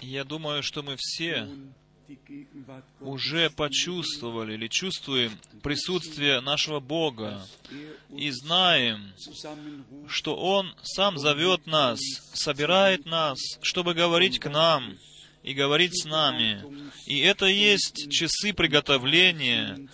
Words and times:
Я 0.00 0.24
думаю, 0.24 0.62
что 0.62 0.82
мы 0.82 0.96
все 0.98 1.48
уже 3.00 3.50
почувствовали 3.50 4.54
или 4.54 4.68
чувствуем 4.68 5.32
присутствие 5.62 6.40
нашего 6.40 6.80
Бога 6.80 7.46
и 8.16 8.30
знаем, 8.30 9.12
что 10.08 10.36
Он 10.36 10.74
сам 10.82 11.18
зовет 11.18 11.66
нас, 11.66 12.00
собирает 12.32 13.04
нас, 13.04 13.38
чтобы 13.60 13.94
говорить 13.94 14.38
к 14.38 14.48
нам 14.48 14.96
и 15.42 15.52
говорить 15.52 16.02
с 16.02 16.04
нами. 16.06 16.64
И 17.06 17.18
это 17.20 17.46
есть 17.46 18.10
часы 18.10 18.52
приготовления, 18.52 19.88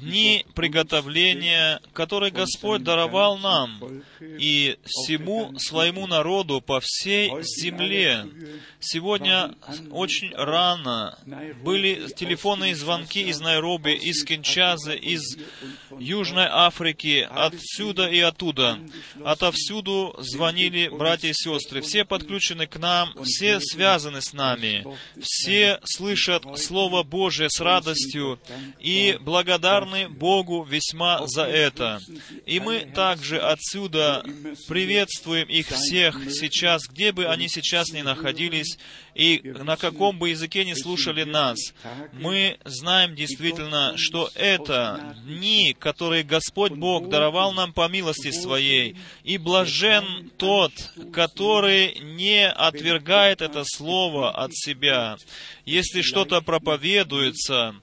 дни 0.00 0.44
приготовления, 0.54 1.80
которые 1.92 2.30
Господь 2.30 2.82
даровал 2.82 3.38
нам 3.38 4.02
и 4.20 4.76
всему 4.84 5.58
своему 5.58 6.06
народу 6.06 6.60
по 6.60 6.80
всей 6.80 7.30
земле. 7.42 8.26
Сегодня 8.80 9.54
очень 9.90 10.32
рано 10.34 11.18
были 11.62 12.08
телефонные 12.14 12.74
звонки 12.74 13.22
из 13.22 13.40
Найроби, 13.40 13.94
из 13.94 14.24
Кинчазы, 14.24 14.96
из 14.96 15.38
Южной 15.98 16.46
Африки, 16.48 17.26
отсюда 17.28 18.08
и 18.08 18.20
оттуда. 18.20 18.78
Отовсюду 19.24 20.14
звонили 20.18 20.88
братья 20.88 21.28
и 21.28 21.34
сестры. 21.34 21.80
Все 21.80 22.04
подключены 22.04 22.66
к 22.66 22.76
нам, 22.76 23.12
все 23.24 23.60
связаны 23.60 24.20
с 24.20 24.32
нами, 24.32 24.86
все 25.20 25.80
слышат 25.84 26.44
Слово 26.58 27.02
Божие 27.02 27.48
с 27.50 27.60
радостью 27.60 28.38
и 28.78 29.18
благодарны 29.86 30.08
Богу 30.08 30.64
весьма 30.64 31.26
за 31.26 31.44
это. 31.44 32.00
И 32.44 32.60
мы 32.60 32.80
также 32.80 33.38
отсюда 33.38 34.24
приветствуем 34.68 35.48
их 35.48 35.68
всех 35.68 36.30
сейчас, 36.30 36.86
где 36.88 37.12
бы 37.12 37.26
они 37.26 37.48
сейчас 37.48 37.92
ни 37.92 38.02
находились, 38.02 38.78
и 39.14 39.40
на 39.44 39.76
каком 39.76 40.18
бы 40.18 40.30
языке 40.30 40.64
не 40.64 40.74
слушали 40.74 41.24
нас, 41.24 41.58
мы 42.12 42.58
знаем 42.64 43.14
действительно, 43.14 43.94
что 43.96 44.30
это 44.34 45.16
дни, 45.24 45.74
которые 45.78 46.22
Господь 46.22 46.72
Бог 46.72 47.08
даровал 47.08 47.52
нам 47.52 47.72
по 47.72 47.88
милости 47.88 48.30
Своей, 48.30 48.96
и 49.24 49.38
блажен 49.38 50.30
тот, 50.36 50.72
который 51.12 51.98
не 52.00 52.48
отвергает 52.48 53.40
это 53.40 53.62
Слово 53.64 54.30
от 54.30 54.54
себя. 54.54 55.16
Если 55.64 56.02
что-то 56.02 56.42
проповедуется, 56.42 57.74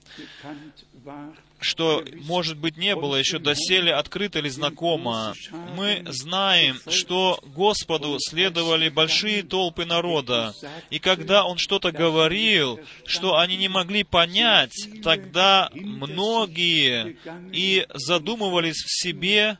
что, 1.63 2.03
может 2.21 2.57
быть, 2.57 2.77
не 2.77 2.95
было 2.95 3.15
еще 3.15 3.39
доселе 3.39 3.93
открыто 3.93 4.39
или 4.39 4.49
знакомо. 4.49 5.33
Мы 5.75 6.03
знаем, 6.07 6.79
что 6.89 7.39
Господу 7.43 8.17
следовали 8.19 8.89
большие 8.89 9.43
толпы 9.43 9.85
народа, 9.85 10.53
и 10.89 10.99
когда 10.99 11.45
Он 11.45 11.57
что-то 11.57 11.91
говорил, 11.91 12.79
что 13.05 13.37
они 13.37 13.57
не 13.57 13.67
могли 13.67 14.03
понять, 14.03 14.73
тогда 15.03 15.69
многие 15.73 17.17
и 17.51 17.85
задумывались 17.93 18.83
в 18.83 19.01
себе, 19.03 19.57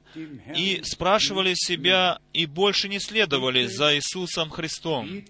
и 0.55 0.81
спрашивали 0.83 1.53
себя, 1.55 2.19
и 2.33 2.45
больше 2.45 2.89
не 2.89 2.99
следовали 2.99 3.65
за 3.65 3.95
Иисусом 3.95 4.49
Христом. 4.49 5.23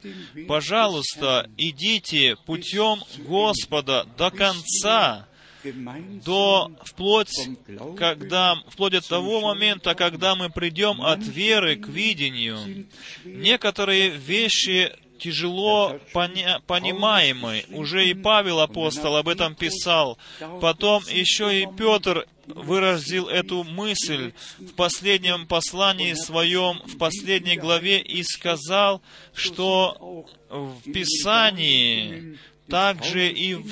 Пожалуйста, 0.48 1.50
идите 1.58 2.36
путем 2.46 3.04
Господа 3.20 4.06
до 4.18 4.32
конца, 4.32 5.28
до 6.24 6.72
вплоть, 6.84 7.50
когда, 7.98 8.56
вплоть 8.68 8.94
до 8.94 9.02
того 9.08 9.42
момента, 9.42 9.96
когда 9.96 10.36
мы 10.36 10.50
придем 10.50 11.02
от 11.02 11.20
веры 11.26 11.76
к 11.76 11.88
видению. 11.88 12.88
Некоторые 13.24 14.10
вещи 14.10 14.92
тяжело 15.20 16.00
поня- 16.14 16.62
понимаемы. 16.68 17.64
Уже 17.70 18.08
и 18.10 18.14
Павел 18.14 18.60
апостол 18.60 19.16
об 19.16 19.30
этом 19.30 19.56
писал. 19.56 20.18
Потом 20.62 21.04
еще 21.10 21.62
и 21.62 21.68
Петр 21.78 22.28
выразил 22.46 23.30
эту 23.30 23.64
мысль 23.64 24.34
в 24.58 24.74
последнем 24.74 25.48
послании 25.48 26.14
своем, 26.14 26.82
в 26.86 26.98
последней 26.98 27.56
главе, 27.56 28.00
и 28.02 28.22
сказал, 28.24 29.02
что 29.34 30.26
в 30.50 30.92
Писании, 30.92 32.38
также 32.68 33.30
и 33.30 33.56
в 33.56 33.72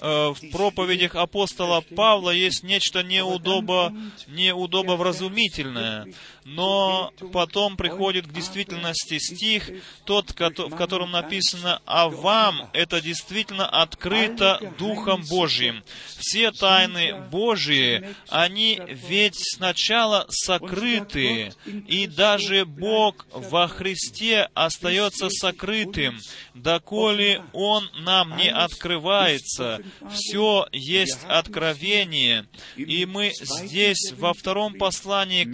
в 0.00 0.36
проповедях 0.52 1.14
апостола 1.14 1.82
Павла 1.94 2.30
есть 2.30 2.62
нечто 2.62 3.02
неудобо, 3.02 3.92
неудобовразумительное, 4.28 6.06
но 6.46 7.12
потом 7.32 7.76
приходит 7.76 8.28
к 8.28 8.32
действительности 8.32 9.18
стих, 9.18 9.68
тот, 10.04 10.30
в 10.30 10.76
котором 10.76 11.10
написано, 11.10 11.82
«А 11.84 12.08
вам 12.08 12.70
это 12.72 13.00
действительно 13.00 13.68
открыто 13.68 14.72
Духом 14.78 15.24
Божьим». 15.28 15.82
Все 16.18 16.52
тайны 16.52 17.16
Божьи, 17.32 18.14
они 18.28 18.80
ведь 18.86 19.34
сначала 19.36 20.26
сокрыты, 20.28 21.52
и 21.66 22.06
даже 22.06 22.64
Бог 22.64 23.26
во 23.32 23.66
Христе 23.66 24.48
остается 24.54 25.28
сокрытым, 25.30 26.20
доколе 26.54 27.42
Он 27.52 27.90
нам 27.98 28.36
не 28.36 28.50
открывается. 28.50 29.80
Все 30.12 30.68
есть 30.70 31.24
откровение. 31.26 32.46
И 32.76 33.04
мы 33.04 33.32
здесь, 33.34 34.12
во 34.16 34.32
втором 34.32 34.74
послании 34.74 35.42
к 35.42 35.50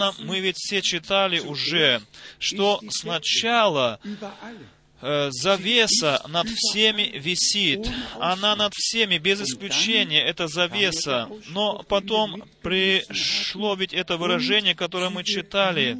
Коринфянам, 0.00 0.14
мы 0.26 0.40
ведь 0.40 0.56
все 0.56 0.82
читали 0.82 1.40
уже, 1.40 2.00
что 2.38 2.80
сначала 2.90 4.00
э, 5.00 5.28
завеса 5.30 6.22
над 6.28 6.48
всеми 6.48 7.18
висит. 7.18 7.88
Она 8.18 8.56
над 8.56 8.72
всеми, 8.74 9.18
без 9.18 9.40
исключения, 9.40 10.22
это 10.22 10.48
завеса. 10.48 11.28
Но 11.48 11.82
потом 11.88 12.44
пришло 12.62 13.74
ведь 13.74 13.92
это 13.92 14.16
выражение, 14.16 14.74
которое 14.74 15.10
мы 15.10 15.24
читали, 15.24 15.96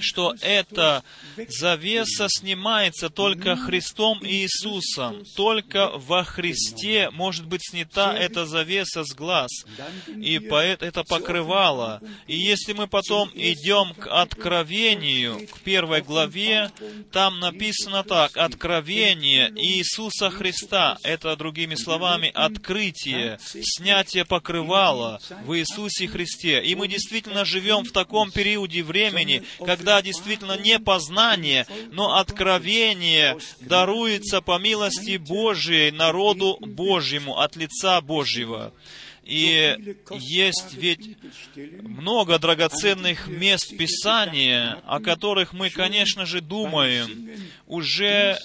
что 0.00 0.34
эта 0.40 1.04
завеса 1.48 2.26
снимается 2.28 3.10
только 3.10 3.56
Христом 3.56 4.20
и 4.20 4.42
Иисусом. 4.42 5.24
Только 5.36 5.90
во 5.94 6.24
Христе 6.24 7.10
может 7.10 7.46
быть 7.46 7.62
снята 7.62 8.16
эта 8.16 8.46
завеса 8.46 9.04
с 9.04 9.14
глаз. 9.14 9.50
И 10.08 10.34
это 10.34 11.04
покрывало. 11.04 12.00
И 12.26 12.36
если 12.36 12.72
мы 12.72 12.86
потом 12.86 13.30
идем 13.34 13.94
к 13.94 14.06
Откровению, 14.06 15.46
к 15.48 15.60
первой 15.60 16.02
главе, 16.02 16.70
там 17.12 17.40
написано 17.40 18.02
так, 18.02 18.36
Откровение 18.36 19.50
Иисуса 19.56 20.30
Христа. 20.30 20.98
Это, 21.02 21.36
другими 21.36 21.74
словами, 21.74 22.30
открытие, 22.34 23.38
снятие 23.40 24.24
покрывала 24.24 25.20
в 25.44 25.56
Иисусе 25.58 26.06
Христе. 26.06 26.62
И 26.62 26.74
мы 26.74 26.88
действительно 26.88 27.44
живем 27.44 27.84
в 27.84 27.92
таком 27.92 28.30
периоде 28.30 28.82
времени, 28.82 29.42
когда 29.66 30.00
действительно 30.00 30.56
не 30.56 30.78
познание, 30.78 31.66
но 31.90 32.16
откровение 32.16 33.36
даруется 33.60 34.40
по 34.40 34.58
милости 34.58 35.16
Божией 35.16 35.90
народу 35.90 36.56
Божьему 36.60 37.38
от 37.38 37.56
лица 37.56 38.00
Божьего. 38.00 38.72
И 39.24 39.96
есть 40.20 40.74
ведь 40.74 41.16
много 41.82 42.38
драгоценных 42.38 43.26
мест 43.26 43.76
Писания, 43.76 44.80
о 44.86 45.00
которых 45.00 45.52
мы, 45.52 45.68
конечно 45.70 46.26
же, 46.26 46.40
думаем. 46.40 47.30
Уже 47.66 48.38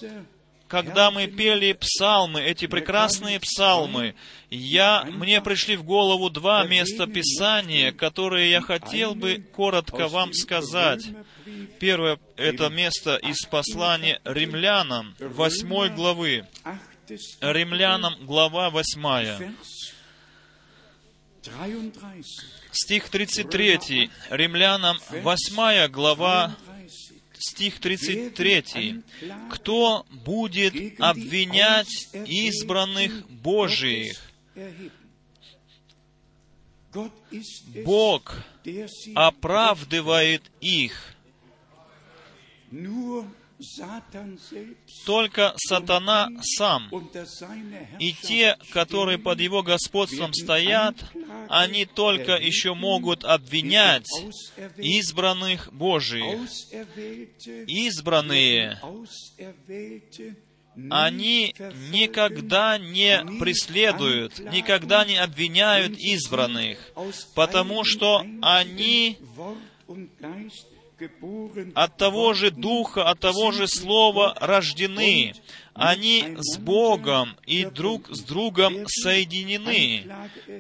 когда 0.71 1.11
мы 1.11 1.27
пели 1.27 1.73
псалмы, 1.73 2.41
эти 2.41 2.65
прекрасные 2.65 3.41
псалмы, 3.41 4.15
я, 4.49 5.03
мне 5.03 5.41
пришли 5.41 5.75
в 5.75 5.83
голову 5.83 6.29
два 6.29 6.63
места 6.63 7.07
Писания, 7.07 7.91
которые 7.91 8.49
я 8.49 8.61
хотел 8.61 9.13
бы 9.13 9.45
коротко 9.53 10.07
вам 10.07 10.31
сказать. 10.31 11.03
Первое— 11.77 12.19
это 12.37 12.69
место 12.69 13.17
из 13.17 13.45
послания 13.47 14.21
римлянам, 14.23 15.13
восьмой 15.19 15.89
главы. 15.89 16.47
Римлянам, 17.41 18.15
глава 18.25 18.69
восьмая. 18.69 19.53
Стих 22.71 23.09
33. 23.09 24.09
Римлянам, 24.29 24.97
восьмая 25.21 25.89
глава, 25.89 26.55
стих 27.41 27.79
33. 27.79 29.01
«Кто 29.49 30.05
будет 30.09 30.99
обвинять 30.99 32.09
избранных 32.13 33.29
Божиих? 33.29 34.21
Бог 37.85 38.35
оправдывает 39.15 40.43
их. 40.59 41.15
Только 45.05 45.53
сатана 45.57 46.29
сам 46.41 46.89
и 47.99 48.13
те, 48.13 48.57
которые 48.71 49.17
под 49.17 49.39
его 49.39 49.61
господством 49.63 50.33
стоят, 50.33 50.95
они 51.49 51.85
только 51.85 52.33
еще 52.33 52.73
могут 52.73 53.23
обвинять 53.23 54.09
избранных 54.77 55.71
Божиих. 55.73 56.39
Избранные, 57.67 58.79
они 60.89 61.53
никогда 61.91 62.77
не 62.77 63.23
преследуют, 63.39 64.39
никогда 64.39 65.05
не 65.05 65.17
обвиняют 65.17 65.97
избранных, 65.97 66.79
потому 67.35 67.83
что 67.83 68.25
они 68.41 69.17
от 71.75 71.97
того 71.97 72.33
же 72.33 72.51
Духа, 72.51 73.09
от 73.09 73.19
того 73.19 73.51
же 73.51 73.67
Слова 73.67 74.35
рождены. 74.39 75.33
Они 75.73 76.35
с 76.37 76.57
Богом 76.57 77.37
и 77.45 77.63
друг 77.63 78.09
с 78.09 78.19
другом 78.21 78.85
соединены. 78.87 80.03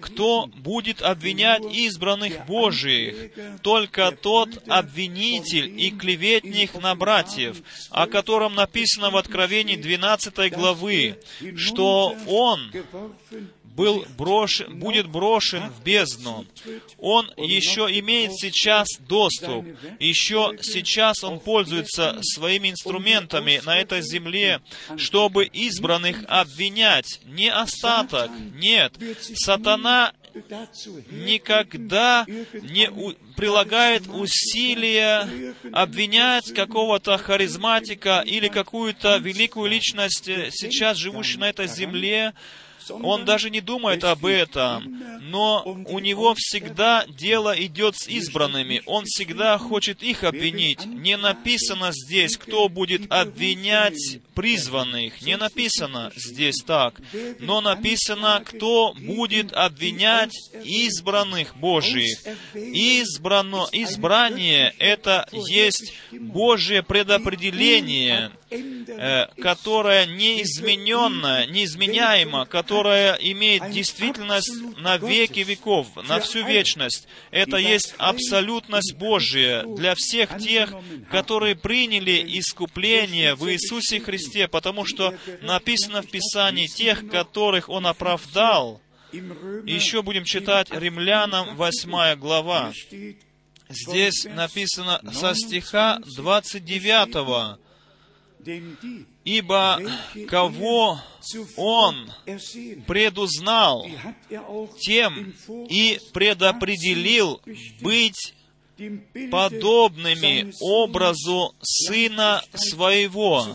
Кто 0.01 0.47
будет 0.47 1.01
обвинять 1.01 1.63
избранных 1.65 2.45
Божиих? 2.45 3.31
Только 3.61 4.11
тот 4.11 4.49
обвинитель 4.67 5.79
и 5.79 5.91
клеветник 5.91 6.73
на 6.81 6.95
братьев, 6.95 7.61
о 7.89 8.07
котором 8.07 8.55
написано 8.55 9.09
в 9.11 9.17
Откровении 9.17 9.75
12 9.75 10.53
главы, 10.53 11.19
что 11.57 12.15
он 12.27 12.71
был 13.75 14.05
брошен, 14.17 14.79
будет 14.79 15.07
брошен 15.07 15.69
в 15.69 15.83
бездну. 15.83 16.45
Он 16.97 17.31
еще 17.37 17.87
имеет 17.99 18.33
сейчас 18.33 18.87
доступ, 18.99 19.65
еще 19.99 20.57
сейчас 20.61 21.23
он 21.23 21.39
пользуется 21.39 22.19
своими 22.21 22.71
инструментами 22.71 23.61
на 23.65 23.77
этой 23.77 24.01
земле, 24.01 24.61
чтобы 24.97 25.45
избранных 25.45 26.23
обвинять. 26.27 27.19
Не 27.25 27.49
остаток, 27.49 28.31
нет. 28.55 28.93
Сатана 29.35 30.13
никогда 31.11 32.25
не 32.53 32.89
у, 32.89 33.13
прилагает 33.35 34.07
усилия 34.07 35.55
обвинять 35.71 36.53
какого-то 36.53 37.17
харизматика 37.17 38.23
или 38.25 38.47
какую-то 38.47 39.17
великую 39.17 39.69
личность, 39.69 40.29
э, 40.29 40.49
сейчас 40.51 40.97
живущую 40.97 41.41
на 41.41 41.49
этой 41.49 41.67
земле, 41.67 42.33
он 42.89 43.25
даже 43.25 43.49
не 43.49 43.61
думает 43.61 44.03
об 44.03 44.25
этом, 44.25 45.01
но 45.21 45.63
у 45.63 45.99
него 45.99 46.33
всегда 46.37 47.05
дело 47.07 47.53
идет 47.57 47.95
с 47.95 48.07
избранными. 48.07 48.81
Он 48.85 49.05
всегда 49.05 49.57
хочет 49.57 50.03
их 50.03 50.23
обвинить. 50.23 50.85
Не 50.85 51.17
написано 51.17 51.91
здесь, 51.91 52.37
кто 52.37 52.69
будет 52.69 53.11
обвинять 53.11 54.19
призванных. 54.33 55.21
Не 55.21 55.37
написано 55.37 56.11
здесь 56.15 56.63
так. 56.65 56.99
Но 57.39 57.61
написано, 57.61 58.41
кто 58.45 58.93
будет 58.93 59.53
обвинять 59.53 60.35
избранных 60.63 61.55
Божьих. 61.55 62.19
Избрано, 62.53 63.67
избрание— 63.71 64.73
это 64.79 65.27
есть 65.31 65.93
Божье 66.11 66.83
предопределение, 66.83 68.31
э, 68.51 69.27
которое 69.41 70.05
неизмененно, 70.05 71.45
неизменяемо, 71.47 72.45
которое 72.45 73.13
имеет 73.13 73.71
действительность 73.71 74.51
на 74.77 74.97
веки 74.97 75.39
веков, 75.39 75.87
на 76.07 76.19
всю 76.19 76.45
вечность. 76.45 77.07
Это 77.31 77.57
есть 77.57 77.95
абсолютность 77.97 78.95
Божия 78.95 79.63
для 79.63 79.95
всех 79.95 80.37
тех, 80.37 80.73
которые 81.09 81.55
приняли 81.55 82.23
искупление 82.39 83.35
в 83.35 83.49
Иисусе 83.51 83.99
Христе, 83.99 84.47
потому 84.47 84.85
что 84.85 85.15
написано 85.41 86.01
в 86.01 86.07
Писании 86.07 86.67
тех, 86.67 87.07
которых 87.07 87.69
Он 87.69 87.87
оправдал. 87.87 88.81
Еще 89.11 90.01
будем 90.01 90.23
читать 90.23 90.69
Римлянам 90.71 91.55
8 91.55 92.15
глава. 92.15 92.71
Здесь 93.69 94.25
написано 94.25 95.01
со 95.13 95.33
стиха 95.33 95.99
29 96.15 97.59
Ибо 99.23 99.79
кого 100.27 100.99
Он 101.57 102.11
предузнал, 102.87 103.87
тем 104.79 105.33
и 105.69 105.99
предопределил 106.13 107.41
быть 107.81 108.33
подобными 109.29 110.53
образу 110.59 111.53
Сына 111.61 112.41
Своего. 112.53 113.45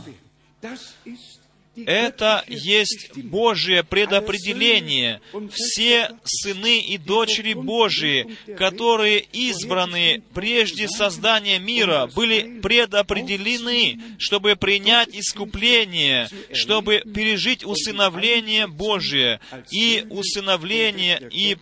Это 1.85 2.45
есть 2.49 3.17
Божье 3.17 3.85
предопределение. 3.85 5.21
Все 5.53 6.11
сыны 6.25 6.81
и 6.81 6.97
дочери 6.97 7.53
Божии, 7.53 8.37
которые 8.57 9.21
избраны 9.33 10.23
прежде 10.35 10.89
создания 10.89 11.59
мира, 11.59 12.09
были 12.15 12.61
предопределены, 12.61 14.01
чтобы 14.19 14.57
принять 14.57 15.11
искупление, 15.15 16.29
чтобы 16.53 17.01
пережить 17.01 17.65
усыновление 17.65 18.67
Божие 18.67 19.41
и 19.71 20.07
усыновление 20.09 21.29
и 21.31 21.57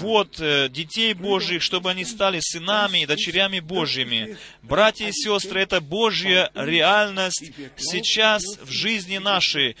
вот 0.00 0.38
э, 0.40 0.68
детей 0.68 1.14
Божьих, 1.14 1.62
чтобы 1.62 1.90
они 1.90 2.04
стали 2.04 2.40
сынами 2.40 3.02
и 3.02 3.06
дочерями 3.06 3.60
Божьими. 3.60 4.36
Братья 4.62 5.06
и 5.06 5.12
сестры, 5.12 5.62
это 5.62 5.80
Божья 5.80 6.50
реальность 6.54 7.52
сейчас 7.76 8.42
в 8.62 8.70
жизни 8.70 9.05
нашей, 9.14 9.76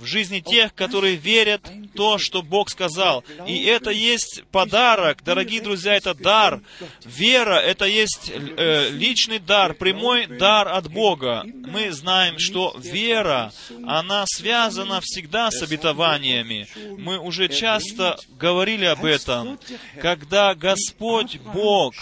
в 0.00 0.06
жизни 0.06 0.40
тех, 0.40 0.74
которые 0.74 1.16
верят 1.16 1.60
то, 1.94 2.18
что 2.18 2.42
Бог 2.42 2.70
сказал. 2.70 3.22
И 3.46 3.64
это 3.64 3.90
есть 3.90 4.42
подарок, 4.50 5.22
дорогие 5.24 5.60
друзья, 5.60 5.94
это 5.94 6.14
дар. 6.14 6.62
Вера— 7.04 7.54
это 7.60 7.84
есть 7.84 8.32
э, 8.32 8.88
личный 8.90 9.38
дар, 9.38 9.74
прямой 9.74 10.26
дар 10.26 10.68
от 10.68 10.90
Бога. 10.90 11.44
Мы 11.44 11.92
знаем, 11.92 12.38
что 12.38 12.74
вера, 12.78 13.52
она 13.86 14.24
связана 14.26 15.00
всегда 15.02 15.50
с 15.50 15.62
обетованиями. 15.62 16.66
Мы 16.98 17.18
уже 17.18 17.48
часто 17.48 18.18
говорили 18.38 18.86
об 18.86 19.04
этом. 19.04 19.58
Когда 20.00 20.54
Господь 20.54 21.38
Бог 21.40 21.94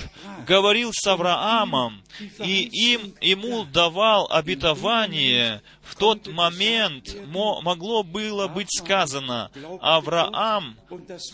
говорил 0.47 0.93
с 0.93 1.07
Авраамом, 1.07 2.03
и 2.45 2.63
им, 2.63 3.15
ему 3.21 3.65
давал 3.65 4.29
обетование, 4.31 5.63
в 5.89 5.95
тот 5.97 6.27
момент 6.29 7.17
могло 7.27 7.88
было 8.03 8.49
быть 8.49 8.69
сказано, 8.71 9.51
Авраам 9.81 10.77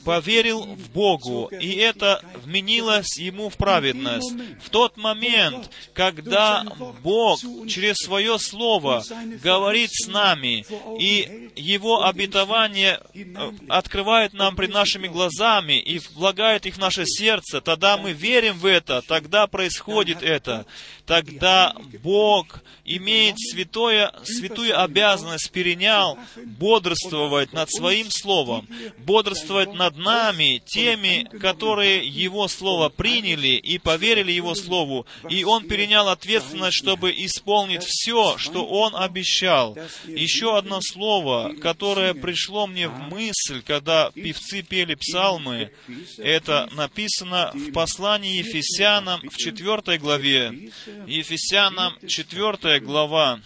поверил 0.05 0.63
в 0.63 0.91
Богу, 0.91 1.49
и 1.49 1.73
это 1.73 2.23
вменилось 2.45 3.19
ему 3.19 3.49
в 3.49 3.57
праведность. 3.57 4.33
В 4.63 4.71
тот 4.71 4.97
момент, 4.97 5.71
когда 5.93 6.65
Бог 7.03 7.41
через 7.69 7.97
свое 7.97 8.39
Слово 8.39 9.05
говорит 9.43 9.91
с 9.93 10.07
нами, 10.07 10.65
и 10.99 11.51
Его 11.57 12.05
обетование 12.05 13.01
э, 13.15 13.53
открывает 13.69 14.33
нам 14.33 14.57
пред 14.57 14.73
нашими 14.73 15.09
глазами 15.09 15.79
и 15.81 16.01
влагает 16.15 16.67
их 16.67 16.77
в 16.77 16.79
наше 16.79 17.05
сердце, 17.07 17.61
тогда 17.61 17.97
мы 17.97 18.13
верим 18.13 18.59
в 18.59 18.67
это, 18.67 19.03
тогда 19.03 19.47
происходит 19.47 20.23
это. 20.23 20.67
Тогда 21.07 21.75
Бог 22.03 22.63
имеет 22.85 23.39
святое, 23.39 24.13
святую 24.25 24.81
обязанность, 24.81 25.51
перенял 25.51 26.19
бодрствовать 26.45 27.53
над 27.53 27.71
Своим 27.71 28.11
Словом, 28.11 28.69
бодрствовать 28.99 29.75
над 29.75 29.97
нами, 29.97 30.63
теми, 30.65 31.29
которые 31.39 32.07
Его 32.07 32.49
Слово 32.49 32.89
приняли 32.89 33.57
и 33.57 33.79
поверили 33.79 34.33
Его 34.33 34.55
Слову, 34.55 35.07
и 35.29 35.45
Он 35.45 35.67
перенял 35.67 36.09
ответственность, 36.09 36.77
чтобы 36.77 37.11
исполнить 37.13 37.85
все, 37.85 38.37
что 38.39 38.67
Он 38.67 38.95
обещал. 38.97 39.77
Еще 40.07 40.57
одно 40.57 40.81
слово, 40.81 41.55
которое 41.61 42.15
пришло 42.15 42.67
мне 42.67 42.89
в 42.89 42.99
мысль, 43.11 43.63
когда 43.67 44.11
певцы 44.11 44.63
пели 44.63 44.95
псалмы, 44.95 45.71
это 46.19 46.69
написано 46.73 47.51
в 47.55 47.73
послании 47.73 48.39
Ефесянам 48.39 49.21
в 49.29 49.37
4 49.37 49.99
главе. 49.99 50.71
Ефесянам 51.07 51.95
4 52.07 52.81
глава. 52.81 53.41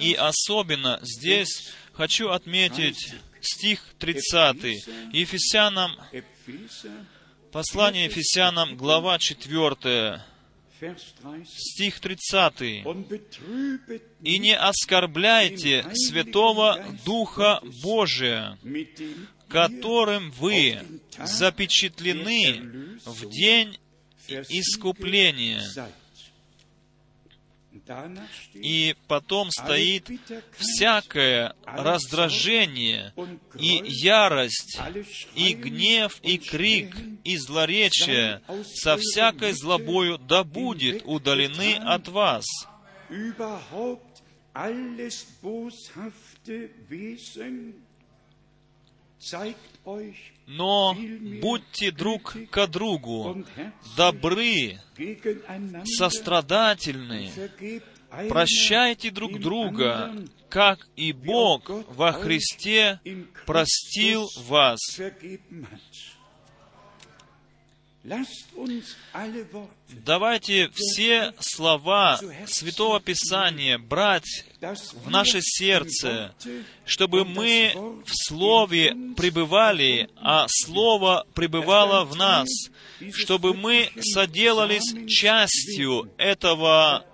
И 0.00 0.14
особенно 0.14 0.98
здесь 1.02 1.70
хочу 1.92 2.28
отметить 2.30 3.14
стих 3.40 3.84
30. 3.98 4.64
Ефесянам, 5.12 5.92
послание 7.52 8.04
Ефесянам, 8.06 8.76
глава 8.76 9.18
4, 9.18 10.22
стих 11.46 12.00
30. 12.00 12.60
«И 14.22 14.38
не 14.38 14.56
оскорбляйте 14.56 15.84
Святого 15.94 16.82
Духа 17.04 17.60
Божия, 17.82 18.58
которым 19.48 20.30
вы 20.32 20.78
запечатлены 21.18 22.98
в 23.04 23.28
день 23.30 23.78
искупления». 24.48 25.62
И 28.54 28.96
потом 29.06 29.50
стоит 29.50 30.08
всякое 30.56 31.54
раздражение 31.64 33.12
и 33.58 33.82
ярость, 33.86 34.78
и 35.34 35.54
гнев, 35.54 36.18
и 36.22 36.38
крик, 36.38 36.96
и 37.24 37.36
злоречие 37.36 38.42
со 38.74 38.96
всякой 38.96 39.52
злобою 39.52 40.18
да 40.18 40.44
будет 40.44 41.02
удалены 41.04 41.76
от 41.76 42.08
вас. 42.08 42.46
Но 50.46 50.96
будьте 51.40 51.90
друг 51.90 52.36
к 52.50 52.66
другу 52.66 53.44
добры, 53.96 54.78
сострадательны, 55.84 57.30
прощайте 58.28 59.10
друг 59.10 59.38
друга, 59.38 60.12
как 60.48 60.88
и 60.96 61.12
Бог 61.12 61.70
во 61.94 62.12
Христе 62.12 63.00
простил 63.46 64.28
вас. 64.46 64.80
Давайте 70.04 70.68
все 70.74 71.32
слова 71.38 72.18
Святого 72.46 73.00
Писания 73.00 73.78
брать 73.78 74.44
в 75.04 75.08
наше 75.10 75.40
сердце, 75.40 76.34
чтобы 76.84 77.24
мы 77.24 77.72
в 78.04 78.10
Слове 78.12 78.96
пребывали, 79.16 80.10
а 80.16 80.46
Слово 80.48 81.24
пребывало 81.34 82.04
в 82.04 82.16
нас, 82.16 82.48
чтобы 83.12 83.54
мы 83.54 83.90
соделались 84.00 84.92
частью 85.08 86.10
этого 86.18 87.06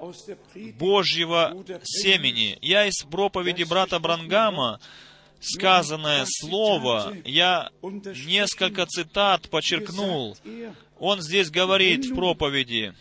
Божьего 0.78 1.62
семени. 1.84 2.58
Я 2.62 2.86
из 2.86 3.02
проповеди 3.02 3.64
брата 3.64 3.98
Брангама 3.98 4.80
сказанное 5.40 6.24
слово, 6.26 7.14
я 7.24 7.70
несколько 8.26 8.86
цитат 8.86 9.48
подчеркнул. 9.50 10.36
Он 10.98 11.20
здесь 11.20 11.50
говорит 11.50 12.06
в 12.06 12.14
проповеди, 12.14 12.94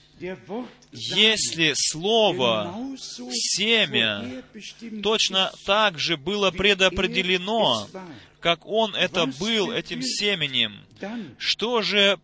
если 0.91 1.73
слово, 1.75 2.75
семя, 3.31 4.43
точно 5.03 5.51
так 5.65 5.99
же 5.99 6.17
было 6.17 6.51
предопределено, 6.51 7.87
как 8.39 8.65
он 8.65 8.95
это 8.95 9.25
был 9.25 9.71
этим 9.71 10.01
семенем, 10.01 10.79
что 11.37 11.81
же 11.81 12.19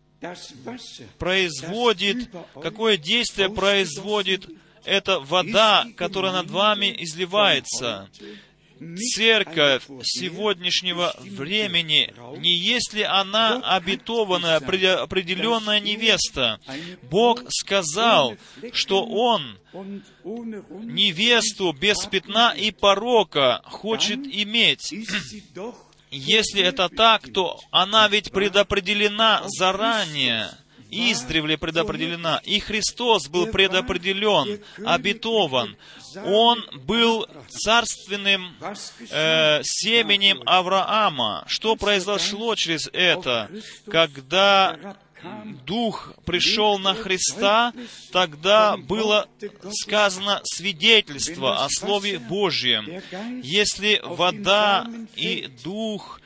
производит, 1.18 2.30
какое 2.60 2.96
действие 2.96 3.50
производит 3.50 4.48
эта 4.84 5.20
вода, 5.20 5.86
которая 5.96 6.32
над 6.32 6.50
вами 6.50 6.94
изливается? 6.98 8.08
Церковь 8.96 9.84
сегодняшнего 10.02 11.14
времени, 11.20 12.12
не 12.38 12.54
есть 12.54 12.92
ли 12.94 13.02
она 13.02 13.60
обетованная, 13.64 14.56
определенная 14.56 15.80
невеста? 15.80 16.60
Бог 17.02 17.42
сказал, 17.48 18.36
что 18.72 19.04
Он 19.04 19.58
невесту 19.74 21.72
без 21.72 22.06
пятна 22.06 22.54
и 22.56 22.70
порока 22.70 23.62
хочет 23.64 24.20
иметь. 24.20 24.92
Если 26.10 26.62
это 26.62 26.90
так, 26.90 27.32
то 27.32 27.58
она 27.70 28.06
ведь 28.08 28.32
предопределена 28.32 29.44
заранее 29.46 30.50
издревле 30.92 31.56
предопределена, 31.56 32.40
и 32.44 32.60
Христос 32.60 33.28
был 33.28 33.46
предопределен, 33.46 34.60
обетован. 34.84 35.76
Он 36.24 36.64
был 36.84 37.26
царственным 37.48 38.54
э, 39.10 39.60
семенем 39.64 40.42
Авраама. 40.44 41.44
Что 41.46 41.74
произошло 41.76 42.54
через 42.54 42.88
это? 42.92 43.50
Когда 43.90 44.96
Дух 45.66 46.14
пришел 46.24 46.78
на 46.78 46.94
Христа, 46.94 47.72
тогда 48.10 48.76
было 48.76 49.28
сказано 49.70 50.40
свидетельство 50.44 51.64
о 51.64 51.68
Слове 51.70 52.18
Божьем. 52.18 53.02
Если 53.42 54.00
вода 54.02 54.86
и 55.16 55.48
Дух 55.62 56.20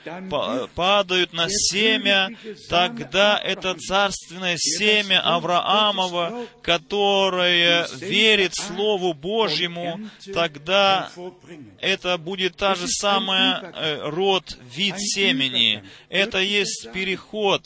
падают 0.75 1.33
на 1.33 1.47
семя, 1.49 2.31
тогда 2.69 3.39
это 3.39 3.75
царственное 3.75 4.57
семя 4.57 5.21
Авраамова, 5.21 6.47
которое 6.63 7.87
верит 8.01 8.55
Слову 8.55 9.13
Божьему, 9.15 10.01
тогда 10.33 11.11
это 11.81 12.19
будет 12.19 12.57
та 12.57 12.75
же 12.75 12.87
самая 12.89 13.73
э, 13.75 14.09
род, 14.09 14.57
вид 14.75 14.95
семени. 14.99 15.83
Это 16.09 16.39
есть 16.39 16.91
переход 16.93 17.63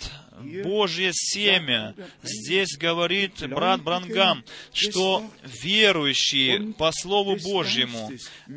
Божье 0.62 1.10
семя. 1.12 1.94
Здесь 2.22 2.76
говорит 2.76 3.48
брат 3.48 3.82
Брангам, 3.82 4.44
что 4.72 5.24
верующие 5.62 6.72
по 6.74 6.90
Слову 6.92 7.36
Божьему 7.36 8.10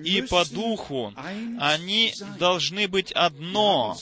и 0.03 0.21
по 0.21 0.45
Духу, 0.45 1.13
они 1.59 2.13
должны 2.39 2.87
быть 2.87 3.11
одно. 3.11 3.97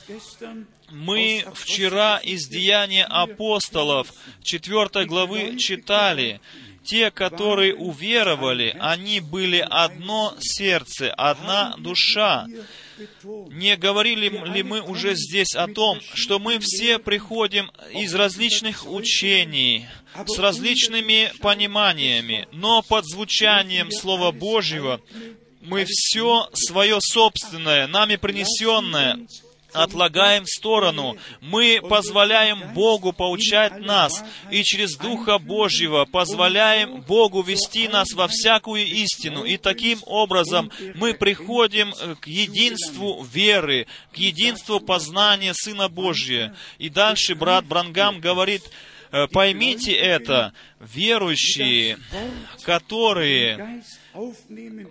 Мы 0.90 1.46
вчера 1.54 2.18
из 2.18 2.48
Деяния 2.48 3.06
апостолов 3.06 4.14
4 4.44 5.06
главы 5.06 5.58
читали, 5.58 6.42
те, 6.84 7.12
которые 7.12 7.76
уверовали, 7.76 8.76
они 8.80 9.20
были 9.20 9.66
одно 9.70 10.36
сердце, 10.40 11.14
одна 11.14 11.76
душа. 11.78 12.48
Не 13.24 13.78
говорили 13.78 14.30
ли 14.30 14.64
мы 14.64 14.82
уже 14.82 15.16
здесь 15.16 15.56
о 15.56 15.68
том, 15.68 16.00
что 16.14 16.40
мы 16.40 16.60
все 16.60 17.00
приходим 17.00 17.72
из 17.94 18.14
различных 18.16 18.90
учений, 18.90 19.88
с 20.28 20.38
различными 20.40 21.32
пониманиями, 21.40 22.48
но 22.52 22.82
под 22.82 23.06
звучанием 23.06 23.92
Слова 23.92 24.32
Божьего 24.32 25.02
мы 25.62 25.86
все 25.88 26.50
свое 26.54 26.98
собственное, 27.00 27.88
нами 27.88 28.16
принесенное, 28.16 29.20
отлагаем 29.74 30.46
в 30.46 30.50
сторону. 30.50 31.18
Мы 31.40 31.80
позволяем 31.82 32.74
Богу 32.74 33.14
поучать 33.14 33.80
нас, 33.80 34.24
и 34.50 34.64
через 34.64 34.96
Духа 34.98 35.38
Божьего 35.38 36.06
позволяем 36.06 37.02
Богу 37.02 37.42
вести 37.42 37.88
нас 37.88 38.14
во 38.14 38.28
всякую 38.28 38.86
истину. 38.86 39.44
И 39.44 39.58
таким 39.58 40.00
образом 40.06 40.72
мы 40.96 41.14
приходим 41.14 41.94
к 42.20 42.28
единству 42.28 43.24
веры, 43.24 43.88
к 44.14 44.18
единству 44.18 44.80
познания 44.80 45.54
Сына 45.54 45.90
Божия. 45.90 46.56
И 46.78 46.90
дальше 46.90 47.36
брат 47.36 47.66
Брангам 47.66 48.20
говорит, 48.20 48.64
«Э, 49.12 49.28
поймите 49.28 49.92
это, 49.94 50.54
верующие, 50.80 51.98
которые 52.64 53.84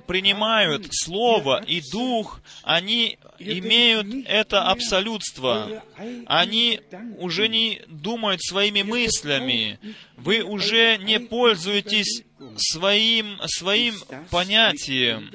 принимают 0.07 0.87
Слово 0.91 1.63
и 1.65 1.83
Дух, 1.93 2.41
они 2.63 3.19
имеют 3.39 4.27
это 4.27 4.65
абсолютство. 4.65 5.83
Они 6.27 6.81
уже 7.19 7.49
не 7.49 7.83
думают 7.89 8.43
своими 8.43 8.83
мыслями. 8.83 9.79
Вы 10.17 10.43
уже 10.43 10.99
не 10.99 11.21
пользуетесь 11.21 12.25
своим, 12.57 13.39
своим 13.47 13.95
понятием. 14.31 15.31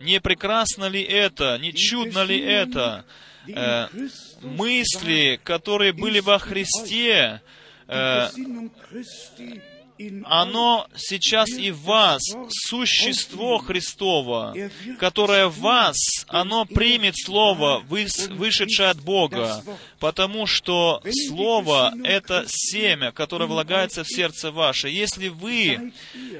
Не 0.00 0.20
прекрасно 0.20 0.86
ли 0.86 1.02
это? 1.02 1.58
Не 1.58 1.72
чудно 1.72 2.24
ли 2.24 2.38
это? 2.40 3.04
Э, 3.48 3.88
мысли, 4.42 5.40
которые 5.42 5.92
были 5.92 6.20
во 6.20 6.38
Христе, 6.38 7.40
э, 7.88 8.28
оно 10.24 10.86
сейчас 10.96 11.48
и 11.50 11.70
в 11.70 11.80
вас, 11.82 12.22
существо 12.48 13.58
Христово, 13.58 14.54
которое 14.98 15.46
в 15.48 15.58
вас, 15.58 15.96
оно 16.28 16.64
примет 16.64 17.14
Слово, 17.16 17.82
вышедшее 17.88 18.90
от 18.90 19.00
Бога, 19.00 19.62
потому 20.02 20.48
что 20.48 21.00
Слово— 21.28 21.94
это 22.04 22.44
семя, 22.48 23.12
которое 23.12 23.46
влагается 23.46 24.02
в 24.02 24.08
сердце 24.08 24.50
ваше. 24.50 24.88
Если 24.88 25.28
вы 25.28 25.92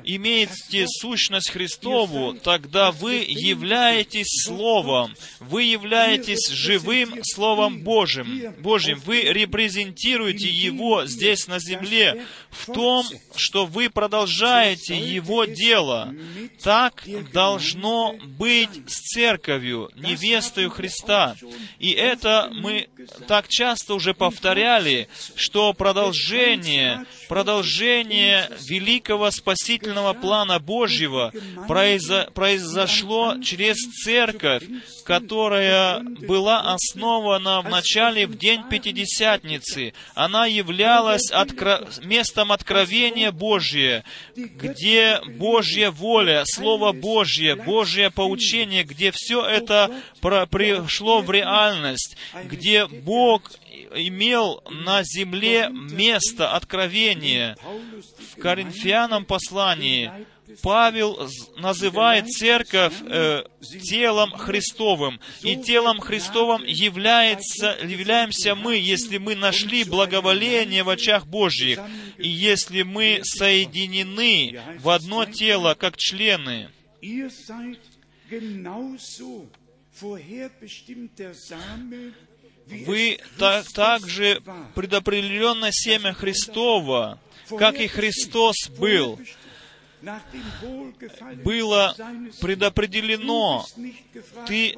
имеете 0.02 0.88
сущность 0.88 1.50
Христову, 1.50 2.34
тогда 2.34 2.90
вы 2.90 3.24
являетесь 3.24 4.46
Словом, 4.46 5.14
вы 5.38 5.62
являетесь 5.62 6.48
живым 6.50 7.22
Словом 7.22 7.84
Божьим. 7.84 8.52
Божьим. 8.58 9.00
Вы 9.06 9.22
репрезентируете 9.22 10.48
Его 10.48 11.06
здесь 11.06 11.46
на 11.46 11.60
земле 11.60 12.26
в 12.50 12.66
том, 12.66 13.06
что 13.36 13.64
вы 13.64 13.90
продолжаете 13.90 14.98
Его 14.98 15.44
дело. 15.44 16.12
Так 16.64 17.04
должно 17.32 18.16
быть 18.38 18.70
с 18.88 19.02
церковью, 19.14 19.88
невестою 19.94 20.68
Христа. 20.68 21.36
И 21.78 21.92
это 21.92 22.50
мы 22.52 22.88
так 23.28 23.51
часто 23.52 23.94
уже 23.94 24.14
повторяли, 24.14 25.08
что 25.36 25.74
продолжение, 25.74 27.04
продолжение 27.28 28.50
великого 28.66 29.30
спасительного 29.30 30.14
плана 30.14 30.58
Божьего 30.58 31.32
произо, 31.68 32.28
произошло 32.34 33.36
через 33.42 33.76
церковь, 34.04 34.64
которая 35.04 36.00
была 36.00 36.72
основана 36.72 37.60
в 37.60 37.68
начале 37.68 38.26
в 38.26 38.38
день 38.38 38.62
Пятидесятницы. 38.70 39.92
Она 40.14 40.46
являлась 40.46 41.30
откро... 41.30 41.86
местом 42.02 42.52
откровения 42.52 43.32
Божия, 43.32 44.04
где 44.34 45.20
Божья 45.36 45.90
воля, 45.90 46.44
Слово 46.46 46.92
Божье, 46.92 47.56
Божье 47.56 48.10
поучение, 48.10 48.84
где 48.84 49.12
все 49.14 49.44
это 49.44 49.90
пришло 50.50 51.20
в 51.20 51.30
реальность, 51.30 52.16
где 52.44 52.86
Бог 52.86 53.41
имел 53.94 54.62
на 54.70 55.02
земле 55.02 55.68
место 55.70 56.54
откровения. 56.54 57.56
В 58.34 58.40
Коринфянам 58.40 59.24
послании 59.24 60.10
Павел 60.60 61.28
называет 61.56 62.28
церковь 62.28 62.94
э, 63.02 63.44
телом 63.82 64.32
Христовым. 64.32 65.20
И 65.42 65.56
телом 65.56 66.00
Христовым 66.00 66.64
является, 66.64 67.76
являемся 67.82 68.54
мы, 68.54 68.76
если 68.76 69.18
мы 69.18 69.34
нашли 69.34 69.84
благоволение 69.84 70.82
в 70.82 70.90
очах 70.90 71.26
Божьих, 71.26 71.80
и 72.18 72.28
если 72.28 72.82
мы 72.82 73.20
соединены 73.22 74.60
в 74.78 74.90
одно 74.90 75.24
тело, 75.24 75.74
как 75.74 75.96
члены. 75.96 76.68
Вы 82.66 83.18
так, 83.38 83.66
также 83.72 84.42
предопределенное 84.74 85.72
семя 85.72 86.12
Христова, 86.12 87.18
как 87.58 87.80
и 87.80 87.86
Христос 87.86 88.68
был 88.78 89.18
было 91.44 91.94
предопределено. 92.40 93.64
Ты, 94.46 94.76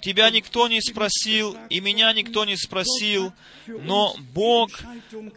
тебя 0.00 0.30
никто 0.30 0.68
не 0.68 0.80
спросил, 0.80 1.56
и 1.68 1.80
меня 1.80 2.12
никто 2.12 2.44
не 2.44 2.56
спросил, 2.56 3.32
но 3.66 4.16
Бог 4.32 4.70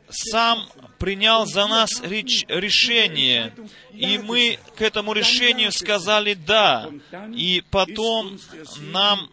сам 0.09 0.67
принял 0.97 1.45
за 1.45 1.67
нас 1.67 2.01
реч, 2.01 2.45
решение, 2.47 3.53
и 3.91 4.17
мы 4.17 4.57
к 4.75 4.81
этому 4.81 5.13
решению 5.13 5.71
сказали 5.71 6.33
«да», 6.33 6.89
и 7.33 7.63
потом 7.69 8.39
нам 8.91 9.29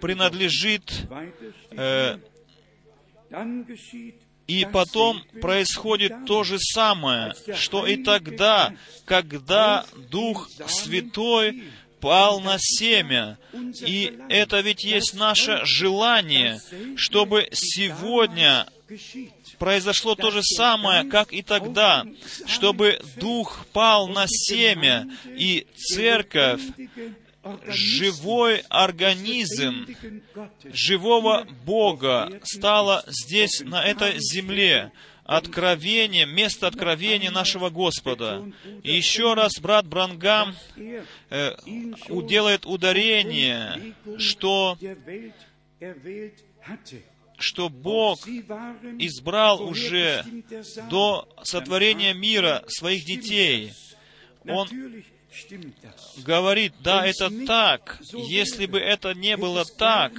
принадлежит 0.00 1.06
э, 1.70 2.18
и 4.46 4.66
потом 4.72 5.22
происходит 5.40 6.12
то 6.26 6.42
же 6.42 6.58
самое, 6.58 7.34
что 7.54 7.86
и 7.86 8.02
тогда, 8.02 8.74
когда 9.04 9.86
Дух 10.10 10.50
Святой 10.66 11.62
пал 12.00 12.40
на 12.40 12.56
семя. 12.58 13.38
И 13.86 14.18
это 14.28 14.60
ведь 14.60 14.84
есть 14.84 15.14
наше 15.14 15.60
желание, 15.64 16.60
чтобы 16.96 17.48
сегодня 17.52 18.66
произошло 19.58 20.16
то 20.16 20.30
же 20.30 20.42
самое, 20.42 21.04
как 21.04 21.32
и 21.32 21.42
тогда, 21.42 22.04
чтобы 22.46 23.00
Дух 23.16 23.66
пал 23.72 24.08
на 24.08 24.26
семя, 24.26 25.08
и 25.26 25.66
церковь 25.76 26.62
живой 27.66 28.64
организм 28.68 29.86
живого 30.72 31.46
Бога 31.64 32.40
стало 32.44 33.04
здесь, 33.06 33.60
на 33.60 33.84
этой 33.84 34.14
земле, 34.18 34.92
откровение, 35.24 36.26
место 36.26 36.66
откровения 36.66 37.30
нашего 37.30 37.70
Господа. 37.70 38.44
И 38.82 38.94
еще 38.94 39.34
раз 39.34 39.52
брат 39.60 39.86
Брангам 39.86 40.54
э, 41.30 41.54
уделает 42.08 42.66
ударение, 42.66 43.94
что 44.18 44.76
что 47.38 47.70
Бог 47.70 48.26
избрал 48.28 49.62
уже 49.62 50.24
до 50.90 51.26
сотворения 51.42 52.12
мира 52.12 52.64
своих 52.66 53.06
детей. 53.06 53.72
Он 54.44 54.68
говорит, 56.24 56.74
да, 56.80 57.06
это 57.06 57.30
так. 57.46 57.98
Если 58.12 58.66
бы 58.66 58.78
это 58.78 59.14
не 59.14 59.36
было 59.36 59.64
так, 59.64 60.12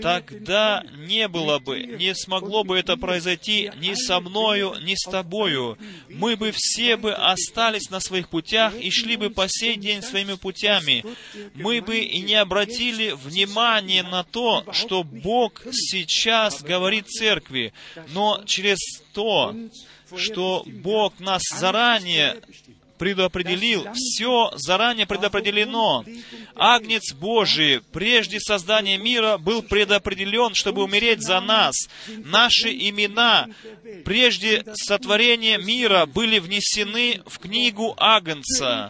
тогда 0.00 0.84
не 0.96 1.28
было 1.28 1.58
бы, 1.58 1.80
не 1.80 2.14
смогло 2.14 2.64
бы 2.64 2.78
это 2.78 2.96
произойти 2.96 3.70
ни 3.76 3.94
со 3.94 4.20
мною, 4.20 4.76
ни 4.82 4.94
с 4.94 5.08
тобою. 5.10 5.78
Мы 6.08 6.36
бы 6.36 6.52
все 6.54 6.96
бы 6.96 7.12
остались 7.12 7.90
на 7.90 8.00
своих 8.00 8.28
путях 8.28 8.74
и 8.74 8.90
шли 8.90 9.16
бы 9.16 9.30
по 9.30 9.46
сей 9.48 9.76
день 9.76 10.02
своими 10.02 10.34
путями. 10.34 11.04
Мы 11.54 11.80
бы 11.80 11.98
и 11.98 12.20
не 12.20 12.34
обратили 12.34 13.12
внимания 13.12 14.02
на 14.02 14.24
то, 14.24 14.64
что 14.72 15.02
Бог 15.02 15.62
сейчас 15.72 16.62
говорит 16.62 17.08
церкви, 17.08 17.72
но 18.08 18.42
через 18.46 18.78
то, 19.12 19.54
что 20.16 20.64
Бог 20.66 21.18
нас 21.20 21.42
заранее 21.58 22.40
предопределил, 23.02 23.88
все 23.94 24.52
заранее 24.54 25.06
предопределено. 25.06 26.04
Агнец 26.54 27.12
Божий 27.12 27.82
прежде 27.92 28.38
создания 28.38 28.96
мира 28.96 29.38
был 29.38 29.60
предопределен, 29.62 30.54
чтобы 30.54 30.84
умереть 30.84 31.20
за 31.20 31.40
нас. 31.40 31.74
Наши 32.06 32.68
имена 32.70 33.48
прежде 34.04 34.62
сотворения 34.74 35.58
мира 35.58 36.06
были 36.06 36.38
внесены 36.38 37.22
в 37.26 37.40
книгу 37.40 37.92
Агнца 37.96 38.88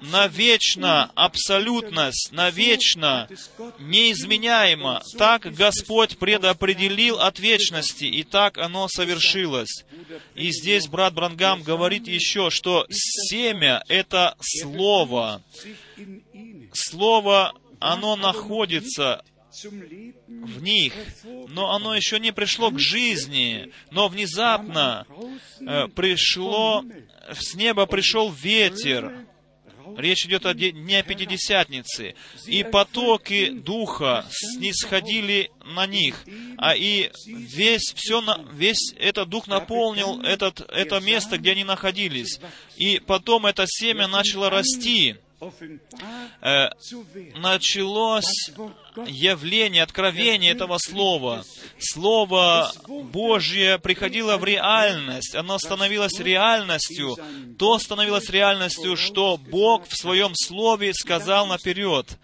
навечно, 0.00 1.10
абсолютность, 1.14 2.30
навечно, 2.32 3.28
неизменяемо. 3.78 5.02
Так 5.16 5.52
Господь 5.54 6.18
предопределил 6.18 7.20
от 7.20 7.38
вечности, 7.38 8.04
и 8.04 8.22
так 8.24 8.58
оно 8.58 8.88
совершилось. 8.88 9.84
И 10.34 10.50
здесь 10.50 10.86
брат 10.86 11.14
Брангам 11.14 11.62
говорит 11.62 12.06
еще, 12.06 12.50
что 12.50 12.86
семя— 12.90 13.82
это 13.88 14.36
Слово. 14.40 15.42
Слово, 16.72 17.54
оно 17.78 18.16
находится 18.16 19.24
в 19.62 20.62
них, 20.62 20.92
но 21.48 21.70
оно 21.70 21.94
еще 21.94 22.18
не 22.18 22.32
пришло 22.32 22.70
к 22.70 22.78
жизни, 22.78 23.70
но 23.90 24.08
внезапно 24.08 25.06
э, 25.60 25.86
пришло, 25.88 26.84
с 27.32 27.54
неба 27.54 27.86
пришел 27.86 28.32
ветер, 28.32 29.26
Речь 29.96 30.26
идет 30.26 30.46
о 30.46 30.54
Дне 30.54 31.02
Пятидесятницы. 31.02 32.14
И 32.46 32.62
потоки 32.64 33.50
Духа 33.50 34.26
снисходили 34.30 35.50
на 35.64 35.86
них. 35.86 36.24
А 36.58 36.74
и 36.74 37.10
весь, 37.26 37.92
все, 37.94 38.22
весь 38.52 38.94
этот 38.98 39.28
Дух 39.28 39.46
наполнил 39.46 40.20
этот, 40.22 40.60
это 40.70 41.00
место, 41.00 41.38
где 41.38 41.52
они 41.52 41.64
находились. 41.64 42.40
И 42.76 42.98
потом 42.98 43.46
это 43.46 43.64
семя 43.66 44.08
начало 44.08 44.50
расти. 44.50 45.16
Э, 46.40 46.68
началось 47.36 48.52
явление, 49.06 49.82
откровение 49.82 50.52
этого 50.52 50.78
Слова. 50.78 51.44
Слово 51.78 52.72
Божье 52.86 53.78
приходило 53.78 54.36
в 54.36 54.44
реальность, 54.44 55.34
оно 55.34 55.58
становилось 55.58 56.18
реальностью. 56.20 57.16
То 57.58 57.78
становилось 57.78 58.30
реальностью, 58.30 58.96
что 58.96 59.36
Бог 59.36 59.86
в 59.88 59.96
Своем 59.96 60.32
Слове 60.34 60.94
сказал 60.94 61.46
наперед, 61.46 62.18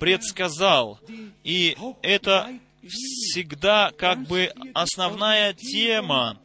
предсказал. 0.00 1.00
И 1.44 1.76
это 2.02 2.48
всегда 2.88 3.90
как 3.96 4.22
бы 4.22 4.52
основная 4.74 5.52
тема, 5.52 6.38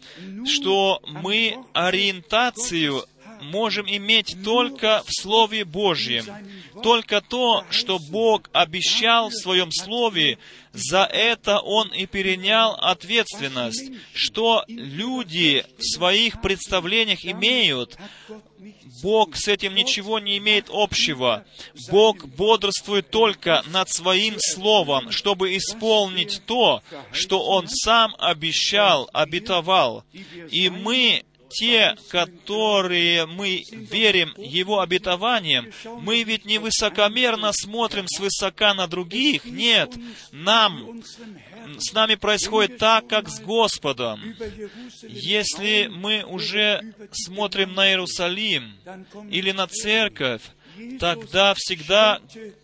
что 0.46 1.02
мы 1.06 1.58
ориентацию 1.74 3.06
можем 3.44 3.86
иметь 3.88 4.36
только 4.44 5.04
в 5.06 5.12
Слове 5.12 5.66
Божьем. 5.66 6.26
Только 6.82 7.22
то, 7.22 7.66
что 7.70 8.00
Бог 8.00 8.50
обещал 8.54 9.30
в 9.30 9.34
Своем 9.34 9.72
Слове, 9.72 10.38
за 10.72 11.04
это 11.04 11.60
Он 11.60 11.90
и 11.94 12.06
перенял 12.06 12.76
ответственность. 12.80 13.92
Что 14.14 14.64
люди 14.68 15.66
в 15.78 15.84
своих 15.84 16.42
представлениях 16.42 17.26
имеют, 17.26 17.98
Бог 19.02 19.36
с 19.36 19.48
этим 19.48 19.76
ничего 19.76 20.20
не 20.20 20.38
имеет 20.38 20.68
общего. 20.70 21.46
Бог 21.90 22.26
бодрствует 22.26 23.10
только 23.10 23.64
над 23.68 23.90
Своим 23.90 24.36
Словом, 24.40 25.12
чтобы 25.12 25.58
исполнить 25.58 26.42
то, 26.46 26.82
что 27.12 27.44
Он 27.44 27.68
сам 27.68 28.16
обещал, 28.18 29.10
обетовал. 29.14 30.04
И 30.50 30.70
мы 30.70 31.24
те, 31.54 31.96
которые 32.10 33.26
мы 33.26 33.64
верим 33.72 34.34
Его 34.38 34.82
обетованиям, 34.82 35.68
мы 36.02 36.24
ведь 36.24 36.46
не 36.46 36.58
высокомерно 36.58 37.52
смотрим 37.54 38.06
свысока 38.08 38.74
на 38.74 38.88
других. 38.88 39.46
Нет, 39.46 39.94
нам, 40.32 41.04
с 41.78 41.94
нами 41.94 42.16
происходит 42.16 42.78
так, 42.78 43.08
как 43.08 43.30
с 43.30 43.40
Господом. 43.40 44.36
Если 45.02 45.88
мы 45.92 46.24
уже 46.24 46.94
смотрим 47.12 47.74
на 47.74 47.90
Иерусалим 47.90 48.76
или 49.30 49.52
на 49.52 49.68
церковь, 49.68 50.42
тогда 51.00 51.54
всегда 51.56 52.20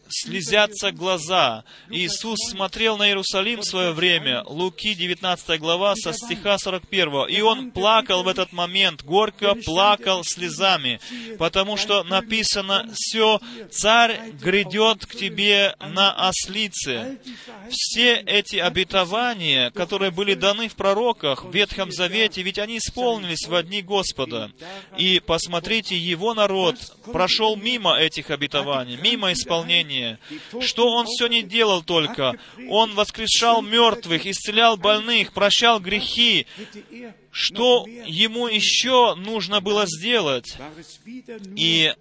слезятся 0.09 0.91
глаза. 0.91 1.63
Иисус 1.89 2.37
смотрел 2.49 2.97
на 2.97 3.07
Иерусалим 3.07 3.59
в 3.59 3.65
свое 3.65 3.91
время, 3.91 4.43
Луки 4.45 4.93
19 4.93 5.59
глава 5.59 5.95
со 5.95 6.13
стиха 6.13 6.57
41. 6.57 7.27
И 7.29 7.41
Он 7.41 7.71
плакал 7.71 8.23
в 8.23 8.27
этот 8.27 8.51
момент, 8.51 9.03
горько 9.03 9.55
плакал 9.55 10.23
слезами, 10.23 10.99
потому 11.37 11.77
что 11.77 12.03
написано 12.03 12.89
«Все, 12.93 13.39
царь 13.71 14.31
грядет 14.41 15.05
к 15.05 15.15
тебе 15.15 15.75
на 15.79 16.11
ослице». 16.27 17.19
Все 17.69 18.15
эти 18.15 18.57
обетования, 18.57 19.71
которые 19.71 20.11
были 20.11 20.33
даны 20.33 20.69
в 20.69 20.75
пророках 20.75 21.45
в 21.45 21.53
Ветхом 21.53 21.91
Завете, 21.91 22.41
ведь 22.41 22.57
они 22.57 22.77
исполнились 22.77 23.47
в 23.47 23.53
одни 23.53 23.81
Господа. 23.81 24.51
И 24.97 25.21
посмотрите, 25.25 25.97
Его 25.97 26.33
народ 26.33 26.77
прошел 27.11 27.55
мимо 27.55 27.95
этих 27.95 28.31
обетований, 28.31 28.97
мимо 28.97 29.33
исполнения 29.33 29.98
спасение. 29.99 30.19
Что 30.61 30.87
Он 30.87 31.05
все 31.05 31.27
не 31.27 31.43
делал 31.43 31.83
только? 31.83 32.35
Он 32.69 32.93
воскрешал 32.95 33.61
мертвых, 33.61 34.25
исцелял 34.25 34.77
больных, 34.77 35.33
прощал 35.33 35.79
грехи. 35.79 36.47
Что 37.31 37.85
Ему 37.87 38.47
еще 38.47 39.15
нужно 39.15 39.61
было 39.61 39.85
сделать? 39.85 40.57
И 41.55 41.93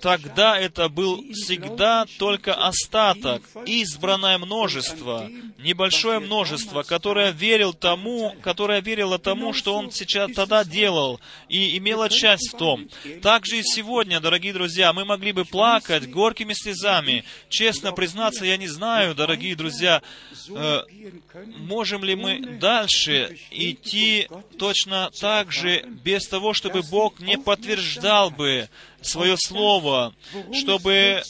тогда 0.00 0.58
это 0.58 0.88
был 0.88 1.22
всегда 1.32 2.06
только 2.18 2.54
остаток, 2.54 3.42
избранное 3.66 4.38
множество, 4.38 5.28
небольшое 5.58 6.20
множество, 6.20 6.82
которое 6.84 7.32
верил 7.32 7.74
тому, 7.74 8.34
которое 8.42 8.80
верило 8.80 9.18
тому, 9.18 9.52
что 9.52 9.74
он 9.74 9.90
сейчас 9.90 10.32
тогда 10.32 10.64
делал, 10.64 11.20
и 11.48 11.76
имело 11.76 12.08
часть 12.08 12.52
в 12.52 12.56
том. 12.56 12.88
Также 13.22 13.58
и 13.58 13.62
сегодня, 13.62 14.20
дорогие 14.20 14.52
друзья, 14.52 14.92
мы 14.92 15.04
могли 15.04 15.32
бы 15.32 15.44
плакать 15.44 16.08
горькими 16.08 16.52
слезами. 16.54 17.24
Честно 17.48 17.92
признаться, 17.92 18.44
я 18.44 18.56
не 18.56 18.68
знаю, 18.68 19.14
дорогие 19.14 19.56
друзья, 19.56 20.02
э, 20.48 20.80
можем 21.58 22.04
ли 22.04 22.14
мы 22.14 22.40
дальше 22.58 23.39
идти 23.50 24.28
точно 24.58 25.10
так 25.20 25.52
же, 25.52 25.84
без 26.04 26.26
того, 26.26 26.54
чтобы 26.54 26.82
Бог 26.82 27.20
не 27.20 27.38
подтверждал 27.38 28.30
бы 28.30 28.68
свое 29.00 29.36
слово, 29.36 30.14
чтобы 30.52 31.22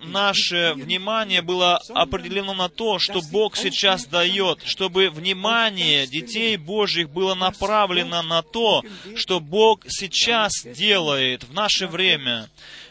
наше 0.00 0.74
внимание 0.74 1.42
было 1.42 1.80
определено 1.88 2.54
на 2.54 2.68
то, 2.68 2.98
что 2.98 3.20
Бог 3.20 3.56
сейчас 3.56 4.06
дает, 4.06 4.62
чтобы 4.64 5.10
внимание 5.10 6.06
детей 6.06 6.56
Божьих 6.56 7.10
было 7.10 7.34
направлено 7.34 8.22
на 8.22 8.42
то, 8.42 8.82
что 9.14 9.40
Бог 9.40 9.84
сейчас 9.88 10.52
делает 10.64 11.44
в 11.44 11.52
наше 11.52 11.86
время. 11.86 12.48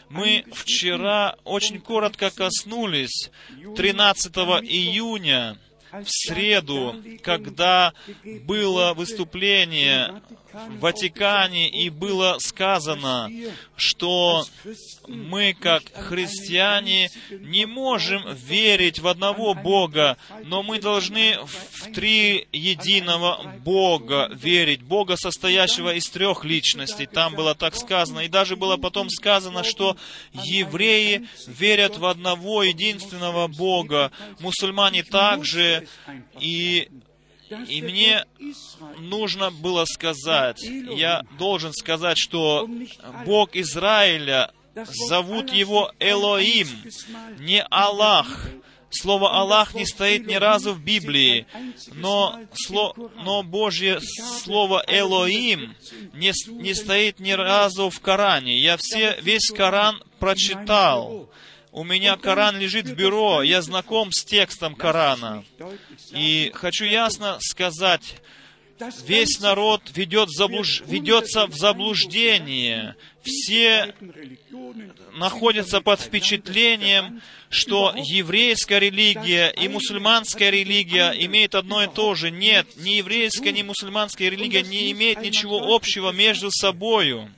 Мы 0.08 0.44
вчера 0.52 1.36
очень 1.44 1.80
коротко 1.80 2.30
коснулись 2.30 3.30
13 3.76 4.36
июня, 4.62 5.58
в 5.92 6.06
среду, 6.08 6.94
когда 7.22 7.92
было 8.44 8.94
выступление 8.94 10.22
в 10.68 10.80
Ватикане, 10.80 11.68
и 11.68 11.90
было 11.90 12.36
сказано, 12.38 13.30
что 13.76 14.46
мы, 15.06 15.54
как 15.58 15.82
христиане, 15.94 17.10
не 17.30 17.66
можем 17.66 18.34
верить 18.34 18.98
в 18.98 19.08
одного 19.08 19.54
Бога, 19.54 20.16
но 20.44 20.62
мы 20.62 20.80
должны 20.80 21.38
в 21.44 21.92
три 21.92 22.48
единого 22.52 23.54
Бога 23.64 24.30
верить, 24.32 24.82
Бога, 24.82 25.16
состоящего 25.16 25.94
из 25.94 26.08
трех 26.08 26.44
личностей. 26.44 27.06
Там 27.06 27.34
было 27.34 27.54
так 27.54 27.74
сказано. 27.74 28.20
И 28.20 28.28
даже 28.28 28.56
было 28.56 28.76
потом 28.76 29.10
сказано, 29.10 29.64
что 29.64 29.96
евреи 30.32 31.28
верят 31.46 31.98
в 31.98 32.06
одного 32.06 32.62
единственного 32.62 33.48
Бога, 33.48 34.10
мусульмане 34.40 35.02
также, 35.02 35.86
и 36.40 36.88
и 37.68 37.82
мне 37.82 38.24
нужно 38.98 39.50
было 39.50 39.84
сказать, 39.84 40.62
я 40.62 41.22
должен 41.38 41.72
сказать, 41.72 42.18
что 42.18 42.68
Бог 43.24 43.54
Израиля, 43.54 44.52
зовут 45.08 45.52
его 45.52 45.92
Элоим, 45.98 46.68
не 47.38 47.62
Аллах. 47.70 48.50
Слово 48.88 49.40
«Аллах» 49.40 49.74
не 49.74 49.84
стоит 49.84 50.26
ни 50.26 50.36
разу 50.36 50.72
в 50.72 50.82
Библии, 50.82 51.46
но, 51.92 52.40
сло, 52.54 52.94
но 53.16 53.42
Божье 53.42 53.98
слово 54.00 54.82
«Элоим» 54.86 55.74
не, 56.14 56.32
не 56.52 56.72
стоит 56.72 57.18
ни 57.18 57.32
разу 57.32 57.90
в 57.90 58.00
Коране. 58.00 58.58
Я 58.58 58.76
все, 58.78 59.18
весь 59.20 59.50
Коран 59.50 60.02
прочитал. 60.18 61.28
У 61.76 61.84
меня 61.84 62.16
Коран 62.16 62.58
лежит 62.58 62.86
в 62.86 62.94
бюро, 62.94 63.42
я 63.42 63.60
знаком 63.60 64.10
с 64.10 64.24
текстом 64.24 64.74
Корана. 64.74 65.44
И 66.10 66.50
хочу 66.54 66.86
ясно 66.86 67.36
сказать, 67.42 68.14
весь 69.06 69.40
народ 69.40 69.82
ведет 69.94 70.30
заблуж... 70.30 70.82
ведется 70.86 71.46
в 71.46 71.54
заблуждение. 71.54 72.96
Все 73.22 73.94
находятся 75.18 75.82
под 75.82 76.00
впечатлением, 76.00 77.20
что 77.50 77.92
еврейская 77.94 78.78
религия 78.78 79.50
и 79.50 79.68
мусульманская 79.68 80.48
религия 80.48 81.10
имеют 81.10 81.54
одно 81.54 81.82
и 81.82 81.88
то 81.88 82.14
же. 82.14 82.30
Нет, 82.30 82.68
ни 82.78 82.92
еврейская, 82.92 83.52
ни 83.52 83.60
мусульманская 83.60 84.30
религия 84.30 84.62
не 84.62 84.92
имеют 84.92 85.20
ничего 85.20 85.74
общего 85.74 86.10
между 86.10 86.50
собою. 86.50 87.30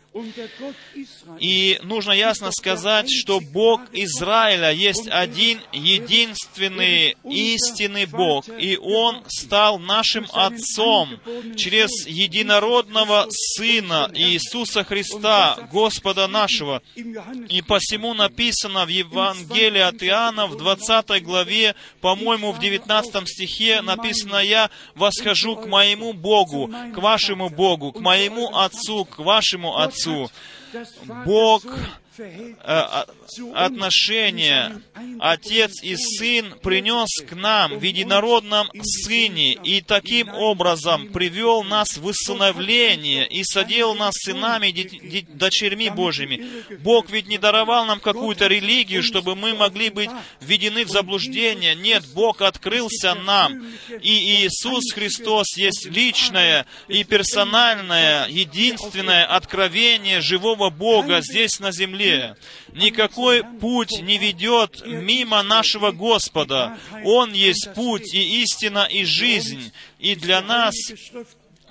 И 1.41 1.79
нужно 1.83 2.13
ясно 2.13 2.51
сказать, 2.51 3.09
что 3.11 3.41
Бог 3.41 3.81
Израиля 3.93 4.71
есть 4.73 5.09
один, 5.09 5.61
единственный, 5.73 7.17
истинный 7.25 8.07
Бог, 8.07 8.49
и 8.49 8.77
Он 8.77 9.23
стал 9.29 9.79
нашим 9.79 10.27
Отцом 10.33 11.21
через 11.57 12.07
единородного 12.07 13.27
Сына 13.31 14.11
Иисуса 14.15 14.85
Христа, 14.85 15.69
Господа 15.73 16.27
нашего. 16.27 16.83
И 17.49 17.63
посему 17.63 18.15
написано 18.15 18.85
в 18.85 18.89
Евангелии 18.89 19.81
от 19.81 20.03
Иоанна 20.03 20.47
в 20.47 20.57
20 20.57 21.23
главе, 21.23 21.75
по-моему, 22.01 22.53
в 22.53 22.59
19 22.59 23.29
стихе 23.29 23.83
написано, 23.83 24.37
«Я 24.37 24.71
восхожу 24.95 25.57
к 25.57 25.67
моему 25.67 26.13
Богу, 26.13 26.71
к 26.95 26.99
вашему 26.99 27.49
Богу, 27.49 27.93
к 27.93 28.01
моему 28.01 28.55
Отцу, 28.57 29.05
к 29.05 29.19
вашему 29.19 29.79
Отцу». 29.79 30.31
Бог 31.25 31.63
Отношения 33.55 34.81
Отец 35.21 35.83
и 35.83 35.97
Сын 35.97 36.55
принес 36.63 37.09
к 37.29 37.35
нам 37.35 37.79
в 37.79 37.83
единородном 37.83 38.71
Сыне 38.83 39.55
и 39.55 39.81
таким 39.81 40.29
образом 40.31 41.09
привел 41.09 41.63
нас 41.65 41.97
в 41.97 42.07
усыновление 42.07 43.27
и 43.27 43.43
соделал 43.45 43.95
нас 43.95 44.15
сынами, 44.15 44.73
дочерьми 45.35 45.91
Божьими. 45.91 46.65
Бог 46.81 47.11
ведь 47.11 47.27
не 47.27 47.39
даровал 47.39 47.85
нам 47.87 48.01
какую-то 48.01 48.47
религию, 48.47 49.03
чтобы 49.03 49.35
мы 49.35 49.55
могли 49.55 49.91
быть 49.91 50.11
введены 50.41 50.85
в 50.85 50.91
заблуждение. 50.91 51.75
Нет, 51.75 52.05
Бог 52.15 52.43
открылся 52.43 53.15
нам. 53.15 53.67
И 54.03 54.47
Иисус 54.47 54.93
Христос 54.93 55.57
есть 55.57 55.87
личное 55.87 56.67
и 56.89 57.05
персональное, 57.05 58.29
единственное 58.29 59.25
откровение 59.27 60.21
живого 60.21 60.71
Бога 60.71 61.21
здесь 61.23 61.61
на 61.61 61.73
земле. 61.73 62.37
Никакой 62.75 63.45
путь 63.45 64.01
не 64.03 64.19
ведет 64.19 64.87
мимо 64.87 65.43
нашего 65.43 65.91
Господа. 65.91 66.79
Он 67.05 67.33
есть 67.33 67.71
путь 67.75 68.15
и 68.15 68.43
истина 68.43 68.87
и 68.91 69.05
жизнь. 69.05 69.73
И 69.99 70.15
для 70.15 70.41
нас 70.43 70.75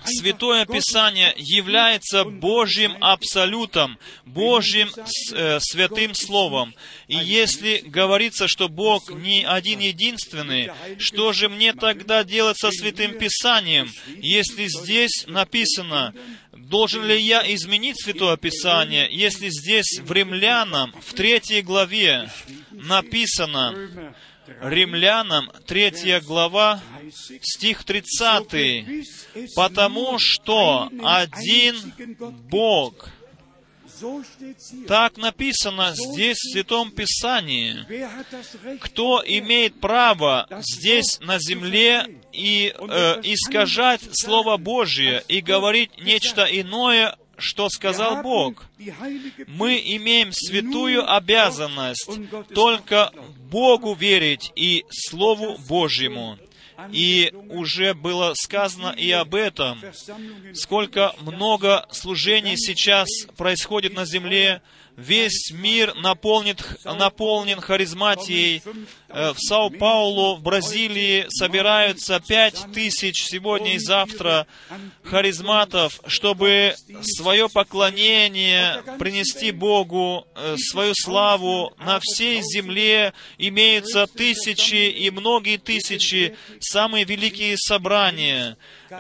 Святое 0.06 0.66
Писание 0.66 1.34
является 1.38 2.24
Божьим 2.24 2.96
абсолютом, 3.02 3.98
Божьим 4.26 4.90
э, 5.34 5.60
святым 5.60 6.14
Словом. 6.14 6.74
И 7.08 7.16
если 7.16 7.80
говорится, 7.80 8.48
что 8.48 8.70
Бог 8.70 9.12
не 9.12 9.44
один 9.44 9.80
единственный, 9.80 10.72
что 11.00 11.34
же 11.34 11.50
мне 11.50 11.74
тогда 11.74 12.24
делать 12.24 12.58
со 12.58 12.72
Святым 12.72 13.18
Писанием, 13.18 13.92
если 14.18 14.68
здесь 14.68 15.26
написано, 15.28 16.14
должен 16.70 17.04
ли 17.06 17.20
я 17.20 17.42
изменить 17.54 18.02
Святое 18.02 18.38
Писание, 18.38 19.08
если 19.12 19.50
здесь 19.50 20.00
в 20.00 20.12
Римлянам, 20.12 20.94
в 21.02 21.14
третьей 21.14 21.62
главе 21.62 22.30
написано, 22.72 23.74
Римлянам 24.62 25.52
3 25.66 26.22
глава, 26.22 26.82
стих 27.42 27.84
30. 27.84 28.86
«Потому 29.56 30.18
что 30.20 30.90
один 31.04 31.76
Бог». 32.50 33.10
Так 34.88 35.18
написано 35.18 35.94
здесь 35.96 36.38
в 36.38 36.52
Святом 36.52 36.92
Писании. 36.92 37.86
Кто 38.80 39.24
имеет 39.26 39.80
право 39.80 40.48
здесь 40.62 41.20
на 41.22 41.40
земле 41.40 42.08
и 42.32 42.74
э, 42.78 43.22
искажать 43.24 44.02
Слово 44.14 44.58
Божье 44.58 45.24
и 45.28 45.42
говорить 45.42 45.92
нечто 46.02 46.44
иное, 46.44 47.18
что 47.38 47.70
сказал 47.70 48.24
Бог. 48.24 48.66
Мы 49.48 49.82
имеем 49.86 50.32
святую 50.32 51.10
обязанность 51.12 52.10
только 52.54 53.12
Богу 53.50 53.94
верить 53.94 54.52
и 54.56 54.86
Слову 54.90 55.58
Божьему. 55.68 56.38
И 56.92 57.34
уже 57.50 57.94
было 57.94 58.34
сказано 58.36 58.90
и 58.90 59.10
об 59.12 59.36
этом, 59.36 59.82
сколько 60.54 61.14
много 61.22 61.86
служений 61.92 62.56
сейчас 62.58 63.08
происходит 63.36 63.94
на 63.94 64.06
земле, 64.06 64.62
весь 64.98 65.52
мир 65.52 65.94
наполнит, 65.96 66.64
наполнен 66.84 67.62
харизматией. 67.62 68.64
Э, 69.10 69.32
в 69.32 69.38
Сау-Паулу, 69.40 70.36
в 70.36 70.42
Бразилии 70.42 71.26
собираются 71.30 72.20
пять 72.20 72.66
тысяч 72.74 73.24
сегодня 73.24 73.76
и 73.76 73.80
завтра 73.80 74.48
харизматов, 75.04 76.02
чтобы 76.08 76.76
свое 77.04 77.48
поклонение 77.48 78.84
принести 78.98 79.52
Богу, 79.52 80.28
э, 80.36 80.56
свою 80.58 80.94
славу. 80.96 81.74
На 81.78 82.00
всей 82.02 82.42
земле 82.42 83.14
имеются 83.38 84.08
тысячи 84.08 84.90
и 84.90 85.12
многие 85.12 85.58
тысячи, 85.58 86.36
самые 86.60 87.06
великие 87.06 87.56
собрания 87.58 88.58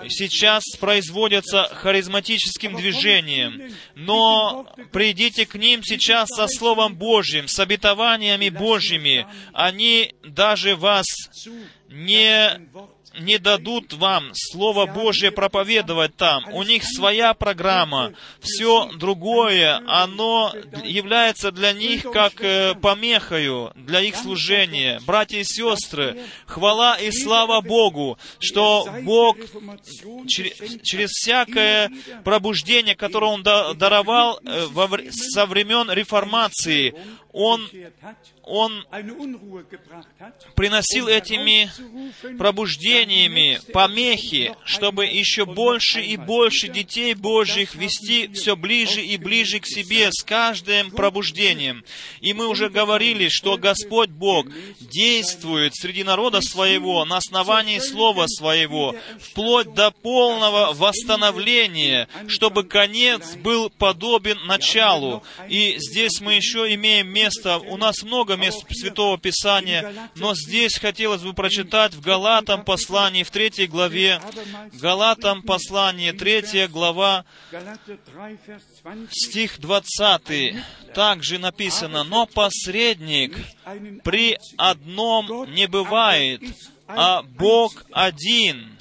сейчас 0.10 0.63
производятся 0.80 1.69
харизматическим 1.73 2.76
движением, 2.76 3.73
но 3.95 4.67
придите 4.91 5.45
к 5.45 5.56
ним 5.56 5.84
сейчас 5.84 6.30
со 6.30 6.47
Словом 6.47 6.95
Божьим, 6.95 7.47
с 7.47 7.60
обетованиями 7.60 8.50
Божьими. 8.50 9.28
Они 9.54 10.13
даже 10.23 10.76
вас 10.76 11.06
не 11.89 12.60
не 13.20 13.38
дадут 13.38 13.94
вам 13.94 14.32
Слово 14.34 14.86
Божье 14.86 15.32
проповедовать 15.32 16.16
там. 16.16 16.46
У 16.54 16.64
них 16.64 16.84
своя 16.84 17.34
программа. 17.34 18.14
Все 18.40 18.90
другое, 18.96 19.82
оно 19.88 20.54
является 20.84 21.52
для 21.52 21.74
них 21.74 22.04
как 22.04 22.42
э, 22.42 22.76
помехою 22.76 23.72
для 23.76 24.02
их 24.02 24.16
служения. 24.16 25.00
Братья 25.06 25.40
и 25.40 25.44
сестры, 25.44 26.22
хвала 26.46 26.96
и 26.96 27.12
слава 27.12 27.62
Богу, 27.62 28.18
что 28.40 28.88
Бог 29.04 29.38
через, 30.28 31.12
всякое 31.12 31.92
пробуждение, 32.24 32.96
которое 32.96 33.32
Он 33.32 33.44
даровал 33.44 34.40
э, 34.44 34.68
со 35.12 35.46
времен 35.46 35.92
реформации, 35.92 36.96
Он 37.38 37.69
он 38.47 38.86
приносил 40.56 41.08
этими 41.08 41.69
пробуждениями 42.38 43.60
помехи, 43.73 44.56
чтобы 44.63 45.06
еще 45.06 45.45
больше 45.45 46.02
и 46.02 46.15
больше 46.15 46.69
детей 46.69 47.13
Божьих 47.13 47.76
вести 47.76 48.30
все 48.30 48.56
ближе 48.56 49.04
и 49.04 49.17
ближе 49.17 49.60
к 49.60 49.67
себе 49.67 50.10
с 50.12 50.23
каждым 50.23 50.91
пробуждением. 50.91 51.84
И 52.21 52.34
мы 52.34 52.47
уже 52.47 52.69
говорили, 52.69 53.28
что 53.28 53.58
Господь 53.58 54.10
Бог 54.10 54.47
действует 54.80 55.76
среди 55.76 56.04
народа 56.04 56.39
своего 56.41 57.04
на 57.04 57.17
основании 57.17 57.80
Слова 57.80 58.28
Своего, 58.28 58.95
вплоть 59.19 59.73
до 59.73 59.91
полного 59.91 60.73
восстановления, 60.73 62.08
чтобы 62.28 62.63
конец 62.63 63.36
был 63.36 63.69
подобен 63.69 64.38
началу. 64.45 65.21
И 65.50 65.76
здесь 65.80 66.21
мы 66.21 66.34
еще 66.34 66.73
имеем 66.73 67.10
место, 67.10 67.27
у 67.68 67.78
нас 67.78 68.04
много 68.04 68.36
мест 68.36 68.66
Святого 68.70 69.18
Писания, 69.18 70.10
но 70.16 70.36
здесь 70.36 70.78
хотелось 70.80 71.22
бы 71.22 71.34
прочитать 71.34 71.94
в 71.94 72.02
Галатам 72.02 72.63
послании, 72.63 73.24
в 73.24 73.32
третьей 73.32 73.68
главе, 73.68 74.22
Галатам 74.74 75.42
послание, 75.42 76.13
третья 76.13 76.68
глава, 76.68 77.26
стих 79.12 79.60
20, 79.60 80.56
также 80.94 81.38
написано, 81.40 82.04
«Но 82.04 82.26
посредник 82.26 83.38
при 84.04 84.38
одном 84.58 85.52
не 85.54 85.68
бывает, 85.68 86.42
а 86.88 87.22
Бог 87.24 87.86
один». 87.92 88.77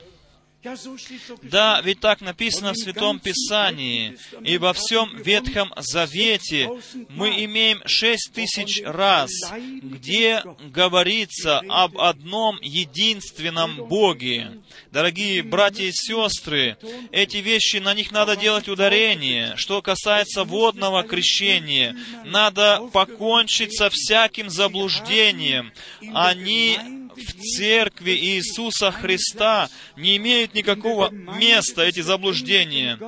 Да, 1.42 1.80
ведь 1.82 2.00
так 2.00 2.20
написано 2.20 2.72
в 2.72 2.76
Святом 2.76 3.20
Писании. 3.20 4.16
И 4.42 4.58
во 4.58 4.72
всем 4.72 5.16
Ветхом 5.16 5.72
Завете 5.76 6.70
мы 7.08 7.44
имеем 7.44 7.80
шесть 7.86 8.32
тысяч 8.32 8.82
раз, 8.84 9.30
где 9.56 10.42
говорится 10.72 11.62
об 11.68 11.98
одном 11.98 12.58
единственном 12.60 13.86
Боге. 13.88 14.60
Дорогие 14.90 15.42
братья 15.42 15.84
и 15.84 15.92
сестры, 15.92 16.76
эти 17.12 17.38
вещи, 17.38 17.76
на 17.76 17.94
них 17.94 18.10
надо 18.12 18.36
делать 18.36 18.68
ударение. 18.68 19.54
Что 19.56 19.82
касается 19.82 20.44
водного 20.44 21.02
крещения, 21.02 21.96
надо 22.24 22.88
покончить 22.92 23.76
со 23.76 23.90
всяким 23.90 24.50
заблуждением. 24.50 25.72
Они 26.14 26.78
в 27.16 27.56
церкви 27.56 28.10
Иисуса 28.10 28.90
Христа 28.92 29.68
не 29.96 30.16
имеют 30.16 30.54
никакого 30.54 31.10
места, 31.10 31.82
эти 31.82 32.00
заблуждения. 32.00 32.98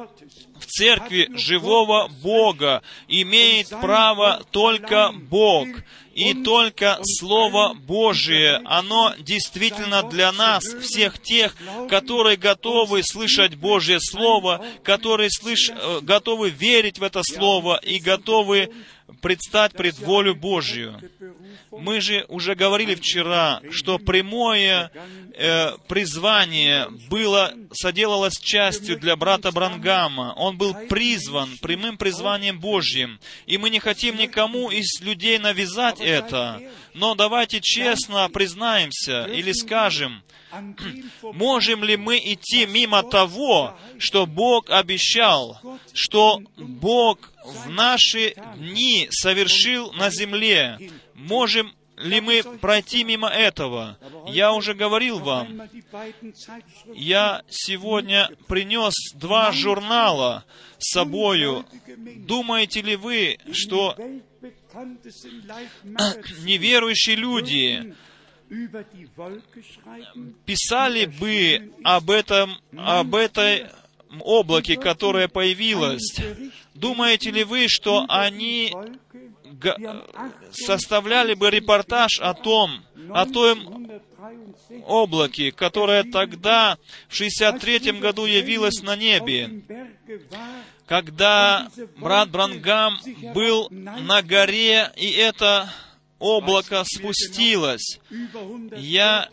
В 0.59 0.67
церкви 0.67 1.31
живого 1.35 2.09
Бога 2.23 2.83
имеет 3.07 3.69
право 3.69 4.43
только 4.51 5.13
Бог 5.13 5.69
и 6.15 6.35
только 6.35 6.99
Слово 7.05 7.75
Божие, 7.75 8.61
оно 8.65 9.15
действительно 9.21 10.03
для 10.03 10.33
нас, 10.33 10.65
всех 10.65 11.23
тех, 11.23 11.55
которые 11.89 12.37
готовы 12.37 13.03
слышать 13.05 13.55
Божье 13.55 14.01
Слово, 14.01 14.65
которые 14.83 15.31
слыш... 15.31 15.71
Э, 15.71 16.01
готовы 16.03 16.51
верить 16.51 16.99
в 16.99 17.05
это 17.05 17.23
Слово 17.23 17.77
и 17.77 18.01
готовы 18.01 18.71
предстать 19.21 19.73
пред 19.73 19.99
волю 19.99 20.35
Божью. 20.35 21.01
Мы 21.71 22.01
же 22.01 22.25
уже 22.29 22.55
говорили 22.55 22.95
вчера, 22.95 23.61
что 23.71 23.99
прямое 23.99 24.91
э, 25.35 25.73
призвание 25.87 26.89
было, 27.09 27.53
соделалось 27.73 28.39
частью 28.41 28.99
для 28.99 29.17
брата 29.17 29.53
Брангама. 29.53 30.35
Он 30.37 30.57
был 30.57 30.75
призван 30.89 31.59
прямым 31.61 31.97
призванием 31.97 32.59
Божьим. 32.59 33.21
И 33.47 33.59
мы 33.59 33.71
не 33.71 33.79
хотим 33.79 34.17
никому 34.17 34.71
из 34.71 35.01
людей 35.01 35.39
навязать 35.39 36.01
это. 36.01 36.61
Но 36.95 37.15
давайте 37.15 37.61
честно 37.61 38.29
признаемся 38.29 39.25
или 39.25 39.53
скажем, 39.53 40.23
можем 41.23 41.85
ли 41.85 41.97
мы 41.97 42.19
идти 42.19 42.67
мимо 42.67 43.03
того, 43.03 43.77
что 43.99 44.27
Бог 44.27 44.71
обещал, 44.71 45.61
что 45.93 46.41
Бог 46.57 47.19
в 47.49 47.71
наши 47.71 48.35
дни 48.57 49.09
совершил 49.11 49.93
на 49.93 50.11
земле? 50.11 50.79
Можем 51.15 51.73
ли 51.97 52.21
мы 52.21 52.43
пройти 52.43 53.05
мимо 53.05 53.29
этого? 53.29 53.99
Я 54.29 54.53
уже 54.53 54.75
говорил 54.75 55.19
вам, 55.19 55.63
я 56.95 57.43
сегодня 57.49 58.31
принес 58.47 58.95
два 59.15 59.53
журнала 59.53 60.45
с 60.79 60.93
собою. 60.93 61.65
Думаете 61.97 62.83
ли 62.83 62.97
вы, 62.97 63.39
что 63.53 63.97
неверующие 66.45 67.17
люди 67.17 67.95
писали 70.45 71.07
бы 71.07 71.73
об 71.85 72.11
этом, 72.11 72.57
об 72.77 73.15
этой 73.15 73.67
облаке, 74.21 74.77
которое 74.77 75.29
появилось, 75.29 76.17
думаете 76.75 77.31
ли 77.31 77.45
вы, 77.45 77.67
что 77.69 78.05
они 78.09 78.75
составляли 80.53 81.35
бы 81.35 81.51
репортаж 81.51 82.21
о 82.21 82.35
том, 82.35 82.83
о 83.11 83.27
том 83.27 83.89
облаке, 84.87 85.53
которое 85.53 86.05
тогда, 86.05 86.79
в 87.09 87.15
63 87.15 87.93
году, 87.93 88.27
явилось 88.27 88.83
на 88.83 88.97
небе, 88.97 89.63
когда 90.87 91.69
брат 91.97 92.31
Брангам 92.31 92.99
был 93.35 93.69
на 93.71 94.23
горе, 94.23 94.93
и 94.97 95.11
это 95.11 95.73
облако 96.19 96.85
спустилось. 96.85 98.01
Я 98.77 99.29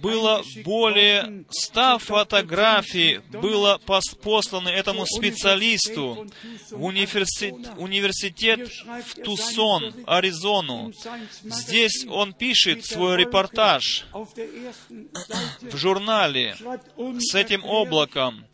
было 0.00 0.42
более 0.64 1.44
ста 1.50 1.98
фотографий, 1.98 3.20
было 3.30 3.80
посланы 4.22 4.68
этому 4.68 5.06
специалисту 5.06 6.26
в 6.70 6.84
университет, 6.84 7.70
университет 7.76 8.70
в 9.06 9.22
Тусон, 9.22 9.94
Аризону. 10.06 10.92
Здесь 11.44 12.06
он 12.08 12.32
пишет 12.32 12.84
свой 12.84 13.16
репортаж 13.18 14.06
в 14.12 15.76
журнале 15.76 16.56
с 17.18 17.34
этим 17.34 17.64
облаком. 17.64 18.44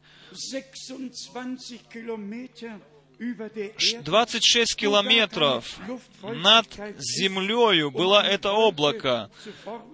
26 3.19 4.77
километров 4.77 5.79
над 6.23 6.67
землею 6.99 7.91
было 7.91 8.23
это 8.23 8.53
облако. 8.53 9.31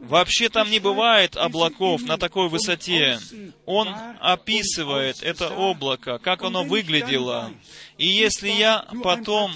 Вообще 0.03 0.51
там 0.51 0.71
не 0.71 0.79
бывает 0.79 1.37
облаков 1.37 2.03
на 2.03 2.19
такой 2.19 2.49
высоте. 2.49 3.19
Он 3.65 3.89
описывает 4.21 5.23
это 5.23 5.49
облако, 5.49 6.19
как 6.19 6.43
оно 6.43 6.65
выглядело. 6.65 7.51
И 7.97 8.09
если 8.09 8.49
я 8.49 8.87
потом 9.03 9.53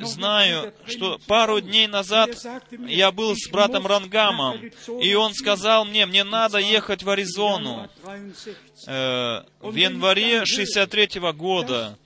знаю, 0.00 0.74
что 0.86 1.18
пару 1.26 1.60
дней 1.60 1.86
назад 1.86 2.36
я 2.86 3.12
был 3.12 3.34
с 3.36 3.48
братом 3.48 3.86
Рангамом, 3.86 4.60
и 5.00 5.14
он 5.14 5.32
сказал 5.32 5.84
мне, 5.84 6.06
мне 6.06 6.24
надо 6.24 6.58
ехать 6.58 7.04
в 7.04 7.10
Аризону 7.10 7.88
э, 8.86 9.42
в 9.60 9.74
январе 9.74 10.44
63 10.44 11.20
-го 11.20 11.32
года. 11.32 11.96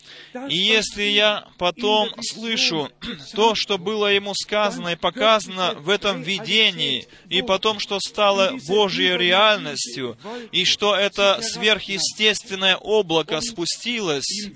И 0.49 0.57
если 0.57 1.03
я 1.03 1.49
потом 1.59 2.11
слышу 2.23 2.91
то, 3.35 3.55
что 3.55 3.79
было 3.79 4.13
ему 4.13 4.35
сказано 4.35 4.91
и 4.91 4.97
показано 4.97 5.75
в 5.79 5.89
этом 5.89 6.23
видении, 6.23 7.07
и 7.29 7.43
потом, 7.43 7.79
что 7.79 7.99
стало 8.01 8.53
Божьей 8.67 9.17
реальностью, 9.17 10.19
и 10.53 10.65
что 10.65 10.95
это 10.95 11.41
сверхъестественное 11.43 12.77
облако 12.77 13.41
спустилось, 13.41 14.49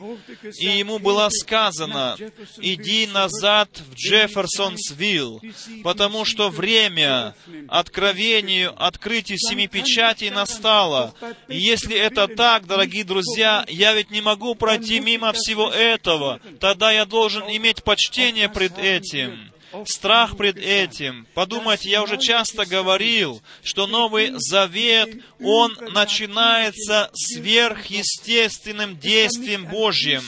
и 0.58 0.66
ему 0.66 0.98
было 0.98 1.28
сказано, 1.30 2.16
иди 2.58 3.06
назад 3.06 3.70
в 3.78 3.94
Джефферсонсвилл, 3.94 5.40
потому 5.82 6.24
что 6.24 6.50
время 6.50 7.34
откровению, 7.68 8.74
открытию 8.76 9.38
семи 9.38 9.68
печатей 9.68 10.30
настало. 10.30 11.14
И 11.48 11.58
если 11.58 11.96
это 11.96 12.28
так, 12.28 12.66
дорогие 12.66 13.04
друзья, 13.04 13.64
я 13.68 13.94
ведь 13.94 14.10
не 14.10 14.20
могу 14.20 14.54
пройти 14.54 15.00
мимо 15.00 15.32
всего 15.32 15.61
этого. 15.70 16.40
Тогда 16.60 16.90
я 16.92 17.04
должен 17.04 17.44
иметь 17.44 17.82
почтение 17.82 18.48
пред 18.48 18.78
этим 18.78 19.52
страх 19.86 20.36
пред 20.36 20.58
этим. 20.58 21.26
Подумайте, 21.34 21.90
я 21.90 22.02
уже 22.02 22.18
часто 22.18 22.66
говорил, 22.66 23.42
что 23.62 23.86
Новый 23.86 24.32
Завет, 24.36 25.08
он 25.40 25.76
начинается 25.92 27.10
сверхъестественным 27.14 28.98
действием 28.98 29.66
Божьим. 29.66 30.22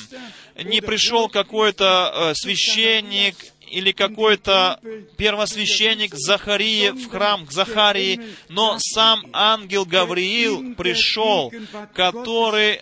Не 0.57 0.81
пришел 0.81 1.29
какой-то 1.29 2.13
э, 2.15 2.35
священник 2.35 3.37
или 3.69 3.91
какой-то 3.91 4.79
первосвященник 5.17 6.15
Захарии 6.15 6.91
в 6.91 7.11
храм 7.11 7.45
к 7.45 7.51
Захарии, 7.51 8.21
но 8.49 8.77
сам 8.79 9.25
ангел 9.33 9.85
Гавриил 9.85 10.75
пришел, 10.77 11.53
который 11.93 12.81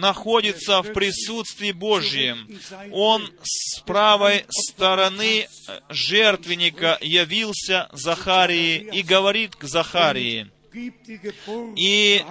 находится 0.00 0.82
в 0.82 0.92
присутствии 0.92 1.72
Божьем. 1.72 2.48
Он 2.92 3.28
с 3.42 3.80
правой 3.80 4.44
стороны 4.48 5.48
жертвенника 5.88 6.98
явился 7.00 7.88
Захарии 7.92 8.88
и 8.92 9.02
говорит 9.02 9.56
к 9.56 9.64
Захарии, 9.64 10.50
и 11.76 12.22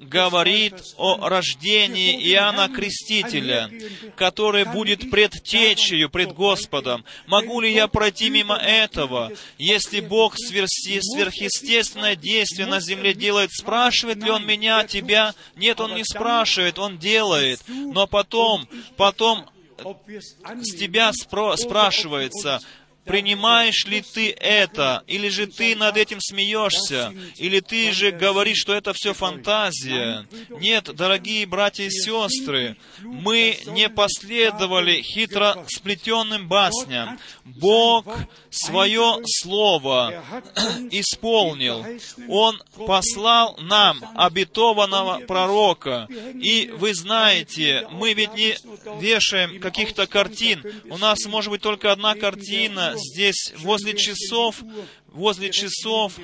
говорит 0.00 0.74
о 0.96 1.28
рождении 1.28 2.14
Иоанна 2.32 2.68
Крестителя, 2.68 3.70
который 4.16 4.64
будет 4.64 5.10
предтечью 5.10 6.08
пред 6.10 6.32
Господом. 6.32 7.04
Могу 7.26 7.60
ли 7.60 7.72
я 7.72 7.88
пройти 7.88 8.30
мимо 8.30 8.56
этого? 8.56 9.32
Если 9.58 10.00
Бог 10.00 10.36
сверхъестественное 10.36 12.16
действие 12.16 12.66
на 12.66 12.80
земле 12.80 13.14
делает, 13.14 13.50
спрашивает 13.52 14.22
ли 14.22 14.30
Он 14.30 14.46
меня, 14.46 14.84
тебя? 14.84 15.34
Нет, 15.56 15.80
Он 15.80 15.94
не 15.94 16.04
спрашивает, 16.04 16.78
Он 16.78 16.98
делает. 16.98 17.60
Но 17.68 18.06
потом, 18.06 18.68
потом 18.96 19.46
с 19.80 20.74
тебя 20.74 21.10
спро- 21.10 21.56
спрашивается, 21.56 22.60
Принимаешь 23.04 23.86
ли 23.86 24.02
ты 24.02 24.30
это? 24.30 25.02
Или 25.06 25.28
же 25.28 25.46
ты 25.46 25.74
над 25.74 25.96
этим 25.96 26.18
смеешься? 26.20 27.12
Или 27.36 27.60
ты 27.60 27.92
же 27.92 28.10
говоришь, 28.10 28.58
что 28.58 28.74
это 28.74 28.92
все 28.92 29.14
фантазия? 29.14 30.26
Нет, 30.48 30.94
дорогие 30.94 31.46
братья 31.46 31.84
и 31.84 31.90
сестры, 31.90 32.76
мы 33.00 33.58
не 33.66 33.88
последовали 33.88 35.00
хитро 35.02 35.64
сплетенным 35.68 36.46
басням. 36.46 37.18
Бог 37.44 38.06
свое 38.50 39.18
слово 39.24 40.22
исполнил. 40.90 41.84
Он 42.28 42.62
послал 42.86 43.56
нам 43.60 43.98
обетованного 44.14 45.20
пророка. 45.20 46.06
И 46.10 46.70
вы 46.76 46.94
знаете, 46.94 47.88
мы 47.90 48.12
ведь 48.12 48.34
не 48.34 48.56
вешаем 49.00 49.58
каких-то 49.60 50.06
картин. 50.06 50.62
У 50.90 50.98
нас 50.98 51.24
может 51.26 51.50
быть 51.50 51.62
только 51.62 51.92
одна 51.92 52.14
картина 52.14 52.89
здесь, 52.96 53.52
возле 53.58 53.94
часов, 53.94 54.62
возле 55.08 55.50
часов 55.50 56.18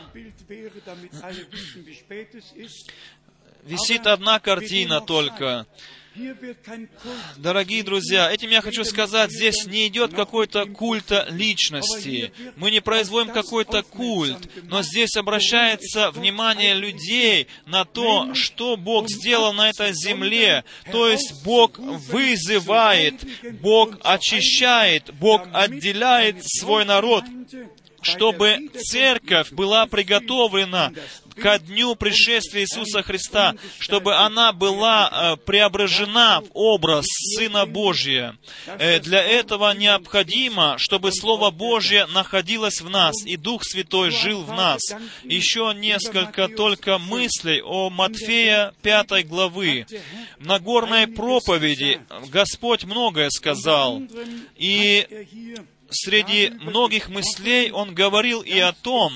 висит 3.62 4.07
одна 4.07 4.40
картина 4.40 5.00
только. 5.00 5.66
Дорогие 7.37 7.83
друзья, 7.83 8.33
этим 8.33 8.50
я 8.50 8.62
хочу 8.62 8.85
сказать, 8.85 9.31
здесь 9.31 9.66
не 9.66 9.87
идет 9.88 10.14
какой-то 10.14 10.66
культа 10.66 11.26
личности. 11.31 12.33
Мы 12.57 12.70
не 12.70 12.81
производим 12.81 13.33
какой-то 13.33 13.83
культ, 13.83 14.48
но 14.64 14.83
здесь 14.83 15.16
обращается 15.16 16.11
внимание 16.11 16.74
людей 16.74 17.48
на 17.66 17.85
то, 17.85 18.35
что 18.35 18.76
Бог 18.76 19.09
сделал 19.09 19.52
на 19.52 19.68
этой 19.68 19.92
земле. 19.92 20.64
То 20.90 21.09
есть 21.09 21.44
Бог 21.44 21.79
вызывает, 21.79 23.24
Бог 23.61 23.96
очищает, 24.02 25.12
Бог 25.14 25.46
отделяет 25.52 26.38
свой 26.42 26.85
народ 26.85 27.24
чтобы 28.02 28.70
церковь 28.79 29.50
была 29.50 29.87
приготовлена 29.87 30.92
ко 31.40 31.59
дню 31.59 31.94
пришествия 31.94 32.62
Иисуса 32.62 33.03
Христа, 33.03 33.55
чтобы 33.79 34.16
она 34.16 34.53
была 34.53 35.11
э, 35.11 35.37
преображена 35.44 36.40
в 36.42 36.51
образ 36.55 37.07
Сына 37.37 37.66
Божия. 37.66 38.37
Э, 38.66 39.01
для 39.01 39.22
этого 39.22 39.72
необходимо, 39.75 40.77
чтобы 40.79 41.12
Слово 41.12 41.51
Божье 41.51 42.07
находилось 42.07 42.81
в 42.81 42.88
нас, 42.88 43.14
и 43.25 43.37
Дух 43.37 43.64
Святой 43.64 44.11
жил 44.11 44.42
в 44.42 44.53
нас. 44.53 44.81
Еще 45.25 45.72
несколько 45.77 46.49
только 46.49 46.99
мыслей 46.99 47.62
о 47.62 47.90
Матфея 47.90 48.72
5 48.83 49.27
главы. 49.27 49.87
В 50.38 50.46
Нагорной 50.46 51.07
проповеди 51.07 52.01
Господь 52.29 52.85
многое 52.85 53.31
сказал, 53.31 54.03
и 54.57 55.27
среди 55.90 56.51
многих 56.51 57.09
мыслей 57.09 57.70
он 57.70 57.94
говорил 57.94 58.42
и 58.42 58.59
о 58.59 58.72
том, 58.72 59.12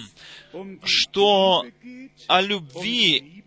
что 0.85 1.64
о 2.30 2.40
любви, 2.40 3.44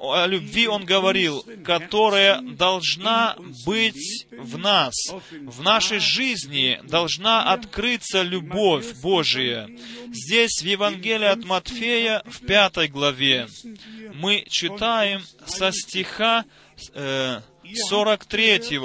о 0.00 0.26
любви 0.26 0.66
он 0.66 0.84
говорил, 0.84 1.44
которая 1.64 2.40
должна 2.40 3.36
быть 3.64 4.26
в 4.32 4.58
нас. 4.58 4.94
В 5.30 5.62
нашей 5.62 6.00
жизни 6.00 6.80
должна 6.82 7.52
открыться 7.52 8.22
любовь 8.22 9.00
Божия. 9.00 9.68
Здесь 10.10 10.60
в 10.62 10.66
Евангелии 10.66 11.28
от 11.28 11.44
Матфея 11.44 12.22
в 12.26 12.44
пятой 12.44 12.88
главе 12.88 13.46
мы 14.14 14.44
читаем 14.48 15.22
со 15.46 15.70
стиха 15.70 16.44
э, 16.94 17.40
43. 17.88 18.80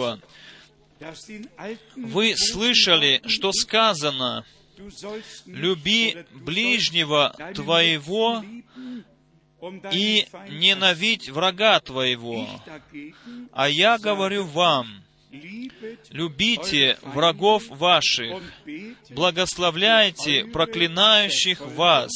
Вы 1.96 2.36
слышали, 2.38 3.22
что 3.26 3.52
сказано, 3.52 4.46
«Люби 5.46 6.18
ближнего 6.34 7.36
твоего 7.56 8.44
и 9.92 10.28
ненавидь 10.50 11.30
врага 11.30 11.80
твоего». 11.80 12.48
А 13.54 13.70
я 13.70 13.98
говорю 13.98 14.46
вам, 14.46 15.04
Любите 16.10 16.98
врагов 17.02 17.68
ваших, 17.70 18.42
благословляйте 19.10 20.46
проклинающих 20.46 21.60
вас, 21.76 22.12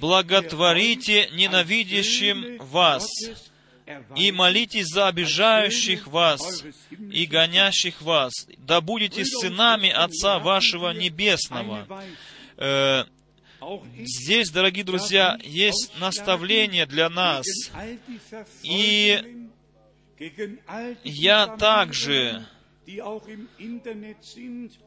благотворите 0.00 1.30
ненавидящим 1.32 2.58
вас, 2.58 3.06
и 4.16 4.30
молитесь 4.30 4.86
за 4.86 5.08
обижающих 5.08 6.06
вас 6.06 6.64
и 6.90 7.26
гонящих 7.26 8.02
вас, 8.02 8.32
да 8.58 8.80
будете 8.80 9.24
сынами 9.24 9.90
Отца 9.90 10.38
вашего 10.38 10.90
Небесного. 10.90 11.86
Э, 12.56 13.04
Здесь, 13.98 14.50
дорогие 14.50 14.84
друзья, 14.84 15.38
есть 15.42 15.92
наставление 15.98 16.86
для 16.86 17.08
нас. 17.08 17.46
И 18.62 19.46
я 21.04 21.46
также 21.46 22.46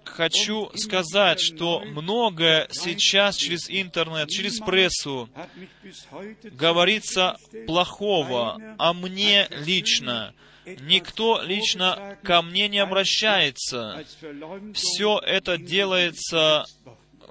хочу 0.04 0.72
сказать, 0.76 1.40
что 1.40 1.82
многое 1.82 2.68
сейчас 2.72 3.38
через 3.38 3.70
интернет, 3.70 4.30
через 4.30 4.60
прессу 4.60 5.30
говорится 6.44 7.38
плохого 7.66 8.60
о 8.78 8.94
мне 8.94 9.48
лично. 9.52 10.34
Никто 10.66 11.42
лично 11.42 12.18
ко 12.24 12.42
мне 12.42 12.68
не 12.68 12.80
обращается. 12.80 14.06
Все 14.74 15.20
это 15.20 15.58
делается 15.58 16.66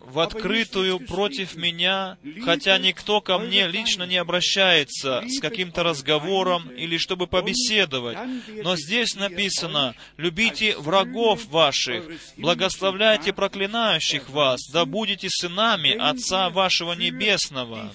в 0.05 0.19
открытую 0.21 0.99
против 1.01 1.55
меня, 1.57 2.19
хотя 2.45 2.79
никто 2.79 3.21
ко 3.21 3.39
мне 3.39 3.67
лично 3.67 4.05
не 4.05 4.17
обращается 4.17 5.23
с 5.27 5.41
каким-то 5.41 5.83
разговором 5.83 6.69
или 6.71 6.99
чтобы 6.99 7.27
побеседовать. 7.27 8.19
Но 8.49 8.77
здесь 8.77 9.15
написано, 9.15 9.95
«Любите 10.17 10.77
врагов 10.77 11.47
ваших, 11.47 12.05
благословляйте 12.37 13.33
проклинающих 13.33 14.29
вас, 14.31 14.61
да 14.73 14.85
будете 14.85 15.29
сынами 15.31 15.97
Отца 15.97 16.51
вашего 16.51 16.93
Небесного». 16.95 17.93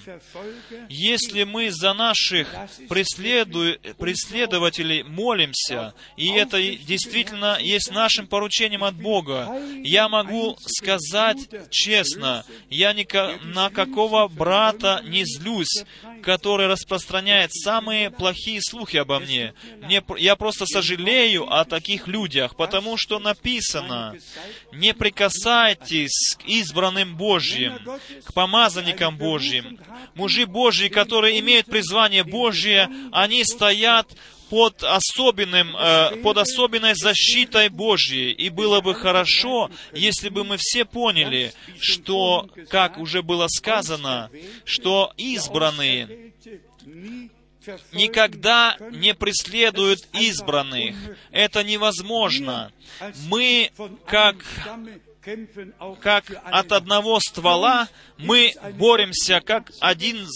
Если 0.88 1.44
мы 1.44 1.70
за 1.70 1.92
наших 1.94 2.48
преследу... 2.88 3.76
преследователей 3.98 5.02
молимся, 5.02 5.94
и 6.16 6.30
это 6.30 6.60
действительно 6.60 7.58
есть 7.60 7.90
нашим 7.90 8.26
поручением 8.26 8.84
от 8.84 8.94
Бога, 8.94 9.48
я 9.82 10.08
могу 10.08 10.56
сказать 10.60 11.38
честно, 11.70 11.97
честно, 11.98 12.44
я 12.70 12.92
ни 12.92 13.06
на 13.52 13.70
какого 13.70 14.28
брата 14.28 15.02
не 15.04 15.24
злюсь, 15.24 15.84
который 16.22 16.66
распространяет 16.66 17.52
самые 17.52 18.10
плохие 18.10 18.60
слухи 18.62 18.96
обо 18.96 19.18
мне. 19.20 19.54
мне. 19.82 20.02
Я 20.18 20.36
просто 20.36 20.66
сожалею 20.66 21.52
о 21.52 21.64
таких 21.64 22.06
людях, 22.06 22.56
потому 22.56 22.96
что 22.96 23.18
написано, 23.18 24.14
не 24.72 24.94
прикасайтесь 24.94 26.36
к 26.38 26.44
избранным 26.46 27.16
Божьим, 27.16 27.78
к 28.24 28.32
помазанникам 28.32 29.16
Божьим. 29.16 29.78
Мужи 30.14 30.46
Божьи, 30.46 30.88
которые 30.88 31.38
имеют 31.40 31.66
призвание 31.66 32.24
Божье, 32.24 32.88
они 33.12 33.44
стоят 33.44 34.08
под 34.50 34.82
особенным, 34.82 35.76
э, 35.76 36.16
под 36.22 36.38
особенной 36.38 36.94
защитой 36.94 37.68
Божьей. 37.68 38.32
И 38.32 38.48
было 38.48 38.80
бы 38.80 38.94
хорошо, 38.94 39.70
если 39.92 40.28
бы 40.28 40.44
мы 40.44 40.56
все 40.58 40.84
поняли, 40.84 41.52
что, 41.78 42.48
как 42.68 42.98
уже 42.98 43.22
было 43.22 43.46
сказано, 43.48 44.30
что 44.64 45.12
избранные 45.16 46.32
никогда 47.92 48.76
не 48.92 49.14
преследуют 49.14 50.00
избранных. 50.12 50.96
Это 51.30 51.62
невозможно. 51.64 52.72
Мы, 53.28 53.70
как 54.06 54.36
как 56.00 56.24
от 56.44 56.72
одного 56.72 57.20
ствола, 57.20 57.88
мы 58.16 58.54
боремся 58.74 59.42
как 59.44 59.70
один, 59.80 60.26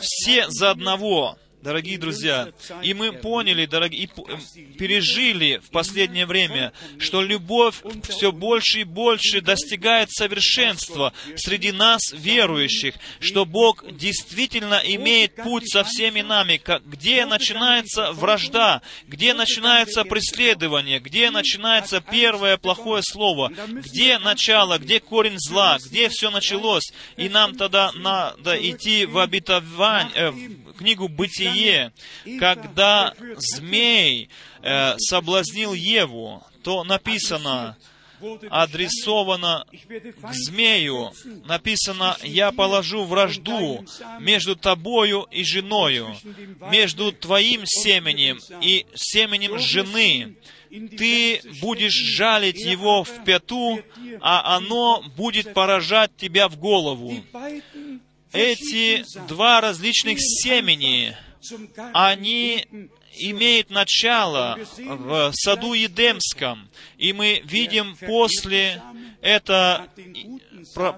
все 0.00 0.48
за 0.48 0.70
одного 0.70 1.36
дорогие 1.62 1.98
друзья. 1.98 2.52
И 2.82 2.94
мы 2.94 3.12
поняли, 3.12 3.66
дорогие, 3.66 4.04
и 4.04 4.60
пережили 4.78 5.60
в 5.64 5.70
последнее 5.70 6.26
время, 6.26 6.72
что 6.98 7.22
любовь 7.22 7.76
все 8.08 8.32
больше 8.32 8.80
и 8.80 8.84
больше 8.84 9.40
достигает 9.40 10.10
совершенства 10.10 11.12
среди 11.36 11.72
нас, 11.72 12.12
верующих, 12.12 12.94
что 13.20 13.44
Бог 13.44 13.84
действительно 13.96 14.80
имеет 14.84 15.36
путь 15.36 15.68
со 15.68 15.84
всеми 15.84 16.20
нами, 16.20 16.60
где 16.84 17.26
начинается 17.26 18.12
вражда, 18.12 18.82
где 19.06 19.34
начинается 19.34 20.04
преследование, 20.04 21.00
где 21.00 21.30
начинается 21.30 22.00
первое 22.00 22.56
плохое 22.56 23.02
слово, 23.02 23.50
где 23.68 24.18
начало, 24.18 24.78
где 24.78 25.00
корень 25.00 25.38
зла, 25.38 25.78
где 25.84 26.08
все 26.08 26.30
началось, 26.30 26.92
и 27.16 27.28
нам 27.28 27.56
тогда 27.56 27.92
надо 27.92 28.56
идти 28.56 29.06
в 29.06 29.18
обетование, 29.18 30.12
э, 30.14 30.32
книгу 30.78 31.08
«Бытие», 31.08 31.45
когда 32.38 33.14
змей 33.36 34.28
э, 34.62 34.94
соблазнил 34.98 35.74
Еву, 35.74 36.42
то 36.62 36.84
написано, 36.84 37.76
адресовано 38.50 39.66
к 40.22 40.32
змею, 40.32 41.12
написано, 41.44 42.16
«Я 42.22 42.50
положу 42.50 43.04
вражду 43.04 43.84
между 44.20 44.56
тобою 44.56 45.26
и 45.30 45.44
женою, 45.44 46.16
между 46.70 47.12
твоим 47.12 47.62
семенем 47.66 48.38
и 48.60 48.86
семенем 48.94 49.58
жены. 49.58 50.36
Ты 50.70 51.40
будешь 51.60 51.94
жалить 51.94 52.58
его 52.58 53.04
в 53.04 53.24
пяту, 53.24 53.80
а 54.20 54.56
оно 54.56 55.02
будет 55.16 55.52
поражать 55.54 56.16
тебя 56.16 56.48
в 56.48 56.56
голову» 56.56 57.22
эти 58.32 59.04
два 59.28 59.60
различных 59.60 60.18
семени, 60.20 61.16
они 61.92 62.66
имеют 63.18 63.70
начало 63.70 64.58
в 64.76 65.32
саду 65.32 65.72
Едемском, 65.72 66.68
и 66.98 67.12
мы 67.12 67.40
видим 67.44 67.96
после 67.96 68.82
это 69.20 69.88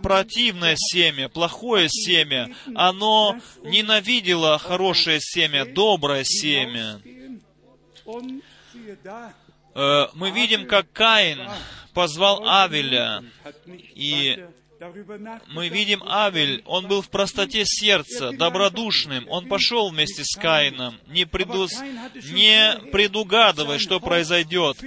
противное 0.02 0.76
семя, 0.76 1.28
плохое 1.28 1.88
семя, 1.88 2.54
оно 2.74 3.38
ненавидело 3.62 4.58
хорошее 4.58 5.20
семя, 5.20 5.64
доброе 5.64 6.24
семя. 6.24 7.00
Э, 9.74 10.06
мы 10.14 10.30
видим, 10.30 10.66
как 10.66 10.90
Каин 10.92 11.38
позвал 11.92 12.48
Авеля, 12.48 13.22
и 13.94 14.44
мы 15.48 15.68
видим 15.68 16.02
Авель, 16.04 16.62
он 16.64 16.86
был 16.86 17.02
в 17.02 17.08
простоте 17.08 17.62
сердца, 17.64 18.32
добродушным, 18.32 19.26
он 19.28 19.48
пошел 19.48 19.90
вместе 19.90 20.22
с 20.24 20.36
Каином, 20.36 20.98
не, 21.06 21.24
предус... 21.24 21.72
не 22.30 22.78
предугадывая, 22.92 23.78
что 23.78 24.00
произойдет. 24.00 24.78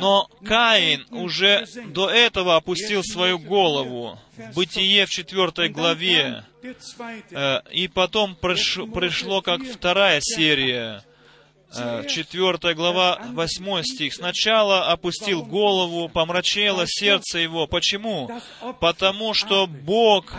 Но 0.00 0.28
Каин 0.44 1.06
уже 1.10 1.66
до 1.86 2.10
этого 2.10 2.56
опустил 2.56 3.02
свою 3.02 3.38
голову. 3.38 4.18
В 4.36 4.54
Бытие 4.54 5.06
в 5.06 5.10
четвертой 5.10 5.68
главе. 5.68 6.44
Э, 7.30 7.60
и 7.72 7.88
потом 7.88 8.36
пришло 8.36 9.42
как 9.42 9.62
вторая 9.62 10.20
серия 10.20 11.02
4 11.72 12.58
э, 12.62 12.74
глава, 12.74 13.20
8 13.32 13.82
стих. 13.82 14.14
«Сначала 14.14 14.90
опустил 14.90 15.42
голову, 15.42 16.08
помрачело 16.08 16.84
сердце 16.86 17.38
его». 17.38 17.66
Почему? 17.66 18.30
Потому 18.80 19.34
что 19.34 19.66
Бог 19.66 20.32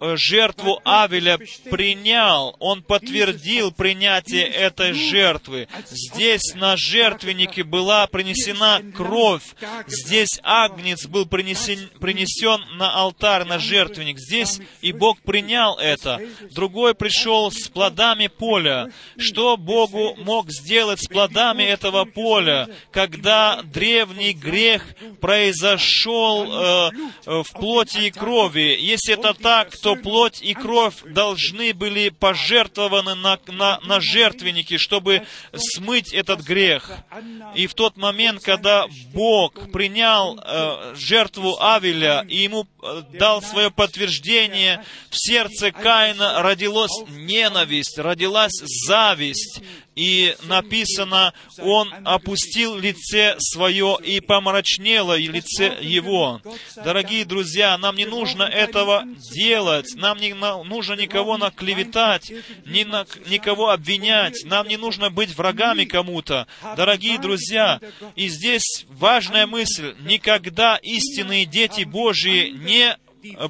жертву 0.00 0.80
Авеля 0.84 1.38
принял, 1.70 2.56
он 2.58 2.82
подтвердил 2.82 3.72
принятие 3.72 4.44
этой 4.44 4.92
жертвы. 4.92 5.68
Здесь 5.88 6.54
на 6.54 6.76
жертвеннике 6.76 7.64
была 7.64 8.06
принесена 8.06 8.80
кровь. 8.94 9.42
Здесь 9.86 10.40
агнец 10.42 11.06
был 11.06 11.26
принесен, 11.26 11.90
принесен 12.00 12.60
на 12.76 12.94
алтарь, 12.94 13.44
на 13.44 13.58
жертвенник. 13.58 14.18
Здесь 14.18 14.60
и 14.80 14.92
Бог 14.92 15.20
принял 15.22 15.76
это. 15.76 16.20
Другой 16.50 16.94
пришел 16.94 17.50
с 17.50 17.68
плодами 17.68 18.26
поля. 18.26 18.90
Что 19.18 19.56
Богу 19.56 20.14
мог 20.16 20.50
сделать 20.50 21.02
с 21.02 21.08
плодами 21.08 21.62
этого 21.62 22.04
поля, 22.04 22.68
когда 22.90 23.62
древний 23.62 24.32
грех 24.32 24.84
произошел 25.20 26.44
э, 26.44 26.90
э 27.26 27.42
в 27.42 27.52
плоти 27.52 28.06
и 28.06 28.10
крови? 28.10 28.76
Если 28.78 29.14
это 29.14 29.34
так, 29.34 29.76
то 29.76 29.93
плоть 29.96 30.40
и 30.42 30.54
кровь 30.54 30.96
должны 31.04 31.74
были 31.74 32.08
пожертвованы 32.08 33.14
на, 33.14 33.38
на, 33.46 33.80
на 33.80 34.00
жертвенники, 34.00 34.76
чтобы 34.76 35.26
смыть 35.54 36.12
этот 36.12 36.40
грех. 36.40 36.90
И 37.54 37.66
в 37.66 37.74
тот 37.74 37.96
момент, 37.96 38.42
когда 38.42 38.86
Бог 39.12 39.72
принял 39.72 40.38
э, 40.38 40.94
жертву 40.96 41.60
Авеля 41.60 42.24
и 42.28 42.36
ему 42.36 42.66
э, 42.82 43.02
дал 43.12 43.42
свое 43.42 43.70
подтверждение, 43.70 44.84
в 45.10 45.16
сердце 45.16 45.72
Каина 45.72 46.42
родилась 46.42 46.92
ненависть, 47.08 47.98
родилась 47.98 48.52
зависть, 48.86 49.60
и 49.94 50.36
написано, 50.44 51.32
он 51.58 51.92
опустил 52.04 52.76
лице 52.76 53.36
свое 53.38 53.96
и 54.02 54.20
помрачнело 54.20 55.16
лице 55.16 55.78
его. 55.80 56.40
Дорогие 56.76 57.24
друзья, 57.24 57.78
нам 57.78 57.96
не 57.96 58.04
нужно 58.04 58.42
этого 58.42 59.04
делать, 59.32 59.94
нам 59.94 60.18
не 60.18 60.34
нужно 60.34 60.94
никого 60.94 61.38
наклеветать, 61.38 62.32
ни 62.66 62.84
на, 62.84 63.06
никого 63.28 63.70
обвинять, 63.70 64.44
нам 64.44 64.68
не 64.68 64.76
нужно 64.76 65.10
быть 65.10 65.36
врагами 65.36 65.84
кому-то. 65.84 66.46
Дорогие 66.76 67.18
друзья, 67.18 67.80
и 68.16 68.28
здесь 68.28 68.86
важная 68.88 69.46
мысль, 69.46 69.94
никогда 70.00 70.76
истинные 70.76 71.46
дети 71.46 71.84
Божьи 71.84 72.50
не 72.50 72.96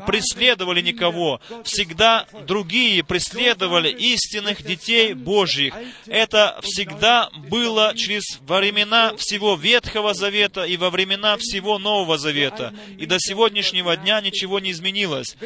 преследовали 0.07 0.81
никого. 0.81 1.41
Всегда 1.65 2.27
другие 2.47 3.05
преследовали 3.05 3.91
истинных 3.91 4.63
детей 4.63 5.15
Божьих. 5.15 5.75
Это 6.07 6.59
всегда 6.63 7.31
было 7.49 7.95
через 7.97 8.39
времена 8.41 9.17
всего 9.17 9.57
Ветхого 9.57 10.15
Завета 10.15 10.65
и 10.65 10.77
во 10.77 10.91
времена 10.91 11.37
всего 11.39 11.79
Нового 11.79 12.19
Завета. 12.19 12.75
И 12.99 13.07
до 13.07 13.19
сегодняшнего 13.19 13.97
дня 13.97 14.21
ничего 14.21 14.61
не 14.61 14.71
изменилось. 14.71 15.37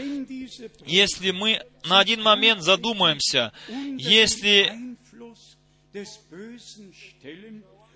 Если 0.86 1.30
мы 1.30 1.60
на 1.84 2.00
один 2.00 2.22
момент 2.22 2.62
задумаемся, 2.62 3.52
если 3.98 4.72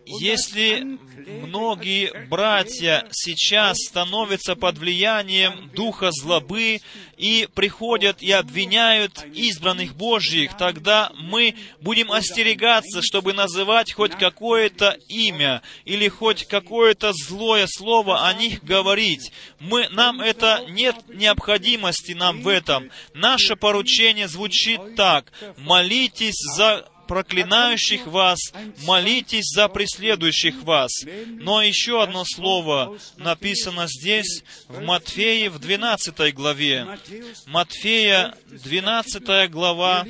если 0.07 0.99
многие 1.27 2.27
братья 2.29 3.07
сейчас 3.13 3.77
становятся 3.89 4.57
под 4.57 4.79
влиянием 4.79 5.71
духа 5.75 6.11
злобы 6.11 6.81
и 7.17 7.49
приходят 7.55 8.23
и 8.23 8.33
обвиняют 8.33 9.25
избранных 9.33 9.95
Божьих, 9.95 10.57
тогда 10.57 11.13
мы 11.17 11.55
будем 11.81 12.11
остерегаться, 12.11 13.01
чтобы 13.03 13.33
называть 13.33 13.93
хоть 13.93 14.13
какое-то 14.13 14.97
имя 15.09 15.63
или 15.85 16.09
хоть 16.09 16.47
какое-то 16.47 17.13
злое 17.13 17.67
слово 17.69 18.27
о 18.27 18.35
них 18.35 18.65
говорить. 18.65 19.33
Мы, 19.61 19.89
нам 19.91 20.21
это 20.21 20.65
нет 20.69 20.97
необходимости 21.09 22.13
нам 22.13 22.43
в 22.43 22.49
этом. 22.49 22.91
Наше 23.15 23.57
поручение 23.57 24.27
звучит 24.27 24.97
так. 24.97 25.33
Молитесь 25.57 26.41
за 26.57 26.89
проклинающих 27.07 28.07
вас, 28.07 28.39
молитесь 28.85 29.51
за 29.55 29.69
преследующих 29.69 30.63
вас. 30.63 30.91
Но 31.27 31.63
еще 31.63 32.03
одно 32.03 32.25
слово 32.25 32.99
написано 33.17 33.87
здесь, 33.89 34.45
в 34.69 34.81
Матфея, 34.81 35.51
в 35.51 35.59
12 35.59 36.35
главе. 36.35 36.99
Матфея, 37.47 38.35
12 38.47 39.51
глава. 39.51 40.07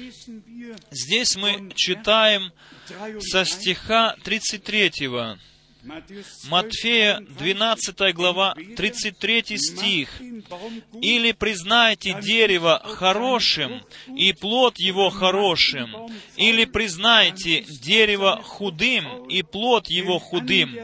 Здесь 0.90 1.36
мы 1.36 1.72
читаем 1.74 2.52
со 3.20 3.44
стиха 3.44 4.16
33. 4.24 5.38
Матфея, 6.48 7.20
12 7.20 8.14
глава, 8.14 8.54
33 8.76 9.58
стих. 9.58 10.20
«Или 11.00 11.32
признайте 11.32 12.16
дерево 12.20 12.80
хорошим, 12.84 13.82
и 14.14 14.32
плод 14.32 14.78
его 14.78 15.10
хорошим, 15.10 15.90
или 16.36 16.64
признайте 16.66 17.62
дерево 17.62 18.40
худым, 18.42 19.26
и 19.28 19.42
плод 19.42 19.88
его 19.88 20.18
худым, 20.18 20.76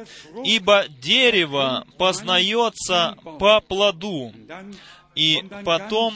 ибо 0.44 0.86
дерево 0.88 1.86
познается 1.96 3.16
по 3.38 3.60
плоду». 3.60 4.32
И 5.14 5.42
потом 5.64 6.14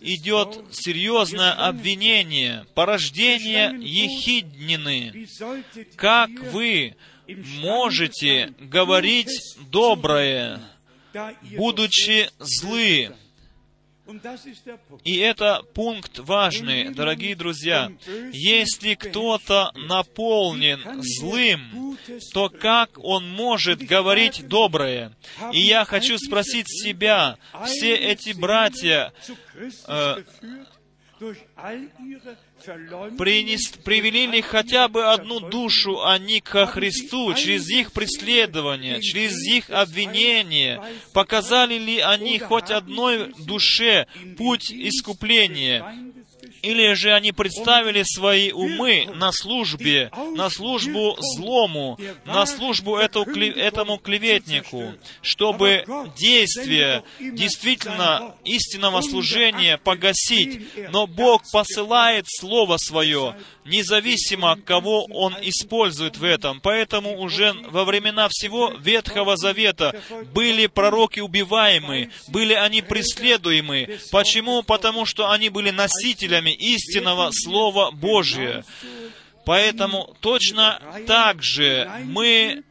идет 0.00 0.62
серьезное 0.72 1.52
обвинение, 1.52 2.66
порождение 2.74 3.74
ехиднины. 3.80 5.26
Как 5.96 6.28
вы 6.52 6.94
можете 7.60 8.54
говорить 8.58 9.56
доброе, 9.70 10.60
будучи 11.56 12.28
злы. 12.38 13.14
И 15.04 15.16
это 15.16 15.62
пункт 15.74 16.18
важный, 16.18 16.92
дорогие 16.92 17.36
друзья. 17.36 17.90
Если 18.32 18.94
кто-то 18.94 19.70
наполнен 19.74 21.02
злым, 21.02 21.96
то 22.32 22.48
как 22.48 22.98
он 22.98 23.28
может 23.30 23.80
говорить 23.82 24.46
доброе? 24.48 25.12
И 25.52 25.60
я 25.60 25.84
хочу 25.84 26.18
спросить 26.18 26.68
себя, 26.68 27.38
все 27.64 27.94
эти 27.94 28.32
братья, 28.32 29.12
э, 29.86 30.24
принес, 33.18 33.68
привели 33.84 34.26
ли 34.26 34.40
хотя 34.40 34.88
бы 34.88 35.04
одну 35.04 35.40
душу 35.40 36.04
они 36.04 36.40
ко 36.40 36.66
Христу 36.66 37.34
через 37.34 37.68
их 37.68 37.92
преследование, 37.92 39.00
через 39.00 39.36
их 39.46 39.70
обвинение? 39.70 40.80
Показали 41.12 41.78
ли 41.78 41.98
они 41.98 42.38
хоть 42.38 42.70
одной 42.70 43.32
душе 43.38 44.06
путь 44.36 44.72
искупления? 44.72 45.84
Или 46.62 46.94
же 46.94 47.12
они 47.12 47.32
представили 47.32 48.04
свои 48.04 48.52
умы 48.52 49.08
на 49.14 49.32
службе, 49.32 50.10
на 50.36 50.48
службу 50.48 51.16
злому, 51.18 51.98
на 52.24 52.46
службу 52.46 52.96
этому 52.96 53.98
клеветнику, 53.98 54.94
чтобы 55.22 55.84
действие 56.16 57.02
действительно 57.18 58.36
истинного 58.44 59.00
служения 59.00 59.76
погасить. 59.76 60.62
Но 60.90 61.08
Бог 61.08 61.42
посылает 61.50 62.26
Слово 62.28 62.76
Свое, 62.78 63.34
независимо, 63.64 64.56
кого 64.56 65.06
Он 65.06 65.34
использует 65.42 66.16
в 66.16 66.24
этом. 66.24 66.60
Поэтому 66.60 67.18
уже 67.18 67.54
во 67.70 67.84
времена 67.84 68.28
всего 68.30 68.72
Ветхого 68.78 69.36
Завета 69.36 70.00
были 70.32 70.66
пророки 70.66 71.18
убиваемы, 71.18 72.10
были 72.28 72.54
они 72.54 72.82
преследуемы. 72.82 73.98
Почему? 74.12 74.62
Потому 74.62 75.06
что 75.06 75.30
они 75.30 75.48
были 75.48 75.70
носителями 75.70 76.51
истинного 76.52 77.30
Слова 77.32 77.90
Божия. 77.90 78.64
Поэтому 79.44 80.14
точно 80.20 80.80
так 81.06 81.42
же 81.42 81.90
мы 82.04 82.62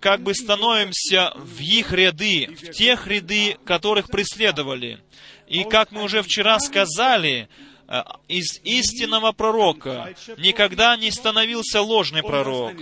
как 0.00 0.22
бы 0.22 0.34
становимся 0.34 1.32
в 1.36 1.60
их 1.60 1.92
ряды, 1.92 2.48
в 2.48 2.70
тех 2.72 3.06
ряды, 3.06 3.56
которых 3.64 4.08
преследовали. 4.08 5.00
И 5.48 5.64
как 5.64 5.92
мы 5.92 6.02
уже 6.02 6.22
вчера 6.22 6.58
сказали, 6.58 7.48
Э, 7.86 8.02
из 8.28 8.60
истинного 8.64 9.32
пророка 9.32 10.14
никогда 10.38 10.96
не 10.96 11.10
становился 11.10 11.82
ложный 11.82 12.22
пророк. 12.22 12.74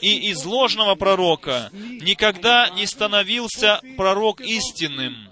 И 0.00 0.30
из 0.30 0.44
ложного 0.44 0.94
пророка 0.94 1.70
никогда 1.72 2.70
не 2.70 2.86
становился 2.86 3.80
пророк 3.96 4.40
истинным. 4.40 5.28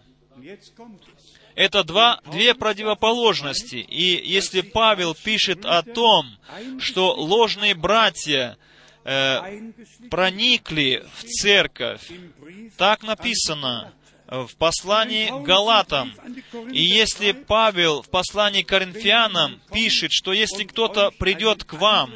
Это 1.55 1.85
два, 1.85 2.21
две 2.31 2.55
противоположности. 2.55 3.77
И 3.77 4.27
если 4.27 4.61
Павел 4.61 5.15
пишет 5.15 5.65
о 5.65 5.83
том, 5.83 6.27
что 6.79 7.15
ложные 7.15 7.75
братья 7.75 8.57
э, 9.05 9.41
проникли 10.11 11.05
в 11.19 11.25
церковь, 11.25 12.11
так 12.77 13.03
написано, 13.03 13.93
в 14.27 14.57
послании 14.57 15.31
Галатам. 15.45 16.15
И 16.73 16.83
если 16.83 17.33
Павел 17.33 18.03
в 18.03 18.09
послании 18.09 18.63
Коринфянам 18.63 19.61
пишет, 19.73 20.13
что 20.13 20.33
если 20.33 20.65
кто-то 20.65 21.11
придет 21.11 21.65
к 21.65 21.75
вам 21.75 22.13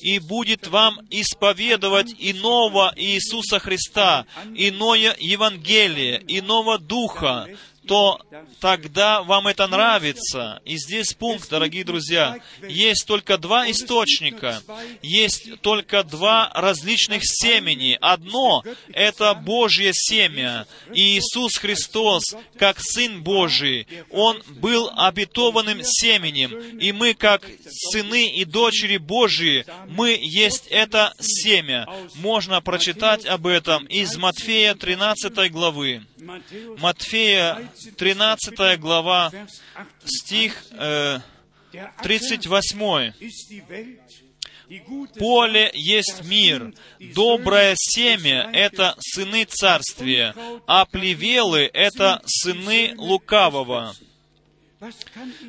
и 0.00 0.18
будет 0.18 0.68
вам 0.68 1.00
исповедовать 1.10 2.14
иного 2.18 2.92
Иисуса 2.96 3.58
Христа, 3.58 4.26
иное 4.54 5.14
Евангелие, 5.18 6.22
иного 6.26 6.78
Духа, 6.78 7.48
то 7.90 8.20
тогда 8.60 9.24
вам 9.24 9.48
это 9.48 9.66
нравится. 9.66 10.62
И 10.64 10.76
здесь 10.76 11.12
пункт, 11.12 11.50
дорогие 11.50 11.82
друзья. 11.82 12.38
Есть 12.62 13.04
только 13.04 13.36
два 13.36 13.68
источника. 13.68 14.62
Есть 15.02 15.60
только 15.60 16.04
два 16.04 16.52
различных 16.54 17.22
семени. 17.24 17.98
Одно— 18.00 18.62
это 18.92 19.34
Божье 19.34 19.90
семя. 19.92 20.68
И 20.94 21.18
Иисус 21.18 21.56
Христос, 21.56 22.36
как 22.56 22.76
Сын 22.78 23.24
Божий, 23.24 23.88
Он 24.10 24.40
был 24.46 24.88
обетованным 24.96 25.80
семенем. 25.82 26.78
И 26.78 26.92
мы, 26.92 27.14
как 27.14 27.42
сыны 27.68 28.28
и 28.28 28.44
дочери 28.44 28.98
Божьи, 28.98 29.66
мы 29.88 30.16
есть 30.16 30.68
это 30.68 31.12
семя. 31.18 31.88
Можно 32.14 32.60
прочитать 32.60 33.26
об 33.26 33.48
этом 33.48 33.84
из 33.86 34.16
Матфея 34.16 34.76
13 34.76 35.50
главы. 35.50 36.02
Матфея 36.78 37.70
13 37.96 38.78
глава, 38.78 39.32
стих 40.04 40.64
э, 40.72 41.20
38. 42.02 43.12
Поле 45.18 45.70
есть 45.74 46.24
мир, 46.24 46.72
доброе 47.00 47.74
семя— 47.76 48.48
это 48.52 48.94
сыны 49.00 49.44
царствия, 49.44 50.34
а 50.66 50.84
плевелы— 50.84 51.68
это 51.72 52.22
сыны 52.24 52.94
лукавого. 52.96 53.94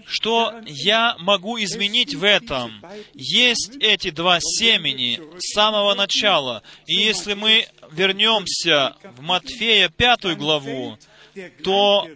Что 0.07 0.61
я 0.65 1.15
могу 1.19 1.57
изменить 1.59 2.15
в 2.15 2.23
этом? 2.23 2.83
Есть 3.13 3.77
эти 3.79 4.09
два 4.09 4.39
семени 4.41 5.21
с 5.39 5.53
самого 5.53 5.93
начала. 5.93 6.63
И 6.85 6.95
если 6.95 7.33
мы 7.33 7.67
вернемся 7.91 8.95
в 9.03 9.21
Матфея 9.21 9.87
пятую 9.87 10.35
главу, 10.35 10.97
то 11.63 12.07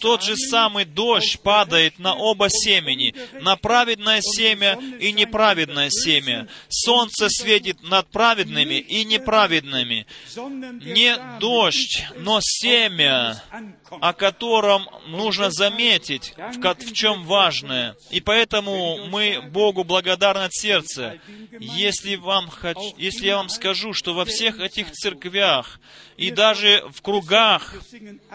тот 0.00 0.22
же 0.22 0.36
самый 0.36 0.84
дождь 0.86 1.40
падает 1.40 1.98
на 1.98 2.14
оба 2.14 2.48
семени, 2.48 3.14
на 3.40 3.56
праведное 3.56 4.20
семя 4.22 4.78
и 4.98 5.12
неправедное 5.12 5.90
семя. 5.90 6.48
Солнце 6.68 7.28
светит 7.28 7.82
над 7.82 8.08
праведными 8.08 8.74
и 8.74 9.04
неправедными. 9.04 10.06
Не 10.36 11.16
дождь, 11.38 12.04
но 12.16 12.40
семя 12.40 13.42
о 13.90 14.12
котором 14.12 14.88
нужно 15.06 15.50
заметить, 15.50 16.34
в, 16.36 16.92
чем 16.92 17.24
важное. 17.24 17.96
И 18.10 18.20
поэтому 18.20 19.06
мы 19.06 19.40
Богу 19.50 19.84
благодарны 19.84 20.44
от 20.44 20.54
сердца. 20.54 21.18
Если, 21.58 22.16
вам 22.16 22.50
если 22.96 23.26
я 23.26 23.36
вам 23.36 23.48
скажу, 23.48 23.92
что 23.92 24.14
во 24.14 24.24
всех 24.24 24.60
этих 24.60 24.90
церквях 24.92 25.80
и 26.16 26.30
даже 26.30 26.84
в 26.92 27.02
кругах 27.02 27.74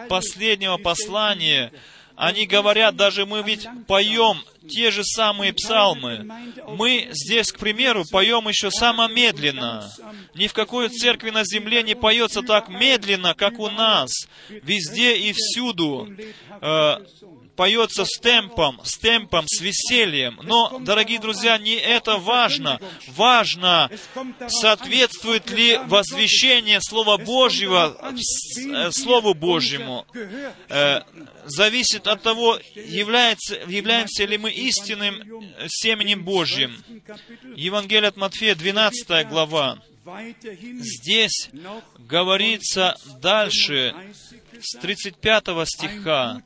последнего 0.10 0.78
послания 0.78 1.72
они 2.16 2.46
говорят, 2.46 2.96
даже 2.96 3.26
мы 3.26 3.42
ведь 3.42 3.68
поем 3.88 4.42
те 4.70 4.92
же 4.92 5.04
самые 5.04 5.54
псалмы. 5.54 6.28
Мы 6.68 7.10
здесь, 7.12 7.52
к 7.52 7.60
примеру, 7.60 8.04
поем 8.10 8.48
еще 8.48 8.72
само 8.72 9.08
медленно. 9.08 9.92
Ни 10.34 10.48
в 10.48 10.54
какой 10.54 10.90
церкви 10.90 11.30
на 11.30 11.44
земле 11.44 11.84
не 11.84 11.96
поется 11.96 12.42
так 12.42 12.70
медленно, 12.70 13.34
как 13.36 13.60
у 13.60 13.70
нас. 13.70 14.12
Везде 14.50 15.18
и 15.18 15.34
всюду 15.34 16.10
э, 16.62 16.98
поется 17.56 18.06
с 18.06 18.20
темпом, 18.20 18.80
с 18.84 18.98
темпом, 18.98 19.46
с 19.48 19.62
весельем. 19.62 20.40
Но, 20.44 20.80
дорогие 20.80 21.20
друзья, 21.20 21.58
не 21.58 21.76
это 21.76 22.18
важно. 22.18 22.80
Важно, 23.08 23.90
соответствует 24.48 25.50
ли 25.50 25.78
возвещение 25.86 26.80
Слова 26.82 27.18
Божьего 27.18 27.98
э, 28.04 28.92
Слову 28.92 29.34
Божьему. 29.34 30.06
Э, 30.70 31.02
зависит 31.46 32.08
от 32.08 32.22
того, 32.22 32.60
является, 32.76 33.56
являемся 33.68 34.26
ли 34.26 34.38
мы 34.38 34.52
истинным 34.52 35.44
семенем 35.68 36.24
Божьим. 36.24 36.84
Евангелие 37.56 38.10
от 38.10 38.18
Матфея, 38.18 38.56
12 38.56 39.28
глава. 39.30 39.80
Здесь 40.62 41.50
говорится 41.98 42.96
дальше, 43.22 43.96
с 44.66 44.78
35 44.80 45.44
стиха, 45.66 46.42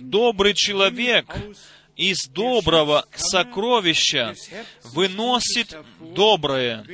«Добрый 0.00 0.54
человек 0.54 1.26
из 1.96 2.28
доброго 2.28 3.06
сокровища 3.14 4.34
выносит 4.84 5.76
доброе, 6.00 6.84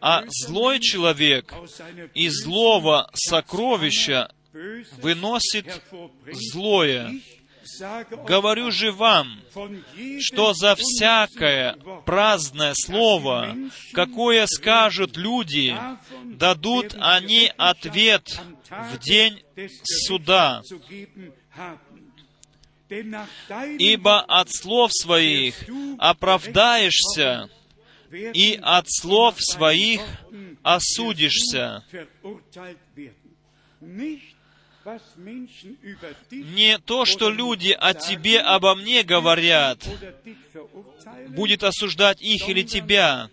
а 0.00 0.24
злой 0.28 0.80
человек 0.80 1.54
из 2.14 2.42
злого 2.42 3.10
сокровища 3.14 4.32
выносит 5.00 5.66
злое. 6.32 7.20
Говорю 8.26 8.70
же 8.70 8.92
вам, 8.92 9.40
что 10.20 10.54
за 10.54 10.74
всякое 10.76 11.76
праздное 12.04 12.74
слово, 12.74 13.56
какое 13.92 14.46
скажут 14.46 15.16
люди, 15.16 15.76
дадут 16.24 16.94
они 16.98 17.52
ответ 17.56 18.40
в 18.68 18.98
день 18.98 19.42
суда. 19.84 20.62
Ибо 23.78 24.20
от 24.20 24.50
слов 24.52 24.90
своих 24.92 25.54
оправдаешься, 25.98 27.48
и 28.12 28.58
от 28.62 28.86
слов 28.88 29.36
своих 29.38 30.02
осудишься. 30.62 31.84
Не 36.30 36.78
то, 36.78 37.04
что 37.04 37.30
люди 37.30 37.76
о 37.78 37.94
тебе, 37.94 38.40
обо 38.40 38.74
мне 38.74 39.02
говорят, 39.02 39.86
будет 41.28 41.62
осуждать 41.62 42.20
их 42.20 42.48
или 42.48 42.62
тебя, 42.62 43.30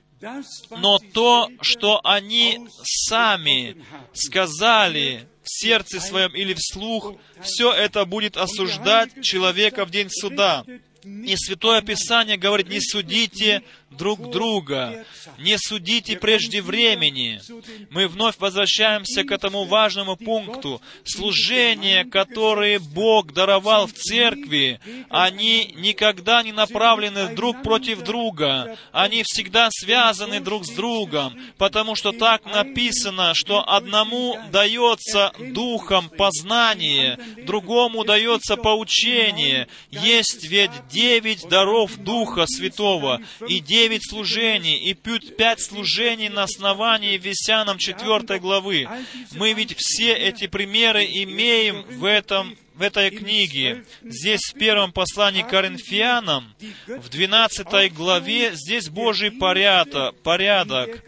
но 0.72 1.00
то, 1.00 1.50
что 1.62 2.02
они 2.04 2.68
сами 2.84 3.84
сказали 4.14 5.28
в 5.44 5.50
сердце 5.50 6.00
своем 6.00 6.36
или 6.36 6.54
вслух, 6.54 7.14
все 7.42 7.72
это 7.72 8.06
будет 8.06 8.38
осуждать 8.38 9.24
человека 9.24 9.86
в 9.86 9.92
день 9.92 10.10
суда. 10.10 10.66
И 11.04 11.36
Святое 11.38 11.82
Писание 11.82 12.38
говорит, 12.38 12.68
не 12.68 12.82
судите 12.82 13.64
друг 13.92 14.30
друга, 14.30 15.06
не 15.40 15.58
судите 15.58 16.18
прежде 16.18 16.62
времени. 16.62 17.42
Мы 17.90 18.08
вновь 18.08 18.38
возвращаемся 18.40 19.24
к 19.24 19.32
этому 19.32 19.66
важному 19.66 20.16
пункту. 20.16 20.82
Служения, 21.04 22.06
которые 22.06 22.80
Бог 22.80 23.34
даровал 23.34 23.88
в 23.88 23.94
церкви, 23.94 24.80
они 25.10 25.74
никогда 25.76 26.44
не 26.44 26.52
направлены 26.52 27.36
друг 27.36 27.64
против 27.64 28.04
друга. 28.04 28.78
Они 28.92 29.24
всегда 29.24 29.70
связаны 29.72 30.40
друг 30.40 30.66
с 30.66 30.70
другом, 30.70 31.40
потому 31.58 31.96
что 31.96 32.12
так 32.12 32.46
написано, 32.46 33.34
что 33.34 33.68
одному 33.68 34.38
дается 34.52 35.32
духом 35.40 36.10
познание, 36.10 37.18
другому 37.46 38.04
дается 38.04 38.56
поучение. 38.56 39.68
Есть 39.90 40.46
ведь 40.46 40.72
девять 40.92 41.48
даров 41.48 41.98
Духа 41.98 42.46
Святого 42.48 43.22
и 43.48 43.60
девять 43.60 43.79
служений, 44.04 44.78
и 44.78 44.94
пять 44.94 45.62
служений 45.62 46.30
на 46.30 46.44
основании 46.44 47.18
Весянам 47.18 47.78
4 47.78 48.40
главы. 48.40 48.88
Мы 49.32 49.54
ведь 49.54 49.76
все 49.78 50.14
эти 50.14 50.48
примеры 50.48 51.06
имеем 51.06 51.84
в 51.84 52.06
этом 52.06 52.58
в 52.80 52.82
этой 52.82 53.10
книге. 53.10 53.84
Здесь 54.02 54.40
в 54.40 54.54
первом 54.54 54.94
послании 54.94 55.42
к 55.42 55.50
Коринфянам, 55.50 56.56
в 56.88 57.10
12 57.10 57.94
главе, 57.94 58.52
здесь 58.54 58.88
Божий 58.88 59.32
порядок, 59.32 60.16
порядок 60.22 61.04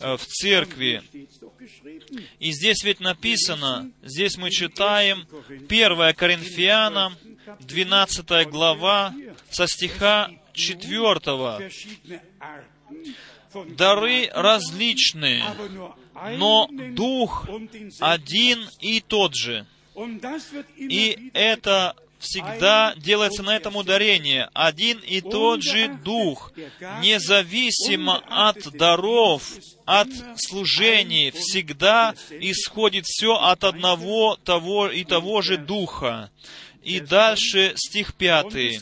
в 0.00 0.18
церкви. 0.18 1.00
И 2.40 2.50
здесь 2.50 2.82
ведь 2.82 2.98
написано, 2.98 3.92
здесь 4.02 4.36
мы 4.36 4.50
читаем 4.50 5.28
1 5.48 6.14
Коринфянам, 6.14 7.16
12 7.60 8.48
глава, 8.48 9.14
со 9.48 9.68
стиха 9.68 10.28
4. 10.52 11.70
Дары 13.76 14.30
различные, 14.32 15.44
но 16.38 16.68
Дух 16.92 17.48
один 18.00 18.68
и 18.80 19.00
тот 19.00 19.34
же. 19.34 19.66
И 20.76 21.30
это 21.34 21.94
всегда 22.22 22.94
делается 22.96 23.42
на 23.42 23.56
этом 23.56 23.76
ударение. 23.76 24.48
Один 24.54 24.98
и 25.00 25.20
тот 25.20 25.62
же 25.62 25.88
Дух, 26.04 26.52
независимо 27.02 28.22
от 28.28 28.58
даров, 28.72 29.42
от 29.84 30.08
служений, 30.36 31.30
всегда 31.32 32.14
исходит 32.30 33.04
все 33.06 33.34
от 33.34 33.64
одного 33.64 34.36
того 34.36 34.88
и 34.88 35.04
того 35.04 35.42
же 35.42 35.58
Духа. 35.58 36.30
И 36.82 37.00
дальше 37.00 37.74
стих 37.76 38.14
пятый. 38.14 38.80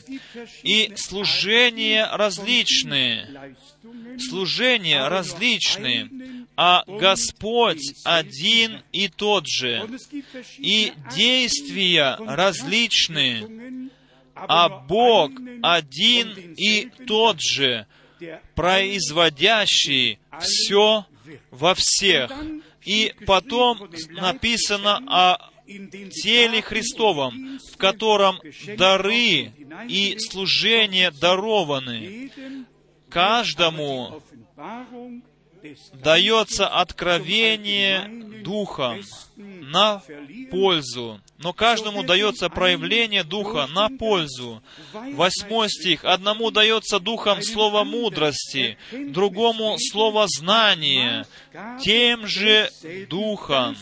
И 0.62 0.92
служения 0.96 2.08
различные, 2.12 3.56
служения 4.18 5.06
различные, 5.08 6.10
а 6.56 6.84
Господь 6.86 7.82
один 8.04 8.82
и 8.92 9.08
тот 9.08 9.46
же, 9.46 9.88
и 10.58 10.92
действия 11.14 12.16
различные, 12.18 13.90
а 14.34 14.68
Бог 14.68 15.32
один 15.62 16.54
и 16.56 16.90
тот 17.06 17.40
же, 17.40 17.86
производящий 18.54 20.18
все 20.40 21.06
во 21.50 21.74
всех. 21.74 22.32
И 22.84 23.14
потом 23.26 23.90
написано 24.10 25.02
о 25.06 25.49
теле 26.10 26.62
Христовом, 26.62 27.58
в 27.72 27.76
котором 27.76 28.40
дары 28.76 29.52
и 29.88 30.16
служения 30.18 31.10
дарованы. 31.10 32.30
Каждому 33.08 34.22
дается 35.92 36.68
откровение 36.68 38.08
Духом 38.42 39.02
на 39.36 40.02
пользу. 40.50 41.20
Но 41.38 41.52
каждому 41.52 42.02
дается 42.02 42.48
проявление 42.48 43.24
Духа 43.24 43.66
на 43.66 43.88
пользу. 43.88 44.62
Восьмой 44.92 45.68
стих. 45.68 46.04
Одному 46.04 46.50
дается 46.50 46.98
Духом 46.98 47.42
слово 47.42 47.84
мудрости, 47.84 48.78
другому 48.92 49.76
слово 49.78 50.26
знания, 50.28 51.26
тем 51.82 52.26
же 52.26 52.70
Духом 53.08 53.76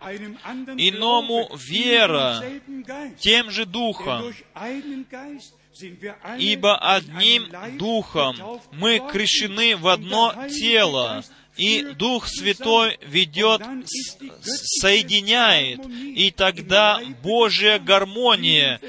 иному 0.00 1.50
вера 1.68 2.42
тем 3.18 3.50
же 3.50 3.66
Духом, 3.66 4.34
ибо 6.38 6.76
одним 6.78 7.48
Духом 7.78 8.60
мы 8.72 9.00
крещены 9.10 9.76
в 9.76 9.88
одно 9.88 10.34
тело, 10.48 11.24
и 11.56 11.82
Дух 11.82 12.28
Святой 12.28 12.98
ведет, 13.02 13.62
соединяет, 14.80 15.80
и 15.86 16.30
тогда 16.30 17.00
Божья 17.22 17.78
гармония 17.78 18.80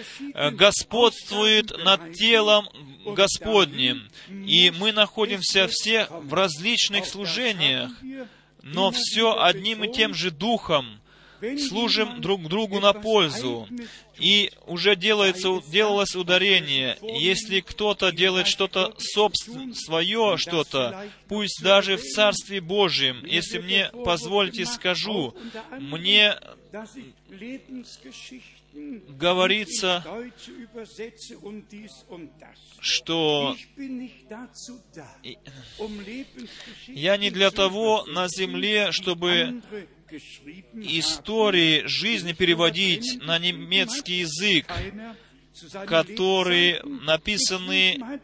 господствует 0.51 1.72
над 1.84 2.14
телом 2.14 2.68
Господним. 3.05 4.10
И 4.30 4.72
мы 4.72 4.91
находимся 4.91 5.68
все 5.70 6.08
в 6.10 6.34
различных 6.34 7.05
служениях, 7.05 7.91
но 8.74 8.91
все 8.91 9.39
одним 9.39 9.84
и 9.84 9.91
тем 9.91 10.13
же 10.13 10.32
Духом 10.32 10.99
служим 11.68 12.22
друг 12.22 12.47
другу 12.47 12.80
на 12.80 12.93
пользу. 12.93 13.68
И 14.18 14.51
уже 14.65 14.95
делается, 14.95 15.61
делалось 15.72 16.15
ударение. 16.15 16.97
Если 17.01 17.59
кто-то 17.59 18.11
делает 18.11 18.47
что-то 18.47 18.95
собственное, 18.97 19.74
свое 19.74 20.38
что-то, 20.38 21.05
пусть 21.28 21.61
даже 21.61 21.97
в 21.97 22.01
Царстве 22.01 22.59
Божьем, 22.59 23.24
если 23.26 23.59
мне 23.59 23.91
позволите 24.03 24.65
скажу, 24.65 25.36
мне 25.80 26.36
говорится, 29.09 30.03
что 32.80 33.55
я 36.88 37.17
не 37.17 37.32
для 37.32 37.51
того 37.51 38.05
на 38.05 38.28
земле, 38.28 38.91
чтобы 38.91 39.61
истории 40.73 41.84
жизни 41.86 42.34
переводить 42.34 43.19
на 43.21 43.39
немецкий 43.39 44.19
язык, 44.19 44.71
которые 45.86 46.82
написаны 46.84 48.21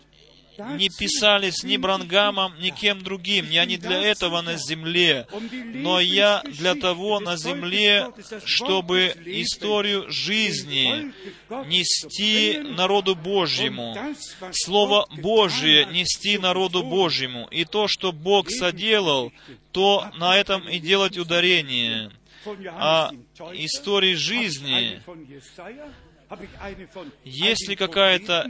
не 0.57 0.89
писались 0.89 1.63
ни 1.63 1.77
Брангамом, 1.77 2.59
ни 2.59 2.69
кем 2.69 3.01
другим. 3.01 3.49
Я 3.49 3.65
не 3.65 3.77
для 3.77 3.99
этого 3.99 4.41
на 4.41 4.57
земле, 4.57 5.27
но 5.73 5.99
я 5.99 6.41
для 6.45 6.75
того 6.75 7.19
на 7.19 7.37
земле, 7.37 8.11
чтобы 8.45 9.13
историю 9.25 10.09
жизни 10.09 11.13
нести 11.67 12.59
народу 12.59 13.15
Божьему, 13.15 13.95
Слово 14.51 15.07
Божие 15.17 15.85
нести 15.85 16.37
народу 16.37 16.83
Божьему. 16.83 17.47
И 17.51 17.65
то, 17.65 17.87
что 17.87 18.11
Бог 18.11 18.49
соделал, 18.49 19.31
то 19.71 20.09
на 20.17 20.37
этом 20.37 20.67
и 20.67 20.79
делать 20.79 21.17
ударение. 21.17 22.11
А 22.65 23.11
истории 23.53 24.15
жизни, 24.15 25.01
если 27.23 27.75
какая-то 27.75 28.49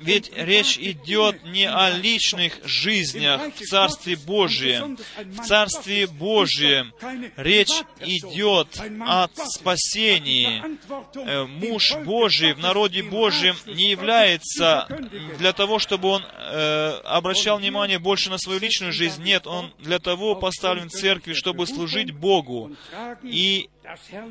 ведь 0.00 0.30
речь 0.36 0.78
идет 0.78 1.44
не 1.44 1.64
о 1.64 1.90
личных 1.90 2.60
жизнях 2.64 3.40
в 3.54 3.60
Царстве 3.60 4.16
Божьем. 4.16 4.98
В 5.24 5.46
Царстве 5.46 6.06
Божьем 6.06 6.92
речь 7.36 7.82
идет 8.00 8.68
о 9.00 9.28
спасении. 9.34 10.62
Э, 11.14 11.44
муж 11.44 11.94
Божий 12.04 12.52
в 12.52 12.58
народе 12.58 13.02
Божьем 13.02 13.56
не 13.66 13.90
является 13.90 14.86
для 15.38 15.52
того, 15.52 15.78
чтобы 15.78 16.08
он 16.08 16.22
э, 16.24 17.00
обращал 17.04 17.58
внимание 17.58 17.98
больше 17.98 18.30
на 18.30 18.38
свою 18.38 18.60
личную 18.60 18.92
жизнь. 18.92 19.22
Нет, 19.22 19.46
он 19.46 19.72
для 19.78 19.98
того 19.98 20.34
поставлен 20.34 20.88
в 20.88 20.92
церкви, 20.92 21.32
чтобы 21.32 21.66
служить 21.66 22.12
Богу. 22.12 22.76
И 23.22 23.68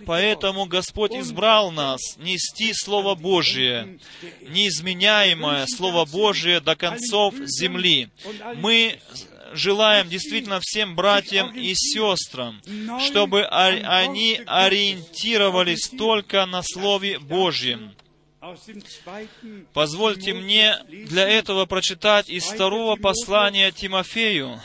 Поэтому 0.06 0.66
Господь 0.66 1.14
избрал 1.14 1.72
нас 1.72 2.00
нести 2.18 2.74
Слово 2.74 3.16
Божие, 3.16 4.00
неизменяемое 4.42 5.66
Слово 5.68 6.06
Божие 6.06 6.60
до 6.60 6.76
концов 6.76 7.36
земли. 7.46 8.10
Мы 8.56 9.00
желаем 9.54 10.10
действительно 10.10 10.60
всем 10.62 10.96
братьям 10.96 11.56
и 11.56 11.74
сестрам, 11.74 12.62
чтобы 13.08 13.46
они 13.46 14.42
ориентировались 14.46 15.90
только 15.90 16.46
на 16.46 16.62
Слове 16.62 17.20
Божьем. 17.20 17.96
Позвольте 19.74 20.34
мне 20.34 20.78
для 20.88 21.28
этого 21.28 21.66
прочитать 21.66 22.30
из 22.30 22.44
второго 22.44 22.96
послания 22.96 23.72
Тимофею, 23.72 24.62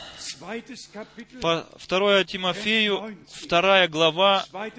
Второе 1.77 2.25
Тимофею, 2.25 3.17
вторая 3.29 3.89
глава, 3.89 4.45
2 4.51 4.71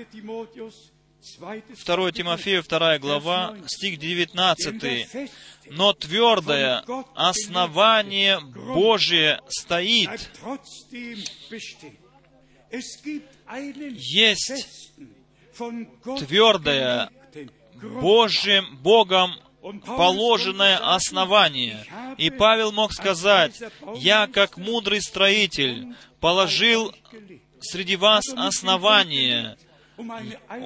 Тимофею, 2.11 2.63
вторая 2.63 2.97
глава, 2.97 3.55
стих 3.67 3.99
19. 3.99 5.29
«Но 5.69 5.93
твердое 5.93 6.83
основание 7.13 8.39
Божие 8.39 9.39
стоит». 9.47 10.31
Есть 13.97 14.93
твердое 16.19 17.09
Божьим 17.75 18.77
Богом 18.77 19.35
положенное 19.85 20.77
основание. 20.77 21.85
И 22.17 22.29
Павел 22.29 22.71
мог 22.71 22.93
сказать, 22.93 23.61
«Я, 23.95 24.27
как 24.27 24.57
мудрый 24.57 25.01
строитель, 25.01 25.95
положил 26.19 26.93
среди 27.59 27.95
вас 27.95 28.25
основание». 28.35 29.57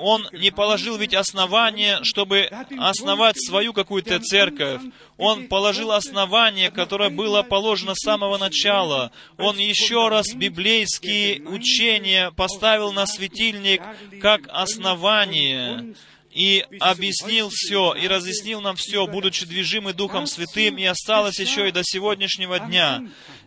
Он 0.02 0.28
не 0.32 0.52
положил 0.52 0.98
ведь 0.98 1.14
основание, 1.14 2.00
чтобы 2.04 2.50
основать 2.80 3.36
свою 3.38 3.74
какую-то 3.74 4.20
церковь. 4.20 4.82
Он 5.18 5.48
положил 5.48 5.91
основание, 5.91 6.72
которое 6.72 7.10
было 7.10 7.43
положено 7.43 7.96
с 7.96 8.04
самого 8.04 8.38
начала. 8.38 9.12
Он 9.38 9.58
еще 9.58 10.08
раз 10.08 10.34
библейские 10.34 11.41
учения 11.41 12.32
поставил 12.32 12.93
на 12.93 13.06
светильник 13.06 13.82
как 14.22 14.43
основание 14.48 15.96
и 16.36 16.66
объяснил 16.82 17.50
все, 17.50 17.94
и 17.94 18.08
разъяснил 18.08 18.60
нам 18.60 18.76
все, 18.76 19.08
будучи 19.08 19.46
движимы 19.46 19.94
Духом 19.94 20.28
Святым, 20.28 20.78
и 20.78 20.84
осталось 20.84 21.40
еще 21.40 21.70
и 21.70 21.72
до 21.72 21.82
сегодняшнего 21.82 22.60
дня. 22.60 23.04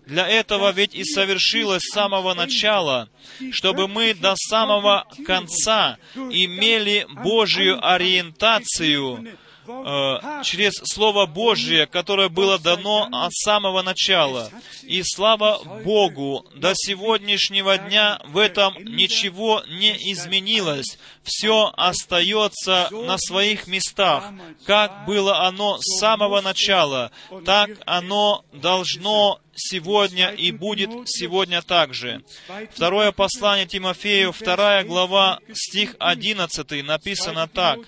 Для 0.07 0.27
этого 0.27 0.73
ведь 0.73 0.95
и 0.95 1.05
совершилось 1.05 1.83
с 1.83 1.93
самого 1.93 2.33
начала, 2.33 3.11
чтобы 3.53 3.89
мы 3.89 4.15
до 4.15 4.35
самого 4.37 5.07
конца 5.27 5.99
имели 6.15 7.07
Божью 7.23 7.79
ориентацию 7.87 9.37
э, 9.69 10.43
через 10.45 10.73
Слово 10.85 11.27
Божье, 11.27 11.87
которое 11.87 12.29
было 12.29 12.59
дано 12.59 13.09
от 13.13 13.33
самого 13.35 13.83
начала. 13.83 14.51
И 14.83 15.03
слава 15.05 15.63
Богу, 15.85 16.47
до 16.55 16.73
сегодняшнего 16.75 17.79
дня 17.79 18.21
в 18.27 18.39
этом 18.39 18.75
ничего 18.85 19.63
не 19.69 19.93
изменилось. 20.13 20.99
Все 21.23 21.73
остается 21.77 22.89
на 22.91 23.19
своих 23.19 23.67
местах. 23.67 24.25
Как 24.65 25.05
было 25.07 25.47
оно 25.47 25.79
с 25.79 25.99
самого 25.99 26.41
начала, 26.41 27.11
так 27.45 27.71
оно 27.87 28.45
должно 28.53 29.41
сегодня 29.59 30.31
и 30.31 30.53
будет 30.53 30.91
сегодня 31.07 31.63
также. 31.63 32.23
Второе 32.71 33.13
послание 33.13 33.67
Тимофею, 33.67 34.33
вторая 34.33 34.85
глава, 34.85 35.41
стих 35.53 35.97
11, 35.99 36.85
написано 36.85 37.49
так. 37.49 37.81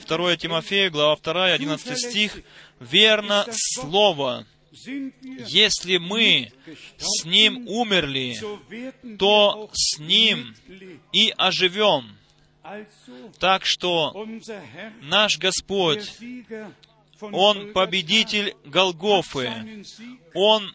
Второе 0.00 0.36
Тимофею, 0.36 0.90
глава 0.90 1.16
2, 1.16 1.52
11 1.54 1.98
стих. 1.98 2.38
«Верно 2.78 3.46
слово, 3.50 4.46
если 5.46 5.96
мы 5.96 6.52
с 6.98 7.24
Ним 7.24 7.66
умерли, 7.66 8.36
то 9.18 9.70
с 9.72 9.98
Ним 9.98 10.54
и 11.12 11.32
оживем». 11.36 12.16
Так 13.38 13.64
что 13.64 14.26
наш 15.02 15.38
Господь, 15.38 16.12
Он 17.20 17.72
победитель 17.72 18.54
Голгофы. 18.64 19.84
Он 20.36 20.72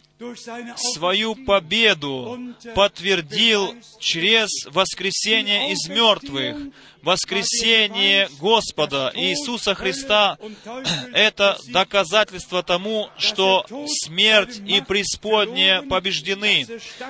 свою 0.76 1.34
победу 1.34 2.54
подтвердил 2.74 3.74
через 3.98 4.48
воскресение 4.66 5.72
из 5.72 5.88
мертвых. 5.88 6.72
Воскресение 7.02 8.28
Господа 8.38 9.10
Иисуса 9.16 9.74
Христа— 9.74 10.38
это 11.12 11.58
доказательство 11.68 12.62
тому, 12.62 13.10
что 13.18 13.66
смерть 13.88 14.60
и 14.64 14.80
преисподняя 14.80 15.82
побеждены, 15.82 16.66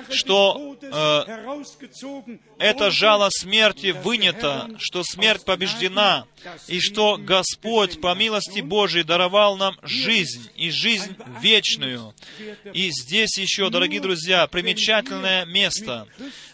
что 0.09 0.77
э, 0.81 1.63
это 2.57 2.91
жало 2.91 3.29
смерти 3.29 3.91
вынято, 3.91 4.69
что 4.79 5.03
смерть 5.03 5.45
побеждена, 5.45 6.25
и 6.67 6.79
что 6.79 7.17
Господь 7.17 8.01
по 8.01 8.15
милости 8.15 8.61
Божией 8.61 9.03
даровал 9.03 9.57
нам 9.57 9.77
жизнь, 9.83 10.49
и 10.55 10.71
жизнь 10.71 11.15
вечную. 11.41 12.13
И 12.73 12.89
здесь 12.91 13.37
еще, 13.37 13.69
дорогие 13.69 14.01
друзья, 14.01 14.47
примечательное 14.47 15.45
место, 15.45 16.07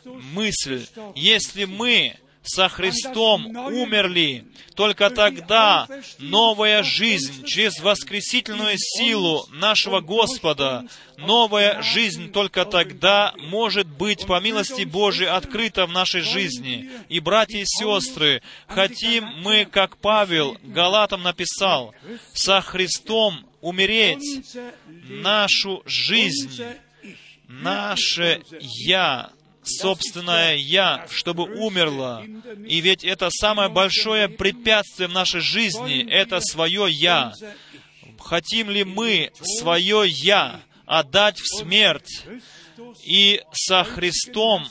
мысль. 0.05 0.85
Если 1.15 1.65
мы 1.65 2.15
со 2.43 2.69
Христом 2.69 3.55
умерли, 3.55 4.45
только 4.75 5.09
тогда 5.09 5.87
новая 6.17 6.83
жизнь 6.83 7.45
через 7.45 7.79
воскресительную 7.79 8.75
силу 8.77 9.45
нашего 9.51 9.99
Господа, 9.99 10.85
новая 11.17 11.81
жизнь 11.81 12.31
только 12.31 12.65
тогда 12.65 13.33
может 13.37 13.87
быть 13.87 14.25
по 14.25 14.39
милости 14.39 14.83
Божией 14.83 15.29
открыта 15.29 15.85
в 15.85 15.91
нашей 15.91 16.21
жизни. 16.21 16.89
И, 17.09 17.19
братья 17.19 17.59
и 17.59 17.65
сестры, 17.65 18.41
хотим 18.67 19.25
мы, 19.43 19.65
как 19.65 19.97
Павел 19.97 20.57
Галатам 20.63 21.23
написал, 21.23 21.93
со 22.33 22.61
Христом 22.61 23.48
умереть 23.61 24.55
нашу 25.09 25.81
жизнь, 25.85 26.63
наше 27.47 28.41
«я» 28.59 29.31
собственное 29.63 30.55
«я», 30.55 31.05
чтобы 31.11 31.43
умерло. 31.43 32.25
И 32.65 32.79
ведь 32.81 33.03
это 33.03 33.29
самое 33.29 33.69
большое 33.69 34.29
препятствие 34.29 35.07
в 35.07 35.13
нашей 35.13 35.41
жизни, 35.41 36.09
это 36.09 36.39
свое 36.41 36.87
«я». 36.89 37.33
Хотим 38.19 38.69
ли 38.69 38.83
мы 38.83 39.31
свое 39.41 40.03
«я» 40.07 40.61
отдать 40.85 41.39
в 41.39 41.45
смерть 41.59 42.23
и 43.03 43.41
со 43.51 43.83
Христом 43.83 44.67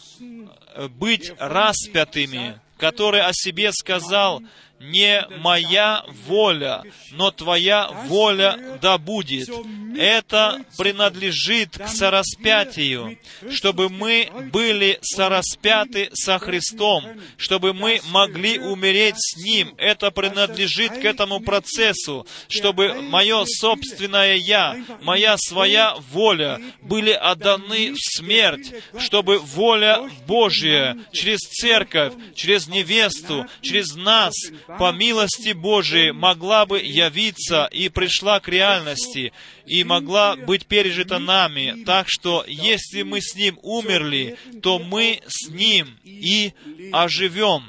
быть 0.90 1.32
распятыми, 1.38 2.60
который 2.76 3.22
о 3.22 3.30
себе 3.32 3.72
сказал, 3.72 4.42
не 4.80 5.26
моя 5.40 6.04
воля, 6.26 6.82
но 7.12 7.30
Твоя 7.30 7.88
воля 8.06 8.78
да 8.80 8.98
будет. 8.98 9.48
Это 9.96 10.64
принадлежит 10.76 11.76
к 11.76 11.88
сораспятию, 11.88 13.18
чтобы 13.50 13.88
мы 13.88 14.30
были 14.52 14.98
сораспяты 15.02 16.10
со 16.12 16.38
Христом, 16.38 17.04
чтобы 17.36 17.72
мы 17.74 18.00
могли 18.10 18.58
умереть 18.58 19.16
с 19.16 19.36
Ним. 19.36 19.74
Это 19.76 20.10
принадлежит 20.10 20.92
к 20.92 21.04
этому 21.04 21.40
процессу, 21.40 22.26
чтобы 22.48 23.02
мое 23.02 23.44
собственное 23.46 24.36
«я», 24.36 24.76
моя 25.02 25.36
своя 25.36 25.96
воля 26.12 26.60
были 26.82 27.12
отданы 27.12 27.92
в 27.92 27.96
смерть, 27.98 28.72
чтобы 28.98 29.38
воля 29.38 30.08
Божья 30.26 30.96
через 31.12 31.38
церковь, 31.38 32.12
через 32.34 32.68
невесту, 32.68 33.46
через 33.62 33.94
нас 33.96 34.34
по 34.76 34.92
милости 34.92 35.52
Божией 35.52 36.12
могла 36.12 36.66
бы 36.66 36.78
явиться 36.78 37.68
и 37.72 37.88
пришла 37.88 38.38
к 38.40 38.48
реальности, 38.48 39.32
и 39.64 39.82
могла 39.82 40.36
быть 40.36 40.66
пережита 40.66 41.18
нами. 41.18 41.84
Так 41.84 42.06
что, 42.08 42.44
если 42.46 43.02
мы 43.02 43.22
с 43.22 43.34
Ним 43.34 43.58
умерли, 43.62 44.36
то 44.62 44.78
мы 44.78 45.20
с 45.26 45.48
Ним 45.48 45.96
и 46.04 46.52
оживем. 46.92 47.64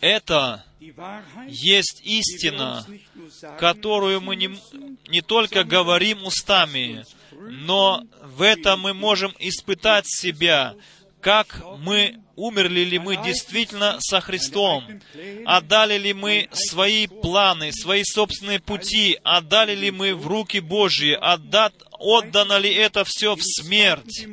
Это 0.00 0.64
есть 1.48 2.00
истина, 2.04 2.84
которую 3.58 4.20
мы 4.20 4.36
не, 4.36 4.58
не 5.08 5.22
только 5.22 5.64
говорим 5.64 6.24
устами, 6.24 7.04
но 7.30 8.04
в 8.22 8.42
этом 8.42 8.80
мы 8.80 8.94
можем 8.94 9.32
испытать 9.38 10.04
себя, 10.06 10.74
как 11.20 11.64
мы 11.78 12.20
умерли 12.36 12.80
ли 12.80 12.98
мы 12.98 13.16
действительно 13.16 13.96
со 14.00 14.20
Христом, 14.20 14.84
отдали 15.44 15.98
ли 15.98 16.12
мы 16.12 16.48
свои 16.52 17.06
планы, 17.06 17.72
свои 17.72 18.02
собственные 18.04 18.60
пути, 18.60 19.18
отдали 19.22 19.74
ли 19.74 19.90
мы 19.90 20.14
в 20.14 20.26
руки 20.26 20.60
Божьи, 20.60 21.12
отдат, 21.12 21.74
отдано 21.98 22.58
ли 22.58 22.72
это 22.72 23.04
все 23.04 23.34
в 23.34 23.42
смерть. 23.42 24.26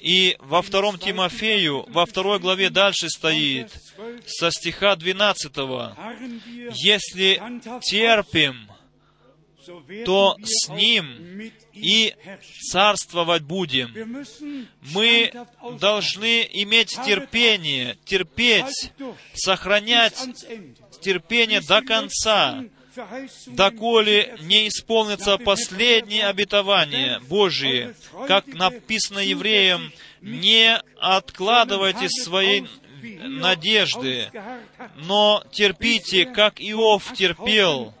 И 0.00 0.36
во 0.40 0.62
втором 0.62 0.98
Тимофею, 0.98 1.84
во 1.88 2.06
второй 2.06 2.38
главе 2.38 2.70
дальше 2.70 3.08
стоит, 3.08 3.72
со 4.26 4.50
стиха 4.50 4.96
12, 4.96 5.52
«Если 6.72 7.42
терпим, 7.82 8.69
то 10.04 10.36
с 10.42 10.68
Ним 10.68 11.52
и 11.72 12.14
царствовать 12.70 13.42
будем. 13.42 14.24
Мы 14.94 15.32
должны 15.78 16.48
иметь 16.52 16.90
терпение, 17.04 17.96
терпеть, 18.04 18.92
сохранять 19.34 20.18
терпение 21.00 21.60
до 21.60 21.82
конца, 21.82 22.64
доколе 23.46 24.36
не 24.42 24.68
исполнится 24.68 25.38
последнее 25.38 26.26
обетование 26.26 27.20
Божие, 27.20 27.94
как 28.26 28.46
написано 28.48 29.20
евреям, 29.20 29.92
не 30.20 30.78
откладывайте 30.98 32.08
свои 32.08 32.66
надежды, 33.02 34.30
но 34.96 35.42
терпите, 35.52 36.26
как 36.26 36.60
Иов 36.60 37.12
терпел, 37.14 37.94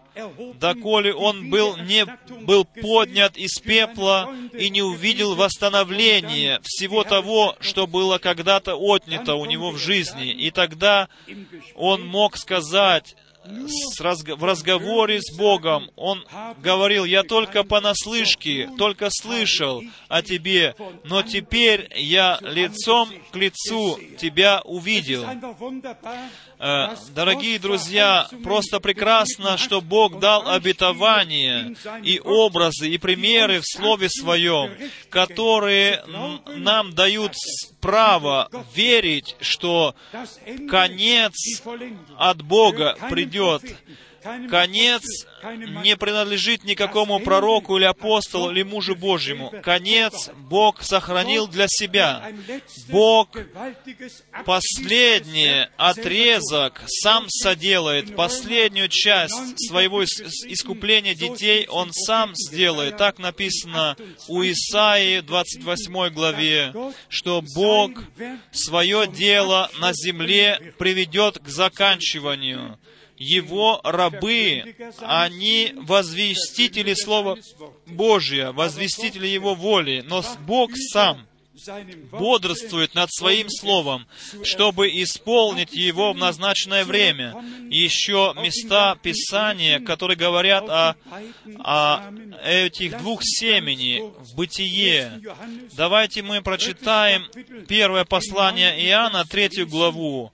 доколе 0.54 1.14
он 1.14 1.50
был, 1.50 1.76
не 1.76 2.06
был 2.42 2.64
поднят 2.64 3.36
из 3.36 3.58
пепла 3.58 4.34
и 4.52 4.70
не 4.70 4.82
увидел 4.82 5.34
восстановления 5.34 6.60
всего 6.62 7.04
того, 7.04 7.56
что 7.60 7.86
было 7.86 8.18
когда-то 8.18 8.74
отнято 8.74 9.34
у 9.34 9.44
него 9.44 9.70
в 9.70 9.78
жизни. 9.78 10.32
И 10.32 10.50
тогда 10.50 11.08
он 11.74 12.06
мог 12.06 12.36
сказать, 12.36 13.14
в 13.44 14.44
разговоре 14.44 15.20
с 15.20 15.34
Богом 15.36 15.90
он 15.96 16.24
говорил, 16.62 17.04
«Я 17.04 17.22
только 17.22 17.64
понаслышке, 17.64 18.70
только 18.76 19.08
слышал 19.10 19.82
о 20.08 20.22
тебе, 20.22 20.74
но 21.04 21.22
теперь 21.22 21.90
я 21.96 22.38
лицом 22.42 23.08
к 23.32 23.36
лицу 23.36 23.98
тебя 24.18 24.60
увидел». 24.64 25.24
Э, 26.62 26.94
дорогие 27.14 27.58
друзья, 27.58 28.28
просто 28.44 28.80
прекрасно, 28.80 29.56
что 29.56 29.80
Бог 29.80 30.18
дал 30.18 30.46
обетования 30.46 31.74
и 32.02 32.20
образы, 32.20 32.90
и 32.90 32.98
примеры 32.98 33.60
в 33.60 33.64
Слове 33.64 34.10
Своем, 34.10 34.70
которые 35.08 36.04
нам 36.56 36.92
дают 36.92 37.32
право 37.80 38.50
верить, 38.74 39.36
что 39.40 39.94
конец 40.68 41.32
от 42.18 42.42
Бога 42.42 42.94
придет, 43.08 43.62
Конец 44.48 45.02
не 45.82 45.96
принадлежит 45.96 46.64
никакому 46.64 47.20
пророку 47.20 47.78
или 47.78 47.84
апостолу 47.84 48.50
или 48.50 48.62
мужу 48.62 48.94
Божьему. 48.94 49.52
Конец 49.62 50.30
Бог 50.36 50.82
сохранил 50.82 51.46
для 51.48 51.66
себя. 51.68 52.30
Бог 52.88 53.30
последний 54.44 55.68
отрезок 55.76 56.82
сам 56.86 57.26
соделает, 57.28 58.14
последнюю 58.14 58.88
часть 58.88 59.58
своего 59.68 60.04
искупления 60.04 61.14
детей 61.14 61.66
Он 61.68 61.90
сам 61.92 62.32
сделает. 62.34 62.98
Так 62.98 63.18
написано 63.18 63.96
у 64.28 64.42
Исаии 64.42 65.20
28 65.20 66.10
главе, 66.12 66.74
что 67.08 67.42
Бог 67.54 67.92
свое 68.52 69.06
дело 69.06 69.70
на 69.80 69.92
земле 69.94 70.74
приведет 70.78 71.38
к 71.38 71.48
заканчиванию 71.48 72.78
его 73.20 73.80
рабы, 73.84 74.74
они 75.00 75.74
возвестители 75.76 76.94
Слова 76.94 77.36
Божия, 77.86 78.50
возвестители 78.50 79.26
Его 79.26 79.54
воли, 79.54 80.02
но 80.08 80.24
Бог 80.46 80.70
сам 80.74 81.26
бодрствует 82.12 82.94
над 82.94 83.12
Своим 83.12 83.50
Словом, 83.50 84.06
чтобы 84.42 84.88
исполнить 84.88 85.74
его 85.74 86.14
в 86.14 86.16
назначенное 86.16 86.86
время. 86.86 87.36
Еще 87.68 88.32
места 88.36 88.96
Писания, 89.02 89.80
которые 89.80 90.16
говорят 90.16 90.64
о, 90.70 90.96
о 91.58 92.12
этих 92.42 92.96
двух 92.98 93.20
семени 93.22 94.00
в 94.00 94.34
Бытие. 94.34 95.20
Давайте 95.76 96.22
мы 96.22 96.40
прочитаем 96.40 97.26
первое 97.68 98.06
послание 98.06 98.82
Иоанна, 98.86 99.26
третью 99.26 99.66
главу. 99.66 100.32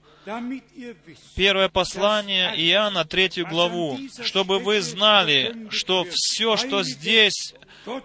Первое 1.37 1.69
послание 1.69 2.53
Иоанна, 2.57 3.05
третью 3.05 3.47
главу, 3.47 3.97
чтобы 4.25 4.59
вы 4.59 4.81
знали, 4.81 5.69
что 5.69 6.05
все, 6.09 6.57
что 6.57 6.83
здесь 6.83 7.53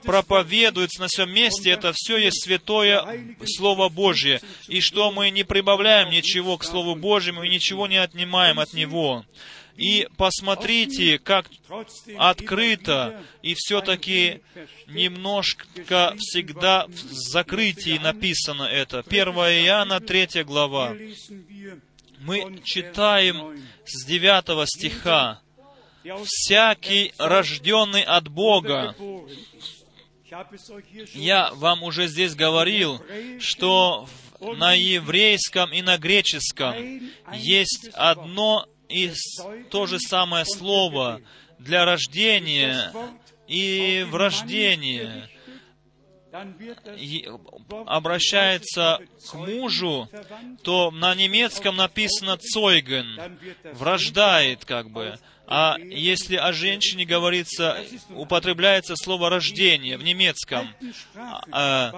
проповедуется 0.04 1.00
на 1.00 1.08
всем 1.08 1.32
месте, 1.32 1.70
это 1.70 1.92
все 1.92 2.18
есть 2.18 2.44
святое 2.44 3.36
Слово 3.44 3.88
Божье, 3.88 4.40
и 4.68 4.80
что 4.80 5.10
мы 5.10 5.30
не 5.30 5.42
прибавляем 5.42 6.10
ничего 6.10 6.58
к 6.58 6.64
Слову 6.64 6.94
Божьему 6.94 7.42
и 7.42 7.48
ничего 7.48 7.88
не 7.88 7.96
отнимаем 7.96 8.60
от 8.60 8.72
Него. 8.72 9.24
И 9.76 10.06
посмотрите, 10.16 11.18
как 11.18 11.50
открыто 12.18 13.20
и 13.42 13.54
все-таки 13.54 14.42
немножко 14.86 16.14
всегда 16.18 16.86
в 16.86 16.94
закрытии 16.94 17.98
написано 17.98 18.62
это. 18.62 19.00
1 19.00 19.28
Иоанна, 19.28 19.98
3 19.98 20.44
глава 20.44 20.94
мы 22.20 22.60
читаем 22.64 23.58
с 23.84 24.04
9 24.04 24.68
стиха, 24.68 25.40
«Всякий, 26.24 27.12
рожденный 27.18 28.02
от 28.02 28.28
Бога». 28.28 28.94
Я 31.14 31.50
вам 31.54 31.82
уже 31.82 32.06
здесь 32.08 32.34
говорил, 32.34 33.00
что 33.38 34.08
на 34.40 34.72
еврейском 34.72 35.72
и 35.72 35.82
на 35.82 35.98
греческом 35.98 36.74
есть 37.34 37.90
одно 37.92 38.66
и 38.88 39.12
то 39.70 39.86
же 39.86 39.98
самое 39.98 40.44
слово 40.44 41.20
для 41.58 41.84
рождения 41.84 42.92
и 43.46 44.06
врождения 44.08 45.28
обращается 47.86 48.98
к 49.30 49.34
мужу, 49.34 50.08
то 50.62 50.90
на 50.90 51.14
немецком 51.14 51.76
написано 51.76 52.36
«цойген», 52.36 53.38
врождает 53.74 54.64
как 54.64 54.90
бы, 54.90 55.18
А 55.46 55.76
если 55.78 56.36
о 56.36 56.52
женщине 56.52 57.04
говорится, 57.04 57.76
употребляется 58.10 58.96
слово 58.96 59.28
«рождение» 59.28 59.98
в 59.98 60.04
немецком, 60.04 60.68
а, 61.50 61.92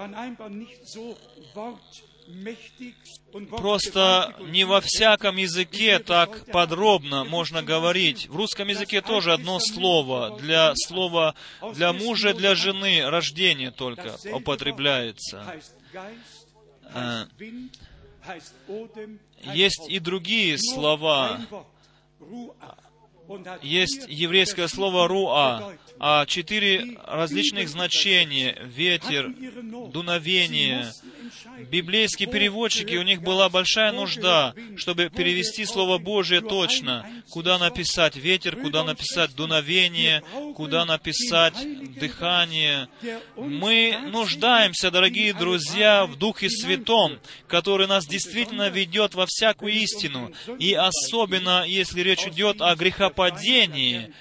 Просто 3.49 4.33
не 4.39 4.63
во 4.63 4.81
всяком 4.81 5.35
языке 5.35 5.99
так 5.99 6.45
подробно 6.51 7.23
можно 7.23 7.61
говорить. 7.61 8.27
В 8.29 8.35
русском 8.35 8.67
языке 8.67 9.01
тоже 9.01 9.33
одно 9.33 9.59
слово. 9.59 10.37
Для 10.39 10.73
слова 10.75 11.35
для 11.73 11.93
мужа, 11.93 12.33
для 12.33 12.55
жены 12.55 13.09
рождение 13.09 13.71
только 13.71 14.17
употребляется. 14.31 15.61
Э, 16.93 17.25
есть 19.53 19.89
и 19.89 19.99
другие 19.99 20.57
слова. 20.57 21.39
Есть 23.61 24.05
еврейское 24.07 24.67
слово 24.67 25.07
«руа», 25.07 25.73
четыре 26.27 26.97
различных 27.05 27.69
значения— 27.69 28.57
ветер, 28.65 29.33
дуновение, 29.91 30.91
библейские 31.69 32.29
переводчики, 32.29 32.95
у 32.95 33.03
них 33.03 33.21
была 33.21 33.49
большая 33.49 33.91
нужда, 33.91 34.53
чтобы 34.77 35.09
перевести 35.09 35.65
Слово 35.65 35.97
Божие 35.97 36.41
точно, 36.41 37.09
куда 37.29 37.57
написать 37.57 38.15
ветер, 38.15 38.55
куда 38.57 38.83
написать 38.83 39.35
дуновение, 39.35 40.21
куда 40.55 40.85
написать 40.85 41.55
дыхание. 41.97 42.89
Мы 43.37 43.97
нуждаемся, 44.11 44.91
дорогие 44.91 45.33
друзья, 45.33 46.05
в 46.05 46.17
Духе 46.17 46.49
Святом, 46.49 47.19
который 47.47 47.87
нас 47.87 48.05
действительно 48.05 48.69
ведет 48.69 49.15
во 49.15 49.25
всякую 49.27 49.73
истину, 49.73 50.31
и 50.59 50.73
особенно, 50.73 51.63
если 51.65 52.01
речь 52.01 52.27
идет 52.27 52.61
о 52.61 52.75
грехопадении, 52.75 54.13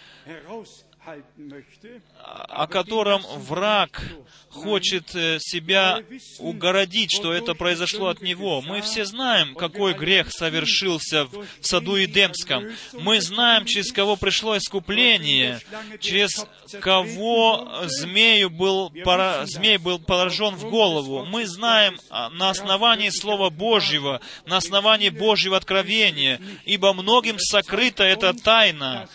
о 2.22 2.66
котором 2.66 3.22
враг 3.36 4.02
хочет 4.50 5.14
э, 5.14 5.38
себя 5.40 6.00
угородить, 6.38 7.10
что 7.12 7.32
это 7.32 7.54
произошло 7.54 8.08
от 8.08 8.22
него. 8.22 8.62
Мы 8.62 8.80
все 8.80 9.04
знаем, 9.04 9.54
какой 9.54 9.94
грех 9.94 10.30
совершился 10.30 11.26
в 11.26 11.46
саду 11.60 12.02
Эдемском. 12.02 12.64
Мы 12.92 13.20
знаем, 13.20 13.66
через 13.66 13.92
кого 13.92 14.16
пришло 14.16 14.56
искупление, 14.56 15.60
через 16.00 16.46
кого 16.80 17.68
змею 17.86 18.50
был, 18.50 18.90
пора, 19.04 19.44
змей 19.46 19.76
был 19.76 19.98
поражен 19.98 20.54
в 20.54 20.70
голову. 20.70 21.24
Мы 21.24 21.46
знаем 21.46 21.98
а, 22.10 22.30
на 22.30 22.50
основании 22.50 23.10
Слова 23.10 23.50
Божьего, 23.50 24.20
на 24.46 24.56
основании 24.56 25.10
Божьего 25.10 25.56
откровения, 25.56 26.40
ибо 26.64 26.92
многим 26.92 27.38
сокрыта 27.38 28.04
эта 28.04 28.32
тайна, 28.32 29.08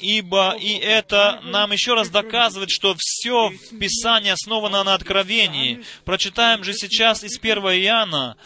ибо 0.00 0.56
и 0.58 0.74
это 0.74 1.40
нам 1.44 1.72
еще 1.72 1.94
раз 1.94 2.08
доказывает, 2.08 2.70
что 2.70 2.94
все 2.98 3.48
в 3.48 3.78
Писании 3.78 4.30
основано 4.30 4.84
на 4.84 4.94
откровении. 4.94 5.84
Прочитаем 6.04 6.64
же 6.64 6.72
сейчас 6.72 7.24
из 7.24 7.38
1 7.38 7.58
Иоанна, 7.58 8.36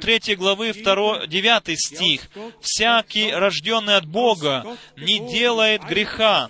3 0.00 0.20
э, 0.26 0.34
главы, 0.36 0.72
2, 0.72 1.26
9 1.26 1.78
стих. 1.78 2.28
«Всякий, 2.60 3.30
рожденный 3.32 3.96
от 3.96 4.06
Бога, 4.06 4.76
не 4.96 5.18
делает 5.30 5.84
греха, 5.84 6.48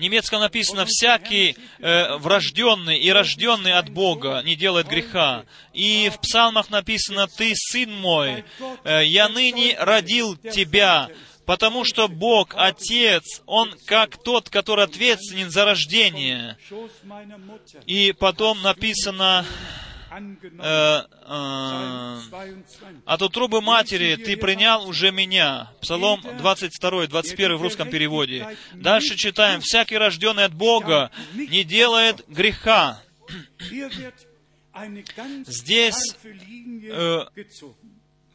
в 0.00 0.02
немецком 0.02 0.40
написано 0.40 0.86
«всякий 0.86 1.56
э, 1.78 2.16
врожденный 2.16 2.98
и 2.98 3.10
рожденный 3.10 3.74
от 3.74 3.90
Бога 3.90 4.40
не 4.46 4.56
делает 4.56 4.88
греха». 4.88 5.44
И 5.74 6.10
в 6.10 6.18
псалмах 6.20 6.70
написано 6.70 7.26
«Ты, 7.26 7.52
сын 7.54 7.92
мой, 7.92 8.44
э, 8.84 9.04
я 9.04 9.28
ныне 9.28 9.76
родил 9.78 10.38
тебя, 10.38 11.10
потому 11.46 11.84
что 11.84 12.08
Бог, 12.08 12.54
Отец, 12.56 13.42
Он 13.46 13.74
как 13.86 14.22
тот, 14.22 14.48
который 14.50 14.84
ответственен 14.84 15.50
за 15.50 15.64
рождение». 15.64 16.56
И 17.86 18.12
потом 18.12 18.62
написано 18.62 19.44
э, 20.10 21.02
э, 21.26 22.16
от 23.04 23.22
утробы 23.22 23.60
матери 23.60 24.16
ты 24.16 24.36
принял 24.36 24.86
уже 24.86 25.12
меня. 25.12 25.70
Псалом 25.80 26.22
22, 26.38 27.06
21 27.06 27.56
в 27.56 27.62
русском 27.62 27.88
переводе. 27.90 28.56
Дальше 28.74 29.16
читаем. 29.16 29.60
Всякий 29.60 29.96
рожденный 29.96 30.44
от 30.44 30.54
Бога 30.54 31.10
не 31.34 31.64
делает 31.64 32.24
греха. 32.28 33.00
Здесь 35.46 36.16
э, 36.24 37.20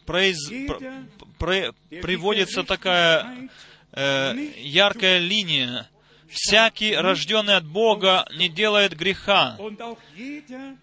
произ, 0.06 0.38
про, 1.38 1.74
приводится 1.90 2.64
такая 2.64 3.50
э, 3.92 4.36
яркая 4.58 5.20
линия. 5.20 5.90
всякий, 6.30 6.96
рожденный 6.96 7.56
от 7.56 7.66
Бога, 7.66 8.28
не 8.36 8.50
делает 8.50 8.96
греха, 8.96 9.58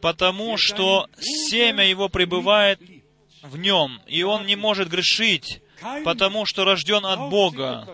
потому 0.00 0.56
что 0.56 1.08
семя 1.20 1.84
его 1.84 2.08
пребывает 2.08 2.80
в 3.42 3.58
нем, 3.58 4.00
и 4.06 4.22
он 4.22 4.46
не 4.46 4.56
может 4.56 4.88
грешить, 4.88 5.62
потому 6.04 6.46
что 6.46 6.64
рожден 6.64 7.04
от 7.04 7.28
Бога. 7.28 7.86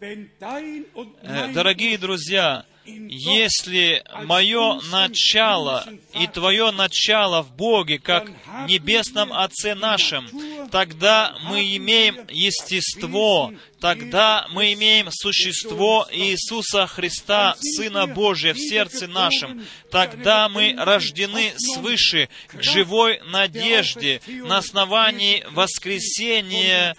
Э, 0.00 1.52
дорогие 1.52 1.98
друзья, 1.98 2.64
если 2.84 4.04
мое 4.24 4.80
начало 4.90 5.86
и 6.14 6.26
твое 6.26 6.70
начало 6.70 7.42
в 7.42 7.54
Боге, 7.54 7.98
как 7.98 8.30
Небесном 8.68 9.32
Отце 9.32 9.74
нашем, 9.74 10.28
тогда 10.70 11.36
мы 11.44 11.60
имеем 11.76 12.16
естество, 12.28 13.52
тогда 13.80 14.46
мы 14.50 14.72
имеем 14.72 15.08
существо 15.10 16.08
Иисуса 16.10 16.86
Христа, 16.86 17.56
Сына 17.60 18.06
Божия, 18.06 18.54
в 18.54 18.58
сердце 18.58 19.06
нашем. 19.06 19.64
Тогда 19.90 20.48
мы 20.48 20.74
рождены 20.76 21.52
свыше 21.56 22.28
к 22.48 22.62
живой 22.62 23.20
надежде 23.30 24.20
на 24.26 24.58
основании 24.58 25.44
воскресения 25.50 26.96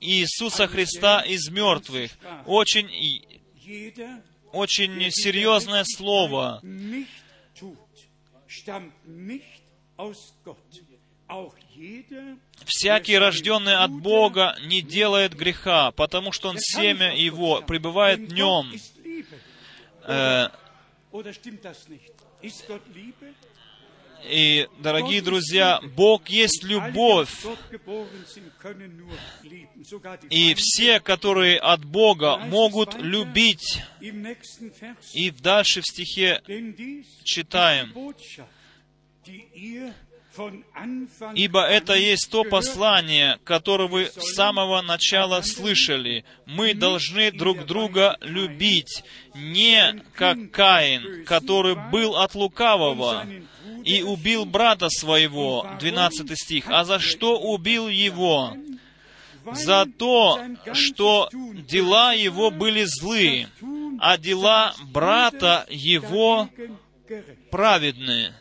Иисуса 0.00 0.66
Христа 0.66 1.20
из 1.20 1.48
мертвых. 1.48 2.10
Очень 2.46 2.90
очень 4.54 5.10
серьезное 5.10 5.84
слово. 5.84 6.60
Всякий, 12.64 13.18
рожденный 13.18 13.76
от 13.76 13.90
Бога, 13.90 14.56
не 14.62 14.80
делает 14.80 15.34
греха, 15.34 15.90
потому 15.90 16.32
что 16.32 16.48
он 16.48 16.56
семя 16.58 17.14
его 17.14 17.62
пребывает 17.62 18.20
в 18.20 18.32
нем. 18.32 18.72
Э, 20.06 20.48
и, 24.28 24.68
дорогие 24.78 25.22
друзья, 25.22 25.80
Бог 25.96 26.28
есть 26.28 26.64
любовь. 26.64 27.30
И 30.30 30.54
все, 30.54 31.00
которые 31.00 31.58
от 31.58 31.84
Бога, 31.84 32.38
могут 32.38 32.94
любить. 32.94 33.82
И 35.12 35.30
дальше 35.30 35.80
в 35.80 35.84
стихе 35.84 36.40
читаем. 37.22 37.92
Ибо 41.34 41.64
это 41.64 41.94
есть 41.94 42.28
то 42.30 42.44
послание, 42.44 43.38
которое 43.44 43.88
вы 43.88 44.06
с 44.06 44.34
самого 44.34 44.82
начала 44.82 45.42
слышали. 45.42 46.24
Мы 46.46 46.74
должны 46.74 47.30
друг 47.30 47.66
друга 47.66 48.16
любить, 48.20 49.04
не 49.34 50.02
как 50.14 50.50
Каин, 50.50 51.24
который 51.24 51.76
был 51.90 52.16
от 52.16 52.34
лукавого, 52.34 53.26
и 53.84 54.02
убил 54.02 54.44
брата 54.44 54.88
своего, 54.88 55.68
12 55.78 56.38
стих. 56.38 56.64
А 56.68 56.84
за 56.84 56.98
что 56.98 57.38
убил 57.38 57.88
его? 57.88 58.56
За 59.52 59.86
то, 59.86 60.42
что 60.72 61.28
дела 61.68 62.12
его 62.14 62.50
были 62.50 62.84
злые, 62.84 63.48
а 64.00 64.16
дела 64.16 64.74
брата 64.90 65.66
его 65.68 66.48
праведные. 67.50 68.34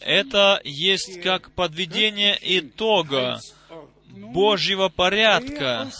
Это 0.00 0.60
есть 0.64 1.20
как 1.22 1.50
подведение 1.52 2.38
итога 2.40 3.40
Божьего 4.08 4.88
порядка, 4.88 5.90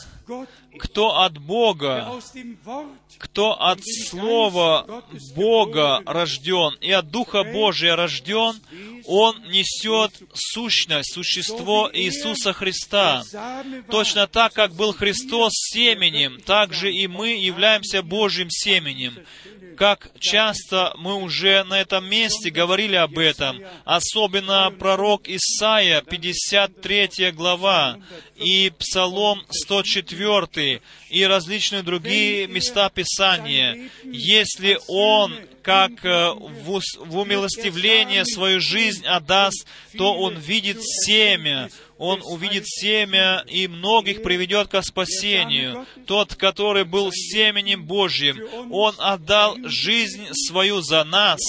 кто 0.79 1.21
от 1.21 1.39
Бога, 1.39 2.21
кто 3.19 3.61
от 3.61 3.81
Слова 3.85 5.05
Бога 5.35 6.03
рожден 6.07 6.77
и 6.81 6.91
от 6.91 7.11
Духа 7.11 7.45
Божия 7.45 7.97
рожден, 7.97 8.61
он 9.07 9.43
несет 9.51 10.13
сущность, 10.33 11.13
существо 11.13 11.91
Иисуса 11.93 12.53
Христа. 12.53 13.23
Точно 13.91 14.27
так, 14.27 14.53
как 14.53 14.75
был 14.75 14.93
Христос 14.93 15.53
семенем, 15.55 16.41
так 16.41 16.73
же 16.73 16.93
и 16.93 17.07
мы 17.07 17.35
являемся 17.35 18.03
Божьим 18.03 18.49
семенем. 18.51 19.15
как 19.77 20.11
часто 20.21 20.95
мы 20.97 21.15
уже 21.15 21.65
на 21.65 21.81
этом 21.81 22.09
месте 22.09 22.51
говорили 22.51 22.97
об 22.97 23.19
этом, 23.19 23.61
особенно 23.85 24.71
пророк 24.71 25.29
Исаия, 25.29 26.01
53 26.01 27.33
глава, 27.33 27.99
и 28.37 28.73
Псалом 28.79 29.43
104, 29.51 30.81
и 31.15 31.25
различные 31.25 31.83
другие 31.83 32.49
места 32.49 32.91
Писания. 32.91 33.89
Если 34.03 34.79
Он 34.89 35.33
как 35.63 36.05
э, 36.05 36.31
в, 36.31 36.81
в 36.99 37.17
умилостивление 37.17 38.27
свою 38.27 38.61
жизнь 38.61 39.07
отдаст, 39.07 39.67
то 39.97 40.13
он 40.15 40.37
видит 40.37 40.77
семя, 40.83 41.71
он 41.97 42.21
увидит 42.23 42.65
семя 42.67 43.43
и 43.49 43.67
многих 43.67 44.23
приведет 44.23 44.69
к 44.69 44.83
спасению. 44.83 45.87
Тот, 46.07 46.35
который 46.35 46.85
был 46.85 47.11
семенем 47.13 47.85
Божьим, 47.87 48.37
он 48.71 48.95
отдал 48.99 49.57
жизнь 49.65 50.27
свою 50.33 50.83
за 50.83 51.03
нас. 51.05 51.41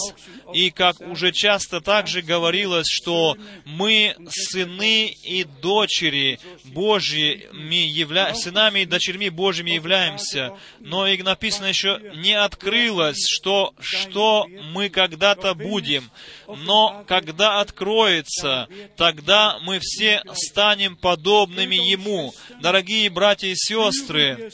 И 0.54 0.70
как 0.70 1.02
уже 1.02 1.32
часто 1.32 1.82
также 1.82 2.22
говорилось, 2.22 2.88
что 2.88 3.38
мы 3.66 4.16
сыны 4.30 5.08
и 5.24 5.44
дочери 5.44 6.40
Божьими, 6.66 7.76
явля... 7.76 8.34
сынами 8.36 8.82
и 8.82 8.86
дочерьми 8.86 9.30
Божьими 9.30 9.72
являемся. 9.72 10.58
Но 10.80 11.08
и 11.08 11.22
написано 11.22 11.68
еще, 11.68 12.00
не 12.16 12.34
открылось, 12.34 13.26
что, 13.28 13.74
что 13.80 14.48
мы 14.74 14.90
когда-то 14.90 15.54
будем. 15.54 16.10
Но 16.48 17.04
когда 17.08 17.60
откроется, 17.62 18.68
тогда 18.98 19.60
мы 19.62 19.80
все 19.82 20.22
станем 20.34 20.96
подобными 20.96 21.76
Ему. 21.76 22.34
Дорогие 22.62 23.10
братья 23.10 23.48
и 23.48 23.56
сестры, 23.56 24.52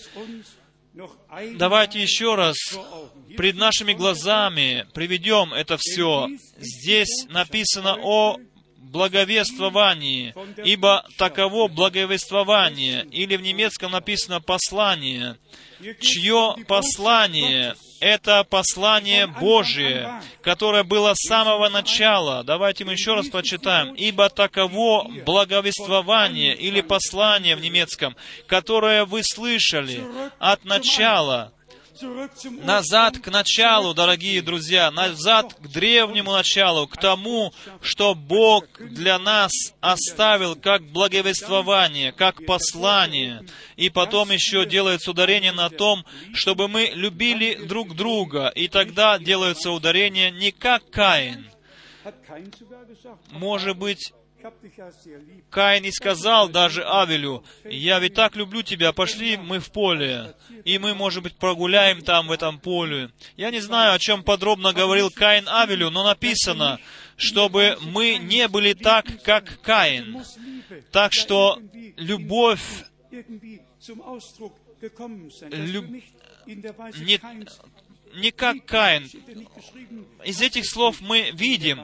давайте 1.56 2.02
еще 2.02 2.36
раз 2.36 2.58
пред 3.38 3.56
нашими 3.56 3.94
глазами 3.94 4.86
приведем 4.94 5.54
это 5.54 5.78
все. 5.80 6.28
Здесь 6.58 7.26
написано 7.30 7.98
о 8.02 8.38
благовествовании, 8.78 10.34
ибо 10.66 11.06
таково 11.18 11.70
благовествование, 11.70 13.06
или 13.06 13.38
в 13.38 13.42
немецком 13.42 13.94
написано 13.94 14.42
послание, 14.42 15.38
чье 16.02 16.56
послание 16.68 17.76
это 18.02 18.44
послание 18.44 19.28
Божие, 19.28 20.12
которое 20.42 20.84
было 20.84 21.14
с 21.16 21.28
самого 21.28 21.70
начала. 21.70 22.44
Давайте 22.44 22.84
мы 22.84 22.94
еще 22.94 23.14
раз 23.14 23.30
прочитаем. 23.30 23.94
«Ибо 23.94 24.30
таково 24.30 25.08
благовествование» 25.26 26.56
или 26.56 26.82
послание 26.82 27.56
в 27.56 27.62
немецком, 27.62 28.16
которое 28.48 29.06
вы 29.06 29.22
слышали 29.24 30.04
от 30.40 30.66
начала, 30.66 31.54
назад 32.64 33.20
к 33.20 33.28
началу, 33.30 33.94
дорогие 33.94 34.42
друзья, 34.42 34.92
назад 34.92 35.54
к 35.54 35.68
древнему 35.68 36.32
началу, 36.32 36.88
к 36.88 36.98
тому, 36.98 37.54
что 37.82 38.16
Бог 38.16 38.66
для 38.80 39.20
нас 39.20 39.52
оставил 39.80 40.56
как 40.56 40.84
благовествование, 40.84 42.12
как 42.12 42.46
послание. 42.46 43.46
И 43.76 43.90
потом 43.90 44.32
еще 44.32 44.66
делается 44.66 45.12
ударение 45.12 45.52
на 45.52 45.70
том, 45.70 46.06
чтобы 46.34 46.68
мы 46.68 46.92
любили 46.94 47.56
друг 47.56 47.96
друга. 47.96 48.50
И 48.50 48.68
тогда 48.68 49.20
делается 49.20 49.72
ударение 49.72 50.32
не 50.32 50.52
как 50.52 50.90
Каин. 50.90 51.50
Может 53.32 53.78
быть, 53.78 54.14
Каин 55.50 55.84
и 55.86 55.92
сказал 55.92 56.50
даже 56.50 56.84
Авелю, 56.84 57.44
«Я 57.64 58.00
ведь 58.00 58.14
так 58.14 58.36
люблю 58.36 58.62
тебя, 58.62 58.92
пошли 58.92 59.38
мы 59.38 59.60
в 59.60 59.72
поле, 59.72 60.36
и 60.66 60.78
мы, 60.78 60.94
может 60.94 61.24
быть, 61.24 61.36
прогуляем 61.36 62.02
там, 62.02 62.28
в 62.28 62.32
этом 62.32 62.60
поле». 62.60 63.12
Я 63.38 63.52
не 63.52 63.60
знаю, 63.60 63.94
о 63.94 64.00
чем 64.00 64.24
подробно 64.24 64.74
говорил 64.74 65.10
Каин 65.12 65.48
Авелю, 65.48 65.90
но 65.90 66.04
написано, 66.04 66.80
чтобы 67.18 67.78
мы 67.82 68.18
не 68.18 68.48
были 68.48 68.74
так, 68.74 69.06
как 69.24 69.62
Каин. 69.62 70.24
Так 70.92 71.14
что 71.14 71.60
любовь 71.98 72.86
Люб... 75.52 75.86
не 76.46 77.20
не 78.16 78.32
как 78.32 78.66
Каин. 78.66 79.10
Из 80.24 80.42
этих 80.42 80.66
слов 80.70 81.02
мы 81.02 81.32
видим, 81.34 81.84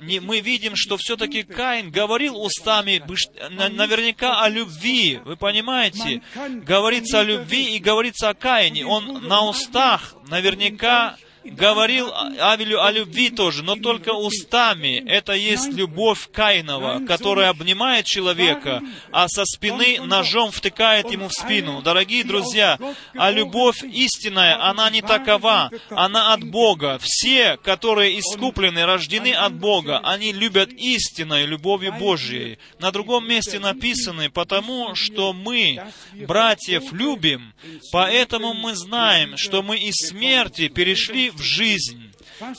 не, 0.00 0.20
мы 0.20 0.40
видим, 0.40 0.72
что 0.76 0.96
все-таки 0.96 1.42
Каин 1.42 1.90
говорил 1.90 2.40
устами 2.40 3.02
наверняка 3.50 4.42
о 4.42 4.48
любви. 4.48 5.20
Вы 5.24 5.36
понимаете? 5.36 6.22
Говорится 6.64 7.20
о 7.20 7.24
любви 7.24 7.76
и 7.76 7.78
говорится 7.78 8.28
о 8.28 8.34
Каине. 8.34 8.86
Он 8.86 9.26
на 9.26 9.46
устах 9.46 10.14
наверняка 10.28 11.16
говорил 11.44 12.12
Авелю 12.38 12.82
о 12.82 12.90
любви 12.90 13.30
тоже, 13.30 13.62
но 13.62 13.76
только 13.76 14.10
устами. 14.10 15.02
Это 15.06 15.32
есть 15.32 15.72
любовь 15.72 16.28
Каинова, 16.32 17.04
которая 17.06 17.50
обнимает 17.50 18.06
человека, 18.06 18.82
а 19.10 19.28
со 19.28 19.44
спины 19.44 20.00
ножом 20.00 20.50
втыкает 20.50 21.10
ему 21.10 21.28
в 21.28 21.32
спину. 21.32 21.82
Дорогие 21.82 22.24
друзья, 22.24 22.78
а 23.14 23.30
любовь 23.30 23.82
истинная, 23.82 24.62
она 24.62 24.90
не 24.90 25.02
такова, 25.02 25.70
она 25.90 26.34
от 26.34 26.44
Бога. 26.44 26.98
Все, 27.02 27.56
которые 27.56 28.18
искуплены, 28.18 28.84
рождены 28.84 29.32
от 29.32 29.54
Бога, 29.54 30.00
они 30.00 30.32
любят 30.32 30.72
истинной 30.72 31.46
любовью 31.46 31.92
Божьей. 31.92 32.58
На 32.78 32.90
другом 32.90 33.28
месте 33.28 33.58
написано, 33.58 34.30
потому 34.30 34.94
что 34.94 35.32
мы 35.32 35.82
братьев 36.26 36.92
любим, 36.92 37.54
поэтому 37.92 38.54
мы 38.54 38.74
знаем, 38.74 39.36
что 39.36 39.62
мы 39.62 39.78
из 39.78 39.94
смерти 40.08 40.68
перешли 40.68 41.29
в 41.32 41.42
жизнь. 41.42 42.12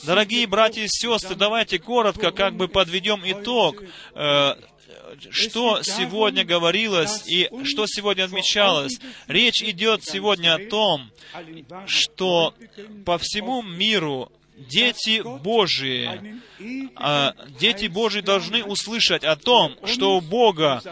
Дорогие 0.04 0.46
братья 0.46 0.82
и 0.82 0.88
сестры, 0.88 1.34
давайте 1.34 1.78
коротко 1.78 2.30
как 2.30 2.54
бы 2.54 2.68
подведем 2.68 3.22
итог 3.24 3.82
э, 4.14 4.54
что 5.30 5.82
сегодня 5.82 6.44
говорилось 6.44 7.28
и 7.28 7.48
что 7.64 7.86
сегодня 7.86 8.24
отмечалось. 8.24 8.98
Речь 9.26 9.62
идет 9.62 10.04
сегодня 10.04 10.54
о 10.54 10.58
том, 10.58 11.10
что 11.86 12.54
по 13.04 13.18
всему 13.18 13.62
миру 13.62 14.30
дети 14.56 15.22
Божии, 15.42 16.40
а, 16.96 17.34
дети 17.58 17.86
Божии 17.86 18.20
должны 18.20 18.64
услышать 18.64 19.24
о 19.24 19.36
том, 19.36 19.76
что 19.84 20.16
у 20.16 20.20
Бога 20.20 20.82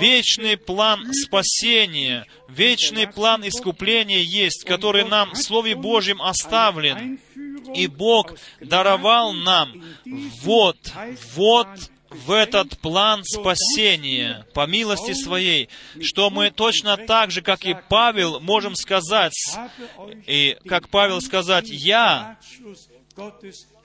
вечный 0.00 0.56
план 0.56 1.12
спасения, 1.12 2.26
вечный 2.48 3.06
план 3.06 3.46
искупления 3.46 4.20
есть, 4.22 4.64
который 4.64 5.04
нам 5.04 5.32
в 5.32 5.36
Слове 5.36 5.74
Божьем 5.74 6.22
оставлен. 6.22 7.18
И 7.74 7.86
Бог 7.86 8.34
даровал 8.60 9.32
нам 9.32 9.82
вот, 10.42 10.76
вот 11.34 11.68
в 12.10 12.30
этот 12.30 12.78
план 12.78 13.22
спасения 13.24 14.46
по 14.54 14.66
милости 14.66 15.12
своей, 15.12 15.68
что 16.00 16.30
мы 16.30 16.50
точно 16.50 16.96
так 16.96 17.30
же, 17.30 17.42
как 17.42 17.64
и 17.64 17.76
Павел, 17.88 18.40
можем 18.40 18.74
сказать, 18.74 19.34
и 20.26 20.56
как 20.66 20.88
Павел 20.88 21.20
сказать, 21.20 21.66
«Я 21.68 22.38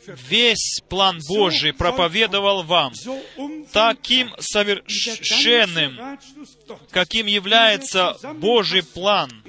весь 0.07 0.82
план 0.89 1.19
Божий 1.28 1.74
проповедовал 1.74 2.63
вам 2.63 2.93
таким 3.71 4.32
совершенным, 4.39 6.19
каким 6.91 7.28
является 7.28 8.17
Божий 8.36 8.84
план. 8.84 9.43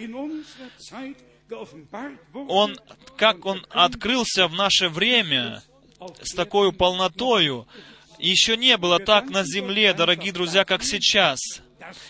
Он, 2.49 2.79
как 3.17 3.45
он 3.45 3.67
открылся 3.71 4.49
в 4.49 4.55
наше 4.55 4.89
время 4.89 5.63
с 6.23 6.35
такой 6.35 6.73
полнотою, 6.73 7.67
еще 8.19 8.57
не 8.57 8.77
было 8.77 8.99
так 8.99 9.29
на 9.31 9.45
земле, 9.45 9.93
дорогие 9.93 10.33
друзья, 10.33 10.65
как 10.65 10.83
сейчас. 10.83 11.39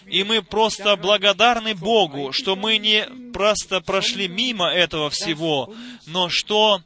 И 0.07 0.23
мы 0.23 0.43
просто 0.43 0.97
благодарны 0.97 1.75
Богу, 1.75 2.33
что 2.33 2.55
мы 2.55 2.79
не 2.79 3.07
просто 3.33 3.81
прошли 3.81 4.29
мимо 4.29 4.69
этого 4.69 5.11
всего, 5.11 5.75
но 6.07 6.29
что 6.29 6.81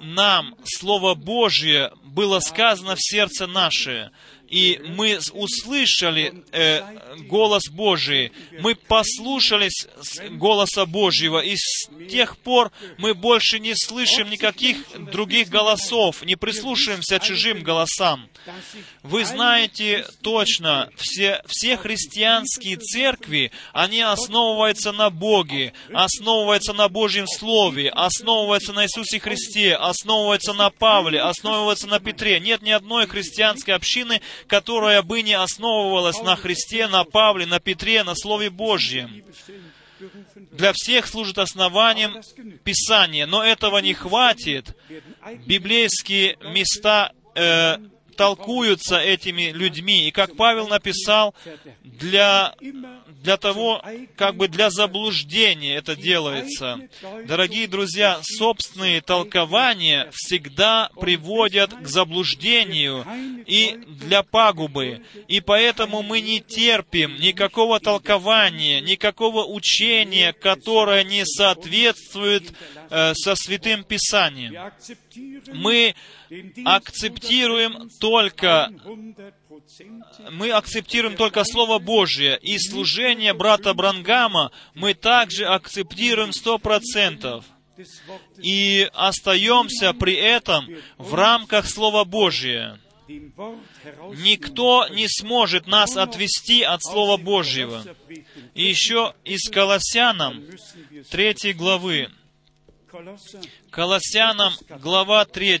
нам 0.00 0.54
Слово 0.64 1.14
Божье 1.14 1.92
было 2.04 2.38
сказано 2.40 2.94
в 2.94 3.02
сердце 3.02 3.46
наше 3.46 4.10
и 4.50 4.80
мы 4.84 5.18
услышали 5.32 6.44
э, 6.50 6.82
голос 7.28 7.68
Божий, 7.70 8.32
мы 8.58 8.74
послушались 8.74 9.86
голоса 10.30 10.86
Божьего, 10.86 11.38
и 11.38 11.54
с 11.56 11.88
тех 12.10 12.36
пор 12.36 12.72
мы 12.98 13.14
больше 13.14 13.60
не 13.60 13.74
слышим 13.76 14.28
никаких 14.28 14.78
других 15.12 15.48
голосов, 15.48 16.24
не 16.24 16.34
прислушиваемся 16.34 17.20
чужим 17.20 17.62
голосам. 17.62 18.28
Вы 19.04 19.24
знаете 19.24 20.04
точно, 20.20 20.90
все, 20.96 21.42
все 21.46 21.76
христианские 21.76 22.76
церкви, 22.76 23.52
они 23.72 24.00
основываются 24.00 24.90
на 24.90 25.10
Боге, 25.10 25.72
основываются 25.92 26.72
на 26.72 26.88
Божьем 26.88 27.28
Слове, 27.28 27.88
основываются 27.90 28.72
на 28.72 28.84
Иисусе 28.84 29.20
Христе, 29.20 29.76
основываются 29.76 30.54
на 30.54 30.70
Павле, 30.70 31.20
основываются 31.20 31.86
на 31.86 32.00
Петре. 32.00 32.40
Нет 32.40 32.62
ни 32.62 32.70
одной 32.70 33.06
христианской 33.06 33.74
общины, 33.74 34.20
которая 34.46 35.02
бы 35.02 35.22
не 35.22 35.34
основывалась 35.34 36.20
на 36.22 36.36
Христе, 36.36 36.86
на 36.88 37.04
Павле, 37.04 37.46
на 37.46 37.60
Петре, 37.60 38.02
на 38.02 38.14
Слове 38.14 38.50
Божьем. 38.50 39.24
для 40.52 40.72
всех 40.72 41.06
служит 41.06 41.38
основанием 41.38 42.20
Писания, 42.64 43.26
но 43.26 43.44
этого 43.44 43.78
не 43.78 43.94
хватит. 43.94 44.76
Библейские 45.46 46.36
места 46.40 47.12
э, 47.34 47.76
толкуются 48.20 48.98
этими 48.98 49.50
людьми. 49.50 50.06
И 50.06 50.10
как 50.10 50.36
Павел 50.36 50.68
написал, 50.68 51.34
для, 51.82 52.54
для 53.22 53.36
того, 53.36 53.82
как 54.16 54.36
бы 54.36 54.48
для 54.48 54.70
заблуждения 54.70 55.76
это 55.76 55.94
делается. 55.94 56.88
Дорогие 57.26 57.68
друзья, 57.68 58.20
собственные 58.22 59.02
толкования 59.02 60.10
всегда 60.12 60.90
приводят 60.98 61.74
к 61.74 61.86
заблуждению 61.86 63.04
и 63.46 63.78
для 63.86 64.22
пагубы. 64.22 65.02
И 65.28 65.40
поэтому 65.40 66.02
мы 66.02 66.20
не 66.20 66.40
терпим 66.40 67.16
никакого 67.16 67.78
толкования, 67.78 68.80
никакого 68.80 69.44
учения, 69.44 70.32
которое 70.32 71.04
не 71.04 71.24
соответствует 71.26 72.52
э, 72.88 73.12
со 73.14 73.34
Святым 73.34 73.84
Писанием. 73.84 74.72
Мы 75.52 75.94
акцептируем 76.64 77.90
только 78.00 78.72
мы 80.30 80.50
акцептируем 80.50 81.16
только 81.16 81.44
Слово 81.44 81.78
Божие, 81.78 82.38
и 82.40 82.58
служение 82.58 83.32
брата 83.34 83.74
Брангама 83.74 84.52
мы 84.74 84.94
также 84.94 85.46
акцептируем 85.46 86.32
сто 86.32 86.58
процентов. 86.58 87.44
И 88.42 88.88
остаемся 88.92 89.94
при 89.94 90.14
этом 90.14 90.68
в 90.98 91.14
рамках 91.14 91.66
Слова 91.66 92.04
Божия. 92.04 92.78
Никто 93.08 94.86
не 94.88 95.08
сможет 95.08 95.66
нас 95.66 95.96
отвести 95.96 96.62
от 96.62 96.82
Слова 96.82 97.16
Божьего. 97.16 97.82
И 98.54 98.64
еще 98.64 99.14
из 99.24 99.48
Колоссянам, 99.50 100.44
третьей 101.10 101.54
главы, 101.54 102.10
Колоссянам, 103.70 104.52
глава 104.80 105.24
3. 105.24 105.60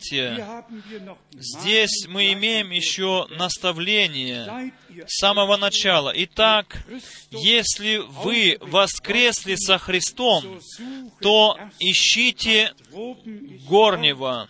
Здесь 1.32 2.06
мы 2.08 2.32
имеем 2.32 2.70
еще 2.70 3.26
наставление 3.30 4.72
с 5.06 5.18
самого 5.20 5.56
начала. 5.56 6.12
Итак, 6.14 6.84
если 7.30 7.98
вы 7.98 8.58
воскресли 8.60 9.54
со 9.54 9.78
Христом, 9.78 10.60
то 11.20 11.56
ищите 11.78 12.74
горнего, 13.68 14.48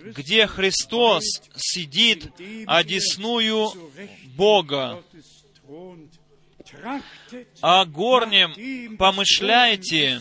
где 0.00 0.46
Христос 0.46 1.22
сидит 1.56 2.32
одесную 2.66 3.70
Бога. 4.36 5.02
О 7.60 7.84
горнем 7.84 8.96
помышляйте, 8.96 10.20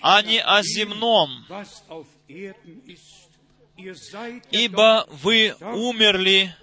а 0.00 0.22
не 0.22 0.40
о 0.40 0.62
земном, 0.62 1.46
ибо 4.50 5.06
вы 5.10 5.54
умерли, 5.60 6.54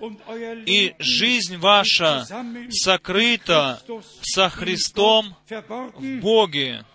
и 0.65 0.95
жизнь 0.99 1.57
ваша 1.57 2.25
сокрыта 2.69 3.81
со 4.21 4.49
Христом 4.49 5.35
в 5.49 6.19
Боге. 6.19 6.85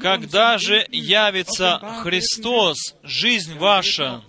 Когда 0.00 0.58
же 0.58 0.86
явится 0.90 1.78
Христос, 2.02 2.76
жизнь 3.02 3.56
ваша, 3.56 4.22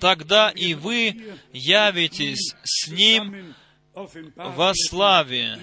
тогда 0.00 0.50
и 0.50 0.74
вы 0.74 1.36
явитесь 1.52 2.54
с 2.64 2.88
Ним 2.88 3.54
во 3.94 4.72
славе. 4.74 5.58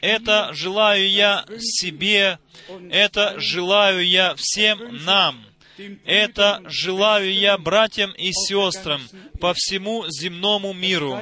Это 0.00 0.50
желаю 0.52 1.08
я 1.08 1.44
себе, 1.58 2.38
это 2.90 3.34
желаю 3.38 4.06
я 4.06 4.34
всем 4.34 5.04
нам. 5.04 5.47
Это 6.04 6.62
желаю 6.66 7.32
я 7.32 7.56
братьям 7.58 8.12
и 8.12 8.32
сестрам 8.32 9.00
по 9.40 9.54
всему 9.54 10.04
земному 10.08 10.72
миру, 10.72 11.20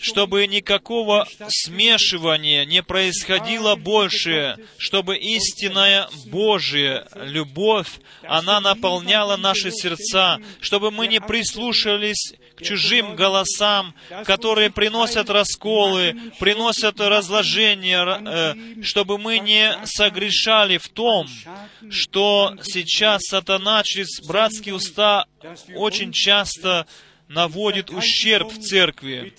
чтобы 0.00 0.46
никакого 0.46 1.26
смешивания 1.48 2.64
не 2.64 2.82
происходило 2.82 3.76
больше, 3.76 4.56
чтобы 4.78 5.16
истинная 5.16 6.08
Божия 6.26 7.06
любовь, 7.14 7.88
она 8.22 8.60
наполняла 8.60 9.36
наши 9.36 9.70
сердца, 9.70 10.38
чтобы 10.60 10.90
мы 10.90 11.06
не 11.06 11.20
прислушались 11.20 12.34
к 12.56 12.62
чужим 12.62 13.14
голосам, 13.14 13.94
которые 14.24 14.70
приносят 14.70 15.30
расколы, 15.30 16.16
приносят 16.40 17.00
разложение, 17.00 18.76
э, 18.78 18.82
чтобы 18.82 19.18
мы 19.18 19.38
не 19.38 19.76
согрешали 19.84 20.78
в 20.78 20.88
том, 20.88 21.28
что 21.90 22.54
сейчас 22.62 23.22
сатана 23.28 23.75
через 23.82 24.20
братские 24.26 24.74
уста 24.74 25.26
очень 25.74 26.12
часто 26.12 26.86
наводит 27.28 27.90
ущерб 27.90 28.52
в 28.52 28.60
церкви, 28.60 29.34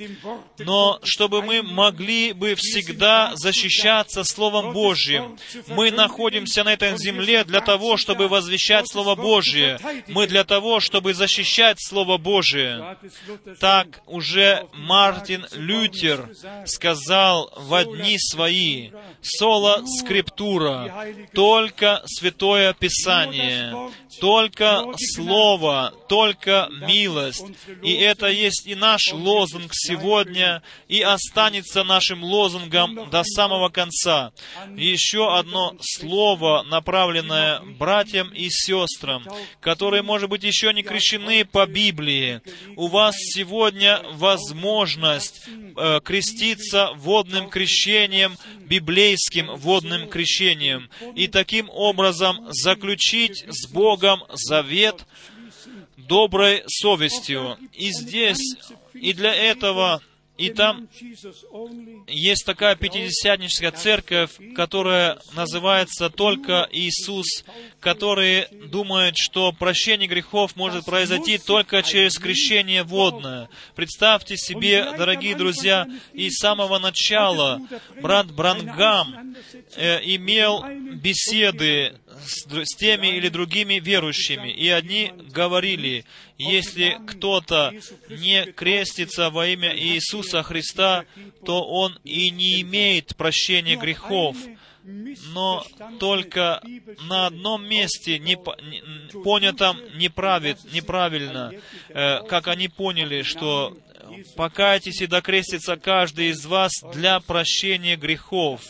но 0.59 0.99
чтобы 1.03 1.41
мы 1.41 1.63
могли 1.63 2.33
бы 2.33 2.55
всегда 2.55 3.31
защищаться 3.35 4.23
Словом 4.23 4.73
Божьим. 4.73 5.37
Мы 5.67 5.91
находимся 5.91 6.63
на 6.63 6.73
этой 6.73 6.97
земле 6.97 7.43
для 7.43 7.61
того, 7.61 7.97
чтобы 7.97 8.27
возвещать 8.27 8.91
Слово 8.91 9.15
Божье. 9.15 9.79
Мы 10.07 10.27
для 10.27 10.43
того, 10.43 10.79
чтобы 10.79 11.13
защищать 11.13 11.77
Слово 11.79 12.17
Божие. 12.17 12.97
Так 13.59 14.01
уже 14.05 14.67
Мартин 14.73 15.45
Лютер 15.53 16.29
сказал 16.65 17.51
в 17.55 17.83
дни 17.85 18.17
свои, 18.19 18.91
«Соло 19.21 19.83
скриптура, 19.85 21.13
только 21.33 22.01
Святое 22.05 22.73
Писание, 22.73 23.91
только 24.19 24.83
Слово, 25.15 25.93
только 26.07 26.69
милость, 26.87 27.45
и 27.81 27.93
это 27.93 28.27
есть 28.27 28.67
и 28.67 28.75
наш 28.75 29.11
лозунг 29.11 29.71
сегодня, 29.73 30.61
и 30.87 31.01
останется 31.01 31.83
нашим 31.83 32.23
лозунгом 32.23 33.09
до 33.09 33.23
самого 33.23 33.69
конца. 33.69 34.31
еще 34.75 35.35
одно 35.35 35.75
слово, 35.81 36.63
направленное 36.63 37.61
братьям 37.61 38.29
и 38.33 38.49
сестрам, 38.49 39.25
которые, 39.59 40.01
может 40.01 40.29
быть, 40.29 40.43
еще 40.43 40.73
не 40.73 40.83
крещены 40.83 41.45
по 41.45 41.65
Библии. 41.65 42.41
У 42.75 42.87
вас 42.87 43.15
сегодня 43.17 44.01
возможность 44.13 45.43
э, 45.47 45.99
креститься 46.03 46.89
водным 46.95 47.49
крещением, 47.49 48.37
библейским 48.59 49.55
водным 49.55 50.09
крещением, 50.09 50.89
и 51.15 51.27
таким 51.27 51.69
образом 51.69 52.47
заключить 52.51 53.45
с 53.47 53.67
Богом 53.67 54.23
завет, 54.33 55.05
доброй 56.07 56.63
совестью. 56.67 57.57
И 57.73 57.91
здесь, 57.91 58.55
и 58.93 59.13
для 59.13 59.33
этого 59.33 60.01
и 60.37 60.51
там 60.51 60.87
есть 62.07 62.45
такая 62.45 62.75
пятидесятническая 62.75 63.71
церковь, 63.71 64.31
которая 64.55 65.17
называется 65.33 66.11
только 66.11 66.69
Иисус, 66.71 67.43
которые 67.79 68.47
думают, 68.67 69.15
что 69.17 69.51
прощение 69.51 70.07
грехов 70.07 70.55
может 70.55 70.85
произойти 70.85 71.39
только 71.39 71.81
через 71.81 72.19
крещение 72.19 72.83
водное. 72.83 73.49
Представьте 73.75 74.37
себе, 74.37 74.91
дорогие 74.95 75.35
друзья, 75.35 75.87
и 76.13 76.29
с 76.29 76.37
самого 76.37 76.77
начала 76.77 77.59
брат 77.99 78.31
Брангам 78.31 79.35
э, 79.75 79.99
имел 80.03 80.63
беседы 80.93 81.95
с, 82.25 82.47
с 82.47 82.75
теми 82.75 83.07
или 83.07 83.29
другими 83.29 83.75
верующими, 83.75 84.49
и 84.49 84.69
они 84.69 85.11
говорили, 85.31 86.05
если 86.37 86.97
кто-то 87.07 87.73
не 88.09 88.45
крестится 88.51 89.29
во 89.29 89.47
имя 89.47 89.75
Иисуса 89.75 90.43
Христа, 90.43 91.05
то 91.45 91.63
он 91.63 91.97
и 92.03 92.29
не 92.29 92.61
имеет 92.61 93.15
прощения 93.15 93.75
грехов. 93.75 94.37
Но 95.33 95.65
только 95.99 96.61
на 97.09 97.27
одном 97.27 97.67
месте, 97.67 98.19
не, 98.19 98.35
не, 98.35 99.21
понятом 99.21 99.77
неправит, 99.95 100.59
неправильно, 100.71 101.51
э, 101.89 102.23
как 102.23 102.47
они 102.47 102.69
поняли, 102.69 103.23
что 103.23 103.77
покайтесь 104.37 105.01
и 105.01 105.07
докрестится 105.07 105.75
каждый 105.75 106.29
из 106.29 106.45
вас 106.45 106.71
для 106.93 107.19
прощения 107.19 107.97
грехов. 107.97 108.61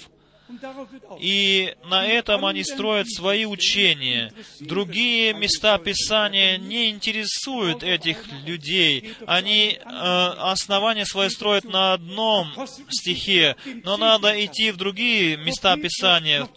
И 1.20 1.76
на 1.90 2.06
этом 2.06 2.46
они 2.46 2.64
строят 2.64 3.10
свои 3.10 3.46
учения. 3.46 4.32
Другие 4.60 5.34
места 5.34 5.78
Писания 5.78 6.58
не 6.58 6.90
интересуют 6.90 7.84
этих 7.84 8.26
людей. 8.46 9.14
Они 9.26 9.78
э, 9.78 9.80
основания 9.84 11.06
свои 11.06 11.30
строят 11.30 11.66
на 11.66 11.94
одном 11.94 12.48
стихе, 12.90 13.56
но 13.84 13.98
надо 13.98 14.34
идти 14.46 14.72
в 14.72 14.78
другие 14.78 15.38
места 15.38 15.76
Писания, 15.78 16.48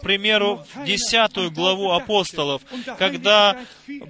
к 0.00 0.02
примеру, 0.02 0.64
десятую 0.86 1.50
главу 1.50 1.92
апостолов, 1.92 2.62
когда 2.98 3.60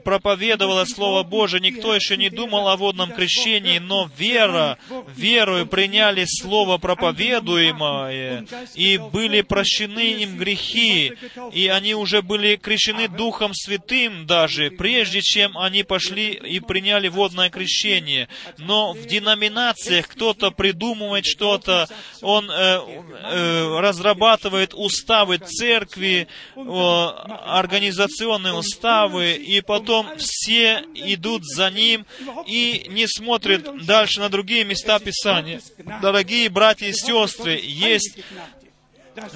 проповедовало 0.05 0.85
Слово 0.85 1.25
Божие, 1.25 1.61
никто 1.61 1.95
еще 1.95 2.17
не 2.17 2.31
думал 2.31 2.69
о 2.69 2.77
водном 2.77 3.11
крещении, 3.11 3.79
но 3.79 4.09
вера, 4.17 4.79
верою 5.17 5.67
приняли 5.67 6.25
Слово 6.27 6.79
проповедуемое, 6.79 8.47
и 8.75 8.99
были 8.99 9.43
прощены 9.43 10.13
им 10.23 10.37
грехи, 10.37 11.13
и 11.53 11.67
они 11.67 11.95
уже 11.95 12.23
были 12.23 12.55
крещены 12.55 13.09
Духом 13.09 13.53
Святым 13.53 14.27
даже, 14.27 14.71
прежде 14.71 15.23
чем 15.23 15.59
они 15.59 15.83
пошли 15.83 16.31
и 16.31 16.61
приняли 16.61 17.09
водное 17.09 17.51
крещение. 17.51 18.29
Но 18.59 18.93
в 18.93 19.07
деноминациях 19.07 20.07
кто-то 20.07 20.53
придумывает 20.53 21.27
что-то, 21.27 21.89
он 22.23 22.49
э, 22.49 22.55
э, 22.55 23.79
разрабатывает 23.81 24.73
уставы 24.75 25.39
церкви, 25.39 25.80
э, 25.97 26.27
организационные 26.57 28.55
уставы, 28.55 29.33
и 29.33 29.61
потом 29.61 30.17
все 30.19 30.85
идут 30.95 31.45
за 31.45 31.71
ним 31.71 32.07
и 32.47 32.87
не 32.89 33.07
смотрят 33.07 33.85
дальше 33.87 34.21
на 34.21 34.29
другие 34.29 34.65
места 34.65 34.99
Писания. 34.99 35.61
Дорогие 36.03 36.49
братья 36.49 36.87
и 36.87 36.93
сестры, 36.93 37.61
есть 37.63 38.19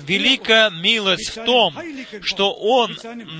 великая 0.06 0.70
милость 0.70 1.36
в 1.36 1.44
том, 1.44 1.74
что 2.22 2.52
Он 2.52 2.96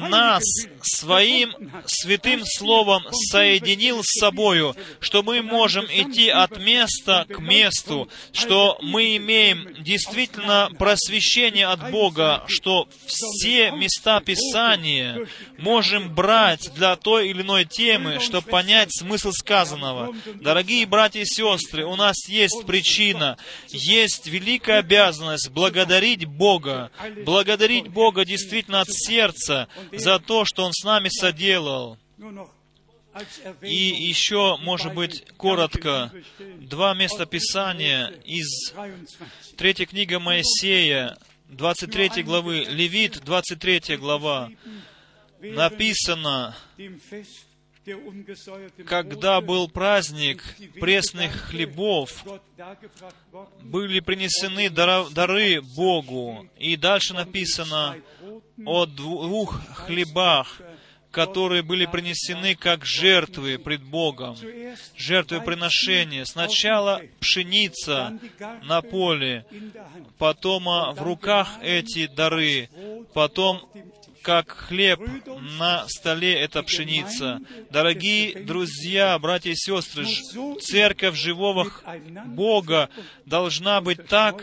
нас 0.09 0.43
своим 0.83 1.55
святым 1.87 2.43
словом 2.45 3.05
соединил 3.31 4.03
с 4.03 4.19
собою, 4.19 4.75
что 5.01 5.23
мы 5.23 5.43
можем 5.43 5.87
идти 5.87 6.29
от 6.29 6.59
места 6.59 7.27
к 7.29 7.39
месту, 7.39 8.09
что 8.33 8.79
мы 8.83 9.17
имеем 9.17 9.75
действительно 9.83 10.71
просвещение 10.79 11.67
от 11.67 11.91
Бога, 11.91 12.45
что 12.49 12.89
все 13.07 13.71
места 13.71 14.21
Писания 14.21 15.27
можем 15.59 16.15
брать 16.15 16.73
для 16.75 16.97
той 16.97 17.31
или 17.31 17.43
иной 17.43 17.65
темы, 17.65 18.21
чтобы 18.21 18.49
понять 18.49 18.91
смысл 18.93 19.31
сказанного. 19.33 20.15
Дорогие 20.35 20.87
братья 20.87 21.21
и 21.21 21.25
сестры, 21.25 21.85
у 21.85 21.97
нас 21.97 22.29
есть 22.29 22.65
причина, 22.67 23.37
есть 23.69 24.27
великая 24.27 24.81
обязанность 24.81 25.51
благодарить 25.51 26.24
Бога, 26.25 26.91
благодарить 27.25 27.89
Бога 27.89 28.25
действительно 28.25 28.81
от 28.81 28.89
сердца 28.91 29.69
за 29.93 30.19
то, 30.19 30.45
что 30.45 30.65
Он 30.65 30.73
с 30.73 30.85
нами 30.85 31.09
соделал. 31.09 31.99
И 33.63 33.75
еще, 33.75 34.57
может 34.61 34.93
быть, 34.95 35.25
коротко, 35.37 36.11
два 36.59 36.95
места 36.95 37.27
Писания 37.27 38.09
из 38.25 38.75
третьей 39.57 39.87
книги 39.87 40.17
Моисея, 40.17 41.17
23 41.49 42.25
главы, 42.25 42.65
Левит, 42.69 43.21
23 43.25 43.97
глава, 43.99 44.51
написано, 45.41 46.57
когда 48.87 49.41
был 49.41 49.69
праздник 49.69 50.43
пресных 50.81 51.33
хлебов, 51.33 52.25
были 53.63 54.01
принесены 54.01 54.71
дары 54.71 55.61
Богу. 55.61 56.49
И 56.59 56.77
дальше 56.77 57.15
написано 57.15 57.97
о 58.65 58.87
двух 58.87 59.61
хлебах, 59.75 60.61
которые 61.11 61.63
были 61.63 61.87
принесены 61.87 62.55
как 62.57 62.85
жертвы 62.85 63.59
пред 63.59 63.83
Богом, 63.83 64.37
жертвы 64.97 65.41
приношения. 65.41 66.25
Сначала 66.25 67.03
пшеница 67.21 68.19
на 68.65 68.83
поле, 68.83 69.47
потом 70.19 70.65
в 70.65 71.03
руках 71.03 71.59
эти 71.63 72.07
дары, 72.07 72.69
потом 73.13 73.63
как 74.25 74.51
хлеб 74.51 75.01
на 75.59 75.87
столе 75.87 76.35
эта 76.41 76.63
пшеница. 76.63 77.41
Дорогие 77.71 78.41
друзья, 78.43 79.19
братья 79.19 79.51
и 79.51 79.55
сестры, 79.55 80.07
церковь 80.61 81.15
живого 81.15 81.71
Бога 82.25 82.89
должна 83.27 83.83
быть 83.83 84.07
так 84.09 84.43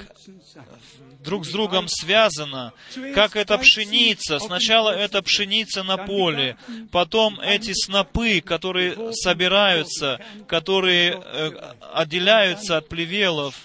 друг 1.23 1.45
с 1.45 1.49
другом 1.49 1.87
связана, 1.87 2.73
как 3.13 3.35
эта 3.35 3.57
пшеница. 3.57 4.39
Сначала 4.39 4.89
эта 4.89 5.21
пшеница 5.21 5.83
на 5.83 5.97
поле, 5.97 6.57
потом 6.91 7.39
эти 7.39 7.73
снопы, 7.73 8.41
которые 8.41 9.13
собираются, 9.13 10.19
которые 10.47 11.21
э, 11.23 11.51
отделяются 11.93 12.77
от 12.77 12.89
плевелов, 12.89 13.55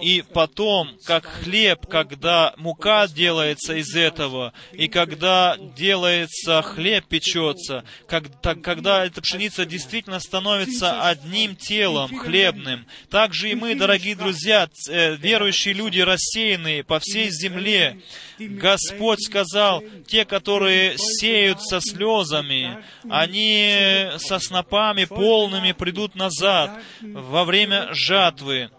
и 0.00 0.22
потом, 0.32 0.96
как 1.04 1.24
хлеб, 1.24 1.86
когда 1.86 2.54
мука 2.56 3.06
делается 3.08 3.74
из 3.74 3.94
этого, 3.94 4.52
и 4.72 4.88
когда 4.88 5.56
делается 5.76 6.62
хлеб, 6.62 7.04
печется, 7.06 7.84
когда 8.06 9.04
эта 9.04 9.20
пшеница 9.20 9.64
действительно 9.64 10.20
становится 10.20 11.06
одним 11.06 11.56
телом 11.56 12.16
хлебным. 12.16 12.86
Также 13.10 13.50
и 13.50 13.54
мы, 13.54 13.74
дорогие 13.74 14.16
друзья, 14.16 14.68
э, 14.88 15.16
верующие 15.16 15.74
люди, 15.74 16.00
рассеянные 16.00 16.84
по 16.84 17.00
всей 17.02 17.30
земле. 17.30 18.00
Господь 18.38 19.22
сказал, 19.22 19.82
те, 20.06 20.24
которые 20.24 20.96
сеют 20.96 21.62
со 21.62 21.80
слезами, 21.80 22.78
они 23.08 24.08
со 24.18 24.38
снопами 24.38 25.04
полными 25.04 25.72
придут 25.72 26.14
назад 26.14 26.70
во 27.00 27.44
время 27.44 27.88
жатвы. 27.92 28.70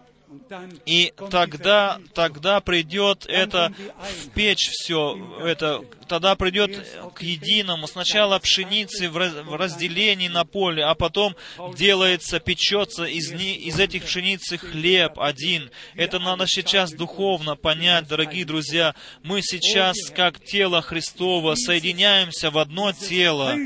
И 0.84 1.12
тогда, 1.30 2.00
тогда 2.12 2.60
придет 2.60 3.24
это 3.28 3.72
в 4.24 4.30
печь 4.30 4.68
все, 4.70 5.16
это 5.40 5.82
тогда 6.06 6.34
придет 6.34 6.86
к 7.14 7.22
единому. 7.22 7.86
Сначала 7.86 8.38
пшеницы 8.38 9.08
в 9.08 9.56
разделении 9.56 10.28
на 10.28 10.44
поле, 10.44 10.84
а 10.84 10.94
потом 10.94 11.36
делается, 11.76 12.40
печется 12.40 13.04
из, 13.04 13.32
из 13.32 13.78
этих 13.78 14.04
пшеницы 14.04 14.58
хлеб 14.58 15.18
один. 15.18 15.70
Это 15.94 16.18
надо 16.18 16.46
сейчас 16.46 16.92
духовно 16.92 17.56
понять, 17.56 18.08
дорогие 18.08 18.44
друзья. 18.44 18.94
Мы 19.22 19.40
сейчас, 19.42 19.96
как 20.14 20.44
тело 20.44 20.82
Христово, 20.82 21.54
соединяемся 21.54 22.50
в 22.50 22.58
одно 22.58 22.92
тело. 22.92 23.56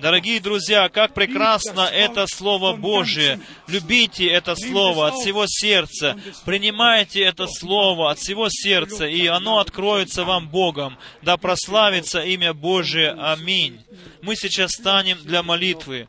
Дорогие 0.00 0.40
друзья, 0.40 0.88
как 0.88 1.14
прекрасно 1.14 1.82
это 1.82 2.26
Слово 2.26 2.74
Божие. 2.74 3.40
Любите 3.66 4.26
это 4.26 4.54
Слово 4.56 5.08
от 5.08 5.14
всего 5.16 5.44
сердца. 5.46 6.18
Принимайте 6.44 7.22
это 7.22 7.46
Слово 7.46 8.10
от 8.10 8.18
всего 8.18 8.48
сердца, 8.48 9.06
и 9.06 9.26
оно 9.26 9.58
откроется 9.58 10.24
вам 10.24 10.48
Богом. 10.48 10.96
Да 11.22 11.36
прославится 11.36 11.81
славится 11.82 12.20
имя 12.22 12.54
Божие. 12.54 13.10
Аминь. 13.10 13.80
Мы 14.20 14.36
сейчас 14.36 14.70
станем 14.70 15.18
для 15.24 15.42
молитвы. 15.42 16.06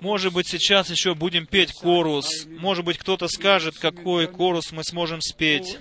Может 0.00 0.32
быть, 0.32 0.48
сейчас 0.48 0.90
еще 0.90 1.14
будем 1.14 1.46
петь 1.46 1.72
корус. 1.72 2.46
Может 2.46 2.84
быть, 2.84 2.98
кто-то 2.98 3.28
скажет, 3.28 3.78
какой 3.78 4.26
корус 4.26 4.72
мы 4.72 4.82
сможем 4.82 5.20
спеть. 5.20 5.78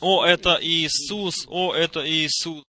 О, 0.00 0.24
это 0.24 0.58
Иисус! 0.60 1.46
О, 1.46 1.72
это 1.72 2.04
Иисус! 2.04 2.64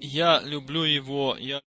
Я 0.00 0.40
люблю 0.40 0.82
его. 0.84 1.36
Я 1.38 1.62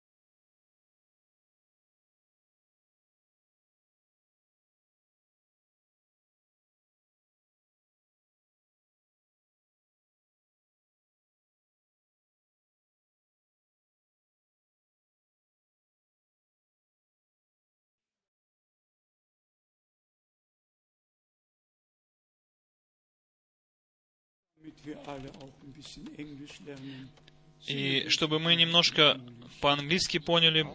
И 27.68 28.06
чтобы 28.10 28.40
мы 28.40 28.56
немножко 28.56 29.20
по-английски 29.62 30.18
поняли, 30.18 30.66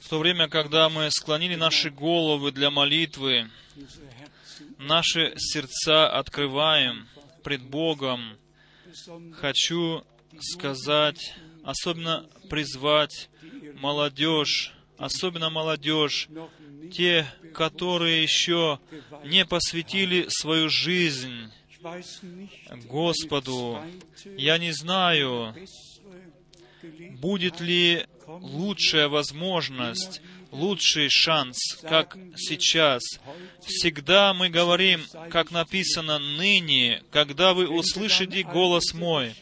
В 0.00 0.08
то 0.08 0.18
время, 0.18 0.48
когда 0.48 0.88
мы 0.88 1.10
склонили 1.10 1.54
наши 1.54 1.90
головы 1.90 2.50
для 2.50 2.70
молитвы, 2.70 3.48
наши 4.78 5.32
сердца 5.36 6.08
открываем 6.08 7.06
пред 7.44 7.62
Богом, 7.62 8.36
хочу 9.34 10.04
сказать, 10.40 11.34
особенно 11.62 12.26
призвать 12.50 13.28
молодежь, 13.74 14.72
особенно 14.98 15.50
молодежь, 15.50 16.28
те, 16.92 17.26
которые 17.54 18.22
еще 18.22 18.80
не 19.24 19.44
посвятили 19.44 20.26
свою 20.28 20.68
жизнь 20.68 21.52
Господу. 22.88 23.80
Я 24.36 24.58
не 24.58 24.72
знаю, 24.72 25.54
будет 27.20 27.60
ли 27.60 28.06
лучшая 28.26 29.08
возможность, 29.08 30.20
лучший 30.50 31.08
шанс, 31.08 31.58
как 31.82 32.16
сейчас. 32.36 33.02
Всегда 33.64 34.34
мы 34.34 34.48
говорим, 34.48 35.02
как 35.30 35.50
написано 35.50 36.18
ныне, 36.18 37.02
когда 37.10 37.54
вы 37.54 37.68
услышите 37.68 38.42
голос 38.42 38.94
мой. 38.94 39.34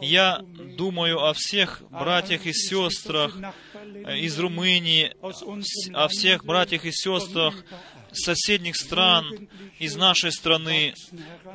Я 0.00 0.40
думаю 0.76 1.24
о 1.24 1.32
всех 1.34 1.82
братьях 1.90 2.46
и 2.46 2.52
сестрах 2.52 3.36
из 4.16 4.38
Румынии, 4.38 5.12
о 5.94 6.08
всех 6.08 6.44
братьях 6.44 6.84
и 6.84 6.92
сестрах 6.92 7.54
соседних 8.12 8.76
стран, 8.76 9.48
из 9.78 9.96
нашей 9.96 10.32
страны. 10.32 10.94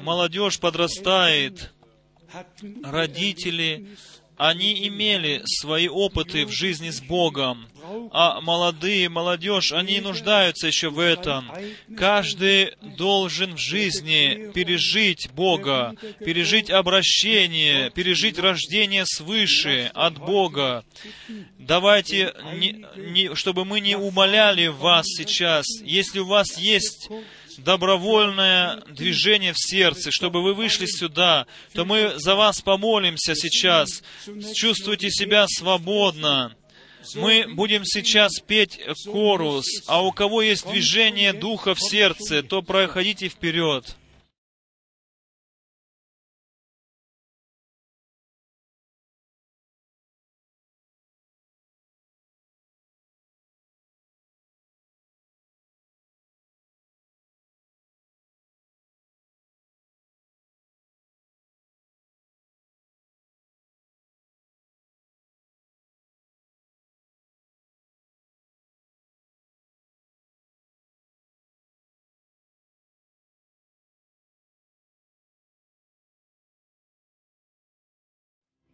Молодежь 0.02 0.60
подрастает, 0.60 1.72
родители 2.84 3.88
они 4.38 4.88
имели 4.88 5.42
свои 5.46 5.88
опыты 5.88 6.46
в 6.46 6.52
жизни 6.52 6.90
с 6.90 7.02
Богом, 7.02 7.68
а 8.12 8.42
молодые, 8.42 9.10
молодежь, 9.10 9.72
они 9.72 10.00
нуждаются 10.00 10.68
еще 10.68 10.90
в 10.90 11.00
этом. 11.00 11.52
Каждый 11.98 12.74
должен 12.82 13.56
в 13.56 13.60
жизни 13.60 14.52
пережить 14.54 15.30
Бога, 15.32 15.96
пережить 16.20 16.70
обращение, 16.70 17.92
пережить 17.92 18.40
рождение 18.40 19.06
свыше 19.06 19.92
от 19.94 20.18
Бога. 20.18 20.84
Давайте, 21.60 22.34
не, 22.56 22.86
не, 22.96 23.36
чтобы 23.36 23.66
мы 23.66 23.80
не 23.80 23.96
умоляли 23.96 24.68
вас 24.68 25.06
сейчас, 25.08 25.66
если 25.84 26.20
у 26.20 26.26
вас 26.26 26.58
есть 26.58 27.10
добровольное 27.58 28.82
движение 28.90 29.54
в 29.54 29.60
сердце, 29.60 30.12
чтобы 30.12 30.42
вы 30.42 30.54
вышли 30.54 30.86
сюда, 30.86 31.48
то 31.74 31.86
мы 31.86 32.14
за 32.18 32.36
вас 32.36 32.62
помолимся 32.62 33.36
сейчас. 33.36 34.04
Чувствуйте 34.54 35.10
себя 35.10 35.46
свободно. 35.48 36.56
Мы 37.14 37.46
будем 37.48 37.86
сейчас 37.86 38.40
петь 38.40 38.80
корус, 39.06 39.66
а 39.88 40.04
у 40.04 40.12
кого 40.12 40.42
есть 40.42 40.68
движение 40.68 41.34
духа 41.34 41.76
в 41.76 41.80
сердце, 41.80 42.42
то 42.42 42.62
проходите 42.62 43.28
вперед. 43.28 43.96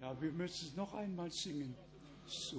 Ja, 0.02 0.20
wir 0.20 0.32
müssen 0.32 0.70
es 0.70 0.76
noch 0.76 0.96
einmal 0.96 1.30
singen. 1.30 1.76
So. 2.26 2.58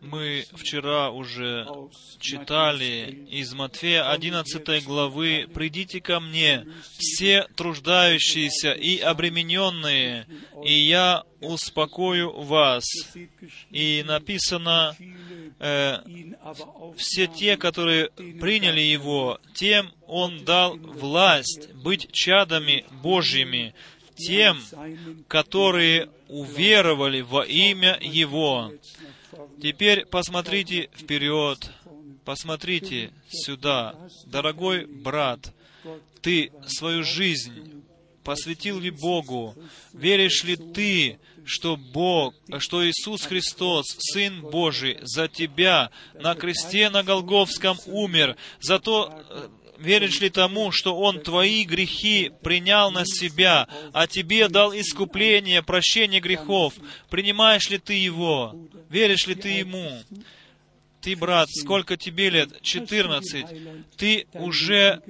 Мы 0.00 0.44
вчера 0.54 1.10
уже 1.10 1.68
читали 2.18 3.26
из 3.30 3.52
Матфея 3.54 4.10
11 4.10 4.84
главы 4.84 5.46
«Придите 5.52 6.00
ко 6.00 6.18
мне, 6.18 6.66
все 6.98 7.46
труждающиеся 7.54 8.72
и 8.72 8.98
обремененные, 8.98 10.26
и 10.64 10.72
я 10.72 11.22
успокою 11.40 12.32
вас». 12.40 12.84
И 13.70 14.02
написано, 14.04 14.96
э, 15.60 15.98
все 16.96 17.26
те, 17.28 17.56
которые 17.56 18.10
приняли 18.10 18.80
Его, 18.80 19.38
тем 19.54 19.92
Он 20.06 20.44
дал 20.44 20.76
власть 20.76 21.72
быть 21.74 22.10
чадами 22.10 22.84
Божьими, 23.02 23.74
тем, 24.16 24.58
которые 25.28 26.10
уверовали 26.28 27.20
во 27.20 27.44
имя 27.44 27.98
Его. 28.00 28.72
Теперь 29.60 30.06
посмотрите 30.06 30.90
вперед, 30.94 31.70
посмотрите 32.24 33.12
сюда. 33.28 33.94
Дорогой 34.26 34.86
брат, 34.86 35.52
ты 36.20 36.52
свою 36.66 37.02
жизнь 37.02 37.82
посвятил 38.22 38.80
ли 38.80 38.90
Богу? 38.90 39.54
Веришь 39.92 40.44
ли 40.44 40.56
ты, 40.56 41.18
что 41.44 41.76
Бог, 41.76 42.34
что 42.58 42.86
Иисус 42.88 43.22
Христос, 43.22 43.96
Сын 43.98 44.40
Божий, 44.42 44.98
за 45.02 45.28
тебя 45.28 45.90
на 46.14 46.34
кресте 46.34 46.88
на 46.90 47.02
Голговском 47.02 47.78
умер, 47.86 48.36
за 48.60 48.78
то, 48.78 49.12
веришь 49.82 50.20
ли 50.20 50.30
тому, 50.30 50.72
что 50.72 50.96
Он 50.96 51.20
твои 51.20 51.64
грехи 51.64 52.30
принял 52.42 52.90
на 52.90 53.04
себя, 53.04 53.68
а 53.92 54.06
тебе 54.06 54.48
дал 54.48 54.72
искупление, 54.74 55.62
прощение 55.62 56.20
грехов? 56.20 56.74
Принимаешь 57.10 57.68
ли 57.68 57.78
ты 57.78 57.94
Его? 57.94 58.54
Веришь 58.88 59.26
ли 59.26 59.34
ты 59.34 59.48
Ему? 59.48 60.00
Ты, 61.02 61.16
брат, 61.16 61.48
сколько 61.50 61.96
тебе 61.96 62.30
лет? 62.30 62.62
14. 62.62 63.44
Ты 63.96 64.26
уже 64.34 65.02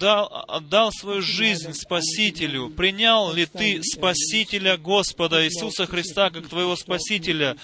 дал, 0.00 0.46
отдал 0.48 0.90
свою 0.90 1.20
жизнь 1.20 1.74
Спасителю. 1.74 2.70
Принял 2.70 3.30
ли 3.30 3.44
ты 3.44 3.82
Спасителя 3.82 4.78
Господа 4.78 5.44
Иисуса 5.44 5.86
Христа 5.86 6.30
как 6.30 6.48
твоего 6.48 6.76
Спасителя? 6.76 7.58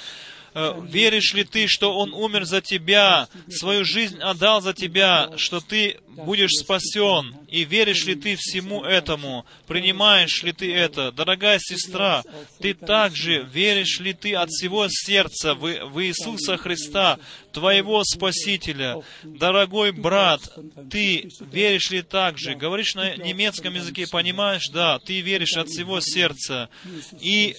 Э, 0.52 0.74
веришь 0.82 1.35
ли 1.35 1.44
ты, 1.44 1.66
что 1.68 1.97
Он 1.97 2.12
умер 2.12 2.44
за 2.44 2.60
тебя, 2.60 3.28
свою 3.48 3.85
жизнь 3.85 4.18
отдал 4.18 4.60
за 4.60 4.72
тебя, 4.72 5.31
что 5.36 5.60
ты 5.60 5.98
будешь 6.09 6.52
спасен? 6.52 7.36
И 7.48 7.64
веришь 7.64 8.05
ли 8.05 8.14
ты 8.14 8.36
всему 8.36 8.85
этому? 8.85 9.47
Принимаешь 9.66 10.43
ли 10.43 10.52
ты 10.52 10.74
это? 10.74 11.12
Дорогая 11.12 11.59
сестра, 11.60 12.22
ты 12.60 12.74
также 12.74 13.43
веришь 13.52 14.01
ли 14.01 14.12
ты 14.12 14.35
от 14.35 14.51
всего 14.51 14.86
сердца 14.89 15.55
в, 15.55 15.60
в 15.60 16.05
Иисуса 16.05 16.56
Христа, 16.56 17.18
твоего 17.52 18.02
Спасителя? 18.05 19.02
Дорогой 19.22 19.93
брат, 19.93 20.40
ты 20.90 21.31
веришь 21.40 21.90
ли 21.90 22.02
также? 22.02 22.55
Говоришь 22.55 22.94
на 22.94 23.16
немецком 23.16 23.74
языке, 23.74 24.06
понимаешь? 24.10 24.68
Да, 24.68 24.98
ты 24.98 25.20
веришь 25.20 25.56
от 25.56 25.68
всего 25.68 26.01
сердца. 26.01 26.68
И 27.20 27.56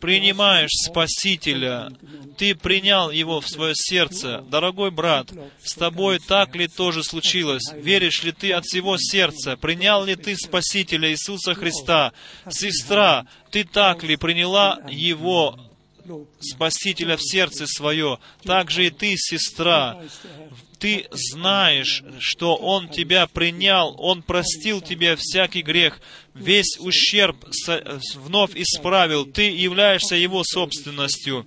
принимаешь 0.00 0.70
Спасителя, 0.72 1.92
ты 2.38 2.54
принял 2.54 3.10
Его 3.10 3.40
в 3.40 3.48
свое 3.48 3.74
сердце. 3.74 4.42
Дорогой 4.48 4.90
брат, 4.90 5.30
с 5.62 5.74
тобой 5.74 6.18
так 6.18 6.56
ли 6.56 6.66
тоже 6.68 7.04
случилось? 7.04 7.72
Веришь 7.74 8.22
ли 8.22 8.32
ты 8.32 8.52
от 8.52 8.64
всего 8.64 8.96
сердца? 8.98 9.56
Принял 9.56 10.04
ли 10.04 10.16
ты 10.16 10.36
Спасителя 10.36 11.10
Иисуса 11.10 11.54
Христа? 11.54 12.12
Сестра, 12.48 13.26
ты 13.50 13.64
так 13.64 14.02
ли 14.02 14.16
приняла 14.16 14.78
Его 14.88 15.58
Спасителя 16.40 17.16
в 17.16 17.22
сердце 17.22 17.66
свое, 17.66 18.18
так 18.42 18.70
же 18.70 18.86
и 18.86 18.90
ты, 18.90 19.14
сестра, 19.16 20.02
ты 20.80 21.06
знаешь, 21.12 22.02
что 22.18 22.56
Он 22.56 22.88
тебя 22.88 23.26
принял, 23.26 23.94
Он 23.98 24.22
простил 24.22 24.80
тебе 24.80 25.14
всякий 25.16 25.62
грех, 25.62 26.00
весь 26.34 26.78
ущерб 26.78 27.36
вновь 28.14 28.56
исправил, 28.56 29.26
ты 29.26 29.50
являешься 29.50 30.16
Его 30.16 30.42
собственностью 30.44 31.46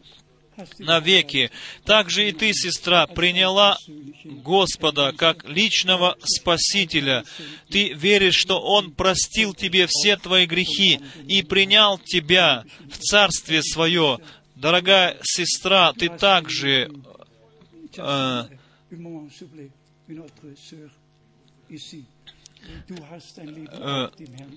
навеки. 0.77 1.49
Также 1.83 2.29
и 2.29 2.31
ты, 2.31 2.53
сестра, 2.53 3.07
приняла 3.07 3.75
Господа 4.23 5.11
как 5.11 5.49
личного 5.49 6.15
Спасителя. 6.23 7.25
Ты 7.69 7.93
веришь, 7.93 8.35
что 8.35 8.61
Он 8.61 8.91
простил 8.91 9.55
тебе 9.55 9.87
все 9.89 10.15
твои 10.15 10.45
грехи 10.45 10.99
и 11.27 11.41
принял 11.41 11.97
тебя 11.97 12.65
в 12.91 12.99
Царствие 12.99 13.63
Свое. 13.63 14.19
Дорогая 14.55 15.17
сестра, 15.23 15.91
ты 15.93 16.07
также 16.09 16.91
Э, 17.97 18.45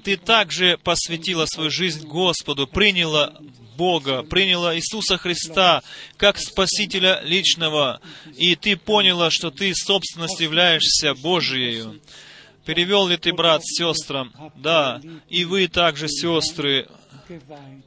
ты 0.04 0.16
также 0.16 0.78
посвятила 0.78 1.46
свою 1.46 1.70
жизнь 1.70 2.06
Господу, 2.06 2.66
приняла 2.66 3.34
Бога, 3.76 4.22
приняла 4.22 4.76
Иисуса 4.76 5.18
Христа 5.18 5.82
как 6.16 6.38
Спасителя 6.38 7.20
личного, 7.24 8.00
и 8.36 8.54
ты 8.54 8.76
поняла, 8.76 9.30
что 9.30 9.50
ты 9.50 9.74
собственность 9.74 10.40
являешься 10.40 11.14
Божией. 11.14 12.00
Перевел 12.64 13.06
ли 13.06 13.16
ты, 13.16 13.32
брат, 13.32 13.62
сестрам? 13.64 14.32
Да. 14.56 15.00
И 15.28 15.44
вы 15.44 15.68
также, 15.68 16.08
сестры, 16.08 16.88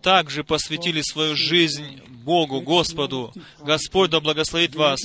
также 0.02 0.44
посвятили 0.44 1.02
свою 1.02 1.36
жизнь 1.36 2.02
Богу, 2.08 2.62
Господу. 2.62 3.34
Господь 3.60 4.12
да 4.12 4.20
благословит 4.20 4.76
вас. 4.76 5.00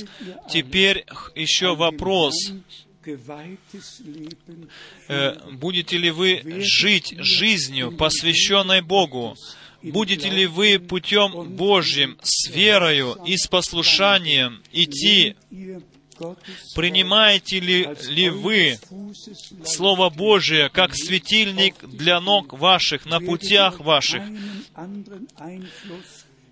Теперь 0.49 1.05
еще 1.35 1.75
вопрос. 1.75 2.33
Э, 5.07 5.37
будете 5.51 5.97
ли 5.97 6.11
вы 6.11 6.41
жить 6.61 7.13
жизнью, 7.17 7.91
посвященной 7.91 8.81
Богу? 8.81 9.37
Будете 9.83 10.29
ли 10.29 10.47
вы 10.47 10.79
путем 10.79 11.55
Божьим, 11.55 12.17
с 12.23 12.49
верою 12.49 13.17
и 13.25 13.37
с 13.37 13.45
послушанием 13.47 14.63
идти 14.71 15.35
Принимаете 16.75 17.59
ли, 17.59 17.87
ли 18.09 18.29
вы 18.29 18.79
Слово 19.63 20.09
Божие 20.09 20.69
как 20.69 20.95
светильник 20.95 21.75
для 21.83 22.19
ног 22.19 22.53
ваших, 22.53 23.05
на 23.05 23.19
путях 23.19 23.79
ваших? 23.79 24.23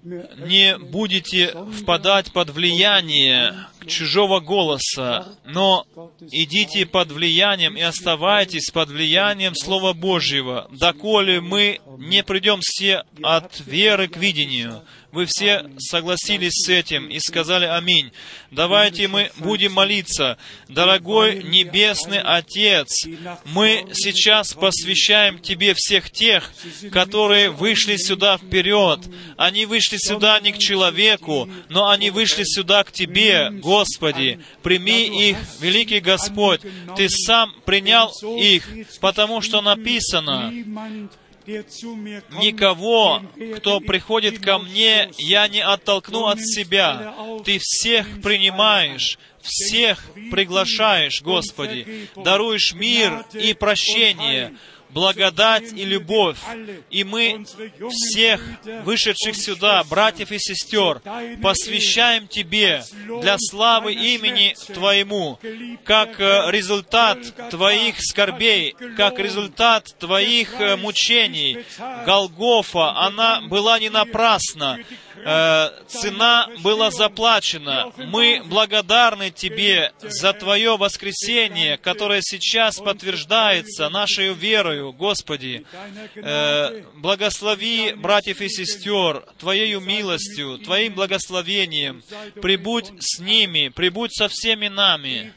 Не 0.03 0.77
будете 0.77 1.55
впадать 1.79 2.33
под 2.33 2.49
влияние 2.49 3.67
чужого 3.87 4.39
голоса, 4.39 5.27
но 5.45 5.85
идите 6.31 6.85
под 6.85 7.11
влиянием 7.11 7.75
и 7.75 7.81
оставайтесь 7.81 8.71
под 8.71 8.89
влиянием 8.89 9.55
Слова 9.55 9.93
Божьего, 9.93 10.67
доколе 10.71 11.41
мы 11.41 11.79
не 11.97 12.23
придем 12.23 12.59
все 12.61 13.03
от 13.21 13.61
веры 13.65 14.07
к 14.07 14.17
видению. 14.17 14.83
Вы 15.13 15.27
все 15.27 15.69
согласились 15.77 16.65
с 16.65 16.69
этим 16.69 17.07
и 17.07 17.19
сказали 17.19 17.65
«Аминь». 17.65 18.11
Давайте 18.49 19.07
мы 19.07 19.31
будем 19.37 19.73
молиться. 19.73 20.39
Дорогой 20.69 21.43
Небесный 21.43 22.19
Отец, 22.19 23.05
мы 23.45 23.85
сейчас 23.93 24.53
посвящаем 24.53 25.37
Тебе 25.37 25.75
всех 25.75 26.09
тех, 26.09 26.51
которые 26.91 27.51
вышли 27.51 27.95
сюда 27.97 28.37
вперед. 28.37 29.01
Они 29.37 29.67
вышли 29.67 29.97
сюда 29.97 30.39
не 30.39 30.51
к 30.51 30.57
человеку, 30.57 31.47
но 31.69 31.89
они 31.89 32.09
вышли 32.09 32.43
сюда 32.43 32.83
к 32.83 32.91
Тебе, 32.91 33.51
Господи. 33.51 33.72
Прими 34.61 35.29
их, 35.29 35.37
великий 35.59 35.99
Господь. 35.99 36.61
Ты 36.95 37.09
сам 37.09 37.53
принял 37.65 38.11
их, 38.37 38.67
потому 38.99 39.41
что 39.41 39.61
написано, 39.61 40.51
Никого, 41.45 43.21
кто 43.57 43.81
приходит 43.81 44.39
ко 44.39 44.59
мне, 44.59 45.09
я 45.17 45.47
не 45.49 45.61
оттолкну 45.61 46.27
от 46.27 46.39
себя. 46.39 47.13
Ты 47.43 47.59
всех 47.59 48.21
принимаешь, 48.21 49.17
всех 49.41 49.99
приглашаешь, 50.31 51.21
Господи. 51.21 52.07
Даруешь 52.15 52.73
мир 52.73 53.25
и 53.33 53.53
прощение, 53.53 54.55
благодать 54.93 55.73
и 55.73 55.85
любовь. 55.85 56.37
И 56.89 57.03
мы 57.03 57.45
всех 57.89 58.41
вышедших 58.83 59.35
сюда, 59.35 59.83
братьев 59.83 60.31
и 60.31 60.39
сестер, 60.39 61.01
посвящаем 61.41 62.27
Тебе 62.27 62.83
для 63.21 63.35
славы 63.37 63.93
имени 63.93 64.55
Твоему, 64.73 65.39
как 65.83 66.19
э, 66.19 66.51
результат 66.51 67.19
Твоих 67.49 67.95
скорбей, 67.99 68.75
как 68.97 69.19
результат 69.19 69.87
Твоих 69.99 70.59
э, 70.59 70.75
мучений. 70.75 71.65
Голгофа, 72.05 72.91
она 72.99 73.41
была 73.41 73.79
не 73.79 73.89
напрасна. 73.89 74.79
Э, 75.25 75.69
цена 75.87 76.49
была 76.59 76.91
заплачена. 76.91 77.91
Мы 77.97 78.41
благодарны 78.45 79.31
Тебе 79.31 79.91
за 80.01 80.33
Твое 80.33 80.77
воскресение, 80.77 81.77
которое 81.77 82.21
сейчас 82.21 82.79
подтверждается 82.79 83.89
нашей 83.89 84.33
верою, 84.33 84.93
Господи. 84.93 85.65
Э, 86.15 86.83
благослови 86.95 87.93
братьев 87.93 88.41
и 88.41 88.49
сестер 88.49 89.25
Твоею 89.39 89.79
милостью, 89.79 90.57
Твоим 90.59 90.93
благословением. 90.93 92.03
Прибудь 92.41 92.91
с 92.99 93.19
ними, 93.19 93.69
прибудь 93.69 94.13
со 94.13 94.27
всеми 94.27 94.67
нами 94.67 95.33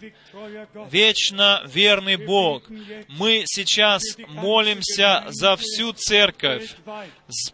вечно 0.91 1.63
верный 1.67 2.17
Бог. 2.17 2.63
Мы 3.09 3.45
сейчас 3.47 4.03
молимся 4.29 5.25
за 5.29 5.57
всю 5.57 5.93
церковь, 5.93 6.75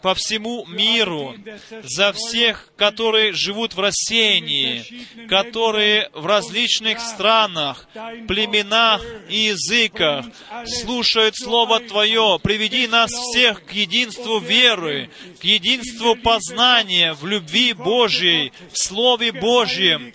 по 0.02 0.14
всему 0.14 0.66
миру, 0.66 1.34
за 1.82 2.12
всех, 2.12 2.72
которые 2.76 3.32
живут 3.32 3.74
в 3.74 3.80
рассеянии, 3.80 5.06
которые 5.28 6.10
в 6.12 6.26
различных 6.26 7.00
странах, 7.00 7.88
племенах 8.28 9.02
и 9.28 9.52
языках 9.52 10.26
слушают 10.66 11.36
Слово 11.36 11.80
Твое. 11.80 12.38
Приведи 12.42 12.86
нас 12.86 13.10
всех 13.10 13.64
к 13.64 13.72
единству 13.72 14.38
веры, 14.40 15.10
к 15.40 15.44
единству 15.44 16.16
познания 16.16 17.14
в 17.14 17.26
любви 17.26 17.72
Божьей, 17.72 18.52
в 18.72 18.78
Слове 18.78 19.32
Божьем, 19.32 20.12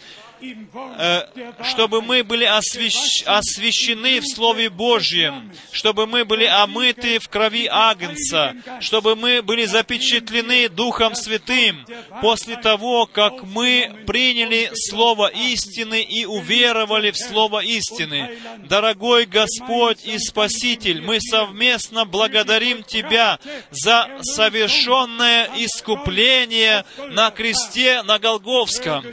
чтобы 1.64 2.02
мы 2.02 2.24
были 2.24 2.46
освящ... 2.46 3.24
освящены 3.26 4.20
в 4.20 4.28
Слове 4.28 4.70
Божьем, 4.70 5.52
чтобы 5.72 6.08
мы 6.08 6.26
были 6.26 6.46
омыты 6.46 7.20
в 7.20 7.30
крови 7.30 7.68
Агнца, 7.70 8.56
чтобы 8.80 9.16
мы 9.16 9.42
были 9.42 9.66
запечатлены 9.66 10.70
Духом 10.70 11.16
Святым 11.16 11.86
после 12.22 12.58
того, 12.58 13.06
как 13.06 13.44
мы 13.44 14.04
приняли 14.06 14.72
Слово 14.74 15.28
истины 15.28 16.02
и 16.02 16.26
уверовали 16.26 17.12
в 17.12 17.18
Слово 17.18 17.64
истины. 17.64 18.38
Дорогой 18.70 19.26
Господь 19.26 20.06
и 20.06 20.18
Спаситель, 20.20 21.02
мы 21.02 21.20
совместно 21.20 22.06
благодарим 22.06 22.84
Тебя 22.84 23.40
за 23.72 24.10
совершенное 24.22 25.50
искупление 25.58 26.86
на 27.10 27.32
кресте 27.32 28.02
на 28.04 28.20
Голговском. 28.20 29.04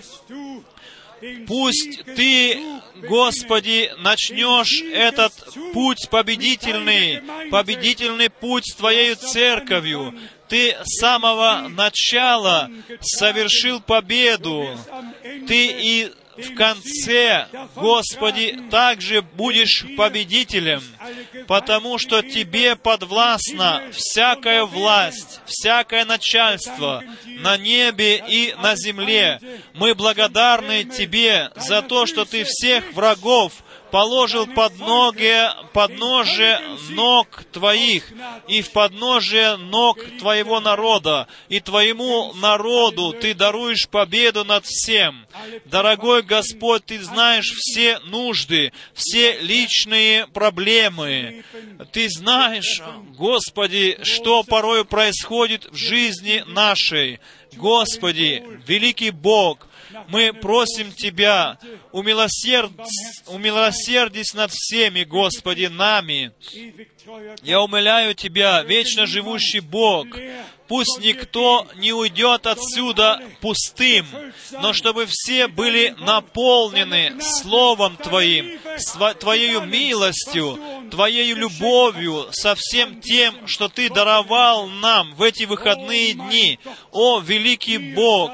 Пусть 1.47 2.05
Ты, 2.17 2.61
Господи, 3.09 3.93
начнешь 3.99 4.83
этот 4.83 5.33
путь 5.73 6.09
победительный, 6.11 7.23
победительный 7.51 8.31
путь 8.31 8.67
с 8.67 8.75
Твоей 8.75 9.15
Церковью. 9.15 10.19
Ты 10.49 10.77
с 10.85 11.01
самого 11.01 11.69
начала 11.69 12.71
совершил 13.01 13.81
победу. 13.81 14.69
Ты 15.47 15.67
и 15.67 16.13
в 16.37 16.55
конце, 16.55 17.47
Господи, 17.75 18.59
также 18.71 19.23
будешь 19.23 19.85
победителем, 19.97 20.83
потому 21.47 21.99
что 21.99 22.23
Тебе 22.23 22.77
подвластна 22.77 23.83
всякая 23.93 24.65
власть, 24.65 25.41
всякое 25.47 26.05
начальство 26.05 27.03
на 27.25 27.57
небе 27.57 28.25
и 28.29 28.55
на 28.63 28.77
земле. 28.77 29.41
Мы 29.75 29.95
благодарны 29.95 30.85
Тебе 30.85 31.51
за 31.57 31.83
то, 31.83 32.07
что 32.07 32.25
Ты 32.25 32.45
всех 32.45 32.93
врагов 32.93 33.53
положил 33.95 34.49
под 34.49 34.77
ноги, 34.81 35.39
подножие 35.73 36.59
ног 36.91 37.45
Твоих 37.53 38.13
и 38.49 38.61
в 38.61 38.73
подножие 38.73 39.57
ног 39.57 40.01
Твоего 40.19 40.59
народа, 40.59 41.29
и 41.49 41.61
Твоему 41.61 42.33
народу 42.35 43.13
Ты 43.13 43.35
даруешь 43.35 43.89
победу 43.89 44.45
над 44.45 44.67
всем. 44.67 45.29
Дорогой 45.67 46.23
Господь, 46.23 46.87
Ты 46.87 47.01
знаешь 47.05 47.53
все 47.57 48.01
нужды, 48.01 48.73
все 48.95 49.39
личные 49.39 50.27
проблемы. 50.27 51.45
Ты 51.93 52.09
знаешь, 52.09 52.83
Господи, 53.17 54.01
что 54.03 54.43
порой 54.43 54.85
происходит 54.85 55.67
в 55.71 55.77
жизни 55.77 56.43
нашей. 56.49 57.21
Господи, 57.53 58.43
великий 58.67 59.11
Бог, 59.11 59.69
мы 60.09 60.33
просим 60.33 60.93
Тебя, 60.93 61.59
умилосерд... 61.93 62.73
умилосердись 63.27 64.35
над 64.35 64.51
всеми, 64.53 65.05
Господи, 65.05 65.67
нами. 65.67 66.33
Я 67.43 67.61
умоляю 67.61 68.15
Тебя, 68.15 68.63
вечно 68.63 69.07
живущий 69.07 69.61
Бог, 69.61 70.07
пусть 70.69 70.99
никто 71.01 71.67
не 71.77 71.93
уйдет 71.93 72.47
отсюда 72.47 73.23
пустым, 73.41 74.07
но 74.53 74.73
чтобы 74.73 75.07
все 75.09 75.49
были 75.49 75.95
наполнены 75.99 77.21
Словом 77.21 77.97
Твоим, 77.97 78.59
Твоей 79.21 79.61
милостью, 79.61 80.59
Твоей 80.91 81.33
любовью, 81.35 82.29
со 82.33 82.55
всем 82.57 83.01
тем, 83.01 83.47
что 83.47 83.69
Ты 83.69 83.91
даровал 83.91 84.67
нам 84.67 85.15
в 85.15 85.23
эти 85.23 85.45
выходные 85.45 86.15
дни. 86.15 86.59
О, 86.93 87.21
великий 87.21 87.79
Бог, 87.79 88.33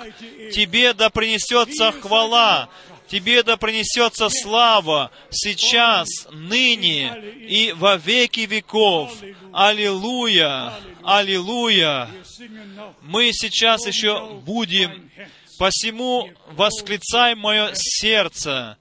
Тебе 0.53 0.93
да 0.93 1.11
принесется 1.11 1.93
хвала, 1.93 2.69
Тебе 3.11 3.43
да 3.43 3.57
принесется 3.57 4.29
слава 4.31 5.11
сейчас, 5.31 6.07
ныне 6.31 7.13
и 7.49 7.73
во 7.73 7.97
веки 7.97 8.41
веков. 8.41 9.13
Аллилуйя! 9.53 10.73
Аллилуйя! 11.03 12.09
Мы 13.03 13.33
сейчас 13.33 13.85
еще 13.87 14.41
будем, 14.47 15.11
посему 15.59 16.31
восклицай 16.53 17.35
мое 17.35 17.73
сердце. 17.75 18.79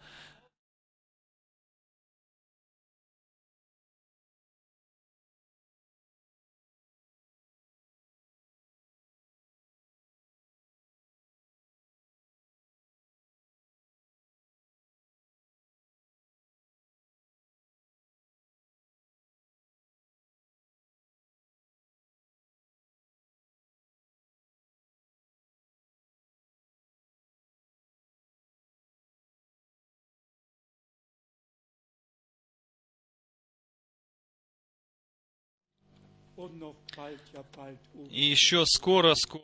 И 38.10 38.24
еще 38.24 38.66
скоро, 38.66 39.14
скоро. 39.16 39.44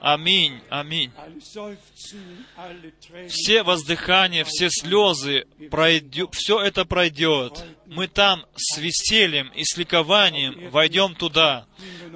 Аминь, 0.00 0.60
аминь. 0.68 1.10
Все 3.28 3.62
воздыхания, 3.62 4.44
все 4.44 4.68
слезы, 4.68 5.46
пройдет, 5.70 6.30
все 6.34 6.60
это 6.60 6.84
пройдет. 6.84 7.64
Мы 7.86 8.08
там 8.08 8.44
с 8.56 8.78
весельем 8.78 9.48
и 9.54 9.64
с 9.64 9.76
ликованием 9.76 10.70
войдем 10.70 11.14
туда. 11.14 11.66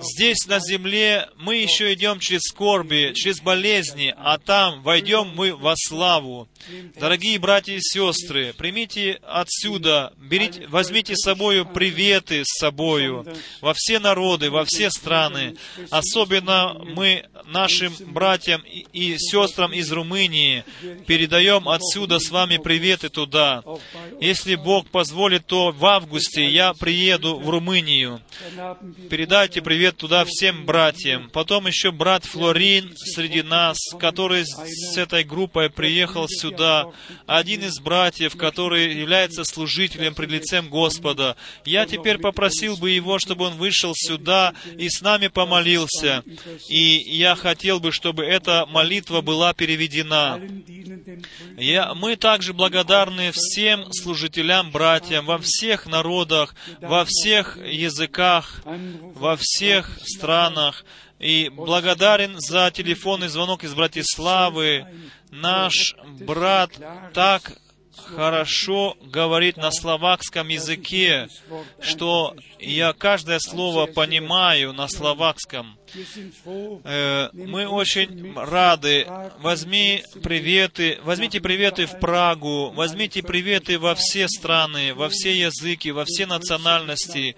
Здесь 0.00 0.46
на 0.46 0.60
земле 0.60 1.28
мы 1.36 1.56
еще 1.56 1.92
идем 1.92 2.20
через 2.20 2.42
скорби, 2.42 3.12
через 3.14 3.40
болезни, 3.40 4.14
а 4.16 4.38
там 4.38 4.82
войдем 4.82 5.32
мы 5.34 5.54
во 5.54 5.74
славу. 5.76 6.48
Дорогие 6.96 7.38
братья 7.38 7.72
и 7.72 7.80
сестры, 7.80 8.54
примите 8.56 9.20
отсюда, 9.22 10.12
берите, 10.16 10.66
возьмите 10.68 11.14
с 11.16 11.24
собою 11.24 11.66
приветы 11.66 12.42
с 12.44 12.58
собою 12.58 13.26
во 13.60 13.74
все 13.74 13.98
народы, 13.98 14.50
во 14.50 14.64
все 14.64 14.90
страны. 14.90 15.56
Особенно 15.90 16.74
мы 16.98 17.26
нашим 17.46 17.94
братьям 18.12 18.60
и 18.92 19.16
сестрам 19.18 19.72
из 19.72 19.92
Румынии 19.92 20.64
передаем 21.06 21.68
отсюда 21.68 22.18
с 22.18 22.28
вами 22.30 22.56
приветы 22.56 23.08
туда. 23.08 23.62
Если 24.20 24.56
Бог 24.56 24.88
позволит, 24.88 25.46
то 25.46 25.70
в 25.70 25.86
августе 25.86 26.48
я 26.48 26.74
приеду 26.74 27.38
в 27.38 27.48
Румынию. 27.48 28.20
Передайте 29.08 29.62
привет 29.62 29.96
туда 29.96 30.24
всем 30.26 30.66
братьям. 30.66 31.30
Потом 31.30 31.68
еще 31.68 31.92
брат 31.92 32.24
Флорин 32.24 32.92
среди 32.96 33.42
нас, 33.42 33.78
который 34.00 34.44
с 34.44 34.96
этой 34.96 35.22
группой 35.22 35.70
приехал 35.70 36.26
сюда. 36.28 36.86
Один 37.26 37.62
из 37.62 37.78
братьев, 37.78 38.36
который 38.36 38.92
является 38.98 39.44
служителем 39.44 40.16
пред 40.16 40.30
лицем 40.30 40.68
Господа. 40.68 41.36
Я 41.64 41.86
теперь 41.86 42.18
попросил 42.18 42.76
бы 42.76 42.90
его, 42.90 43.20
чтобы 43.20 43.44
он 43.44 43.54
вышел 43.54 43.92
сюда 43.94 44.52
и 44.76 44.88
с 44.88 45.00
нами 45.00 45.28
помолился. 45.28 46.24
И 46.68 46.87
я 46.88 47.34
хотел 47.34 47.80
бы, 47.80 47.92
чтобы 47.92 48.24
эта 48.24 48.66
молитва 48.66 49.20
была 49.20 49.52
переведена. 49.54 50.40
Я, 51.56 51.94
мы 51.94 52.16
также 52.16 52.52
благодарны 52.52 53.30
всем 53.32 53.92
служителям, 53.92 54.70
братьям 54.70 55.26
во 55.26 55.38
всех 55.38 55.86
народах, 55.86 56.54
во 56.80 57.04
всех 57.04 57.56
языках, 57.56 58.62
во 59.14 59.36
всех 59.36 59.98
странах. 60.04 60.84
И 61.18 61.48
благодарен 61.48 62.38
за 62.38 62.70
телефонный 62.70 63.28
звонок 63.28 63.64
из 63.64 63.74
Братиславы. 63.74 64.86
Наш 65.30 65.96
брат 66.20 66.70
так 67.12 67.58
хорошо 67.96 68.96
говорит 69.02 69.56
на 69.56 69.70
словакском 69.70 70.48
языке, 70.48 71.28
что 71.80 72.34
я 72.58 72.92
каждое 72.92 73.38
слово 73.38 73.86
понимаю 73.86 74.72
на 74.72 74.88
словакском. 74.88 75.77
Э, 76.84 77.28
мы 77.32 77.66
очень 77.66 78.34
рады. 78.34 79.06
Возьми 79.40 80.02
приветы, 80.22 80.98
возьмите 81.02 81.40
приветы 81.40 81.86
в 81.86 81.98
Прагу, 81.98 82.70
возьмите 82.70 83.22
приветы 83.22 83.78
во 83.78 83.94
все 83.94 84.28
страны, 84.28 84.94
во 84.94 85.08
все 85.08 85.38
языки, 85.38 85.90
во 85.90 86.04
все 86.04 86.26
национальности. 86.26 87.36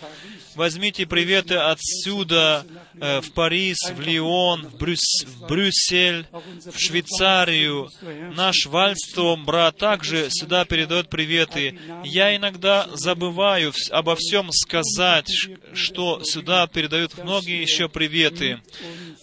Возьмите 0.57 1.07
приветы 1.07 1.55
отсюда, 1.55 2.67
э, 3.01 3.21
в 3.21 3.33
Париж, 3.33 3.77
в 3.95 4.01
Лион, 4.01 4.67
в, 4.67 4.77
Брюс, 4.77 5.25
в 5.25 5.47
Брюссель, 5.47 6.27
в 6.67 6.79
Швейцарию. 6.79 7.89
Наш 8.35 8.67
Вальстром 8.67 9.45
брат 9.45 9.77
также 9.77 10.29
сюда 10.31 10.65
передает 10.65 11.09
приветы. 11.09 11.79
Я 12.05 12.35
иногда 12.37 12.89
забываю 12.95 13.73
обо 13.91 14.17
всем 14.17 14.51
сказать, 14.53 15.31
что 15.73 16.23
сюда 16.25 16.67
передают 16.67 17.17
многие 17.23 17.63
еще 17.63 17.89
приветы. 17.89 18.40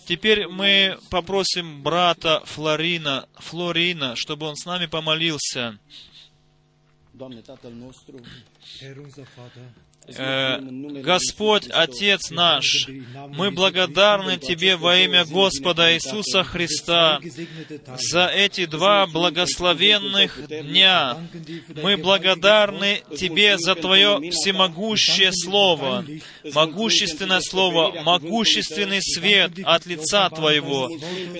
Теперь 0.06 0.48
мы 0.48 0.98
попросим 1.10 1.84
брата 1.84 2.41
Флорина, 2.45 3.27
Флорина, 3.35 4.15
чтобы 4.15 4.45
он 4.48 4.56
с 4.56 4.65
нами 4.65 4.85
помолился. 4.85 5.80
Э, 10.16 10.60
Господь, 10.62 11.68
Отец 11.70 12.32
наш, 12.32 12.88
мы 13.30 13.52
благодарны 13.52 14.38
Тебе 14.38 14.78
во 14.78 14.98
имя 14.98 15.26
Господа 15.26 15.94
Иисуса 15.94 16.44
Христа 16.44 17.20
за 17.98 18.28
эти 18.28 18.66
два 18.66 19.06
благословенных 19.08 20.48
дня. 20.48 21.18
Мы 21.84 21.98
благодарны 21.98 23.02
Тебе 23.18 23.58
за 23.58 23.76
Твое 23.76 24.32
всемогущее 24.32 25.32
Слово, 25.34 26.06
могущественное 26.54 27.42
Слово, 27.42 28.02
могущественный 28.04 29.02
свет 29.02 29.52
от 29.66 29.86
лица 29.88 30.30
Твоего. 30.30 30.90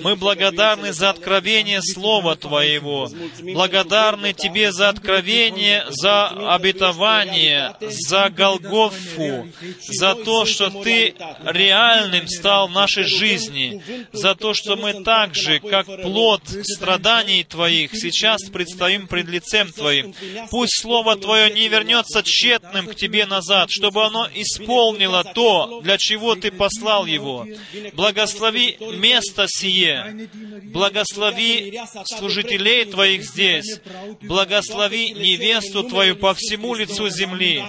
Мы 0.02 0.14
благодарны 0.16 0.92
за 0.92 1.10
откровение 1.10 1.80
Слова 1.80 2.36
Твоего, 2.36 3.08
благодарны 3.40 4.34
Тебе 4.34 4.72
за 4.72 4.90
откровение, 4.90 5.86
за 5.88 6.28
обетование, 6.54 7.74
за 7.80 8.28
гол 8.28 8.57
Голгофу, 8.60 9.48
за 9.88 10.14
то, 10.14 10.44
что 10.44 10.70
Ты 10.70 11.14
реальным 11.44 12.28
стал 12.28 12.68
в 12.68 12.72
нашей 12.72 13.04
жизни, 13.04 13.82
за 14.12 14.34
то, 14.34 14.54
что 14.54 14.76
мы 14.76 15.02
так 15.04 15.34
же, 15.34 15.60
как 15.60 15.86
плод 16.02 16.42
страданий 16.62 17.44
Твоих, 17.44 17.94
сейчас 17.94 18.44
предстоим 18.44 19.06
пред 19.06 19.28
лицем 19.28 19.72
Твоим. 19.72 20.14
Пусть 20.50 20.80
Слово 20.80 21.16
Твое 21.16 21.50
не 21.50 21.68
вернется 21.68 22.22
тщетным 22.22 22.86
к 22.86 22.94
Тебе 22.94 23.26
назад, 23.26 23.70
чтобы 23.70 24.04
оно 24.04 24.28
исполнило 24.34 25.24
то, 25.24 25.80
для 25.82 25.98
чего 25.98 26.34
Ты 26.34 26.50
послал 26.50 27.06
его. 27.06 27.46
Благослови 27.94 28.76
место 28.96 29.46
сие, 29.48 30.28
благослови 30.64 31.80
служителей 32.04 32.84
Твоих 32.84 33.24
здесь, 33.24 33.80
благослови 34.22 35.10
невесту 35.10 35.82
Твою 35.82 36.16
по 36.16 36.34
всему 36.34 36.74
лицу 36.74 37.08
земли. 37.08 37.62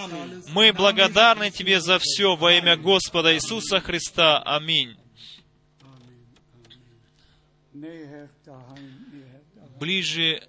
Мы 0.52 0.72
благодарны 0.80 1.50
Тебе 1.50 1.78
за 1.78 1.98
все 1.98 2.36
во 2.36 2.54
имя 2.54 2.74
Господа 2.76 3.34
Иисуса 3.34 3.80
Христа. 3.80 4.42
Аминь. 4.42 4.96
Ближе 9.78 10.42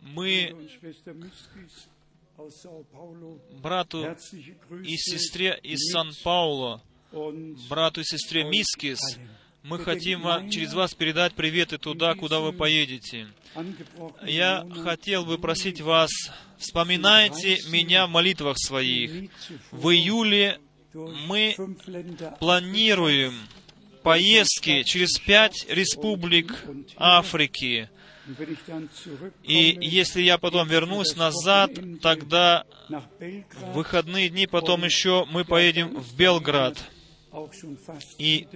мы 0.00 0.54
брату 3.62 4.06
и 4.84 4.96
сестре 4.96 5.58
из 5.62 5.90
Сан-Пауло, 5.92 6.82
брату 7.68 8.00
и 8.00 8.04
сестре 8.04 8.44
Мискис, 8.44 9.00
мы 9.62 9.78
хотим 9.78 10.22
вам, 10.22 10.50
через 10.50 10.72
вас 10.72 10.94
передать 10.94 11.34
приветы 11.34 11.78
туда, 11.78 12.14
куда 12.14 12.40
вы 12.40 12.52
поедете. 12.52 13.28
Я 14.24 14.66
хотел 14.84 15.24
бы 15.24 15.38
просить 15.38 15.80
вас, 15.80 16.10
вспоминайте 16.58 17.58
меня 17.68 18.06
в 18.06 18.10
молитвах 18.10 18.56
своих. 18.58 19.30
В 19.70 19.90
июле 19.90 20.58
мы 20.94 21.54
планируем 22.38 23.34
поездки 24.02 24.84
через 24.84 25.18
пять 25.18 25.66
республик 25.68 26.64
Африки. 26.96 27.90
И 29.42 29.78
если 29.80 30.22
я 30.22 30.38
потом 30.38 30.68
вернусь 30.68 31.16
назад, 31.16 31.70
тогда 32.02 32.64
в 32.88 33.72
выходные 33.72 34.28
дни 34.28 34.46
потом 34.46 34.84
еще 34.84 35.26
мы 35.30 35.44
поедем 35.44 35.96
в 35.96 36.16
Белград. 36.16 36.78
И 38.18 38.46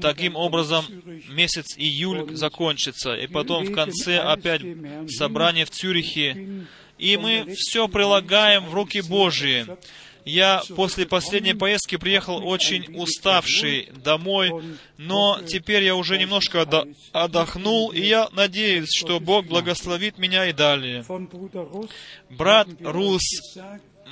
Таким 0.00 0.34
образом, 0.34 0.86
месяц 1.28 1.76
июль 1.76 2.34
закончится, 2.34 3.14
и 3.14 3.26
потом 3.26 3.64
в 3.64 3.74
конце 3.74 4.18
опять 4.18 4.62
собрание 5.10 5.66
в 5.66 5.70
Цюрихе. 5.70 6.66
И 6.96 7.16
мы 7.18 7.54
все 7.54 7.86
прилагаем 7.86 8.64
в 8.64 8.72
руки 8.72 9.02
Божьи. 9.02 9.66
Я 10.24 10.62
после 10.74 11.06
последней 11.06 11.54
поездки 11.54 11.96
приехал 11.96 12.46
очень 12.46 12.96
уставший 12.96 13.90
домой, 14.02 14.52
но 14.96 15.40
теперь 15.46 15.84
я 15.84 15.94
уже 15.94 16.18
немножко 16.18 16.66
отдохнул, 17.12 17.90
и 17.90 18.00
я 18.00 18.28
надеюсь, 18.32 18.90
что 18.94 19.20
Бог 19.20 19.46
благословит 19.46 20.18
меня 20.18 20.46
и 20.46 20.52
далее. 20.52 21.04
Брат 22.30 22.68
Рус, 22.80 23.22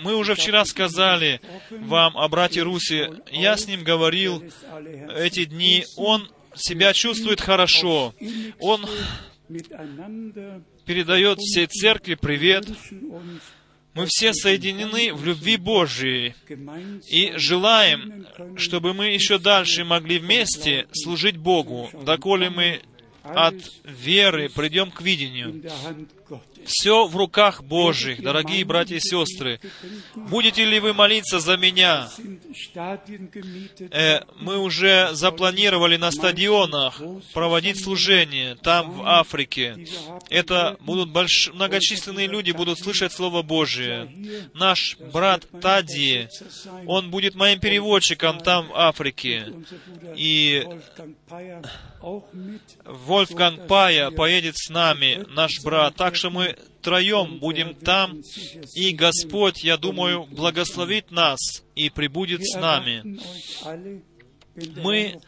мы 0.02 0.16
уже 0.16 0.34
вчера 0.34 0.64
сказали 0.64 1.40
вам 1.70 2.16
о 2.16 2.28
брате 2.28 2.62
Русе. 2.62 3.10
Я 3.30 3.56
с 3.56 3.66
ним 3.66 3.82
говорил 3.82 4.43
эти 5.16 5.44
дни. 5.44 5.84
Он 5.97 6.28
себя 6.55 6.93
чувствует 6.93 7.40
хорошо. 7.40 8.14
Он 8.60 8.86
передает 10.84 11.39
всей 11.39 11.66
церкви 11.66 12.14
привет. 12.14 12.66
Мы 13.94 14.06
все 14.09 14.32
соединены 14.32 15.12
в 15.12 15.24
любви 15.24 15.56
Божией 15.56 16.35
и 17.10 17.32
желаем, 17.36 18.27
чтобы 18.56 18.94
мы 18.94 19.09
еще 19.09 19.39
дальше 19.39 19.85
могли 19.85 20.19
вместе 20.19 20.86
служить 20.93 21.36
Богу, 21.36 21.90
доколе 22.05 22.48
мы 22.48 22.82
от 23.23 23.55
веры 23.85 24.48
придем 24.48 24.90
к 24.90 25.02
видению. 25.02 25.62
Все 26.64 27.06
в 27.06 27.16
руках 27.16 27.62
Божьих, 27.62 28.22
дорогие 28.22 28.64
братья 28.64 28.97
и 28.97 29.01
сестры. 29.01 29.60
Будете 30.14 30.64
ли 30.64 30.80
вы 30.80 30.93
молиться 30.93 31.40
за 31.40 31.56
меня? 31.56 32.09
Э, 33.90 34.20
мы 34.36 34.59
уже 34.59 35.10
запланировали 35.12 35.97
на 35.97 36.10
стадионах 36.10 37.01
проводить 37.32 37.82
служение 37.82 38.55
там, 38.56 38.93
в 38.93 39.06
Африке. 39.06 39.86
Это 40.30 40.76
будут 40.80 41.10
больш... 41.10 41.51
многочисленные 41.52 42.26
люди, 42.26 42.52
будут 42.52 42.78
слышать 42.78 43.12
Слово 43.12 43.43
Божие. 43.43 44.10
Наш 44.55 44.97
брат 45.12 45.47
Тади, 45.60 46.28
он 46.86 47.10
будет 47.10 47.34
моим 47.34 47.60
переводчиком 47.60 48.40
там, 48.40 48.68
в 48.68 48.76
Африке. 48.76 49.52
И. 50.16 50.66
Вольфганг 52.84 53.68
Пая 53.68 54.10
поедет 54.10 54.56
с 54.56 54.70
нами, 54.70 55.24
наш 55.30 55.62
брат. 55.62 55.94
Так 55.94 56.16
что 56.16 56.30
мы 56.30 56.51
троем 56.82 57.38
будем 57.38 57.74
там, 57.74 58.20
и 58.74 58.90
Господь, 58.92 59.62
я 59.64 59.76
думаю, 59.76 60.24
благословит 60.24 61.10
нас 61.10 61.38
и 61.74 61.90
прибудет 61.90 62.40
с 62.44 62.54
нами. 62.56 63.18
Мы- 64.76 65.18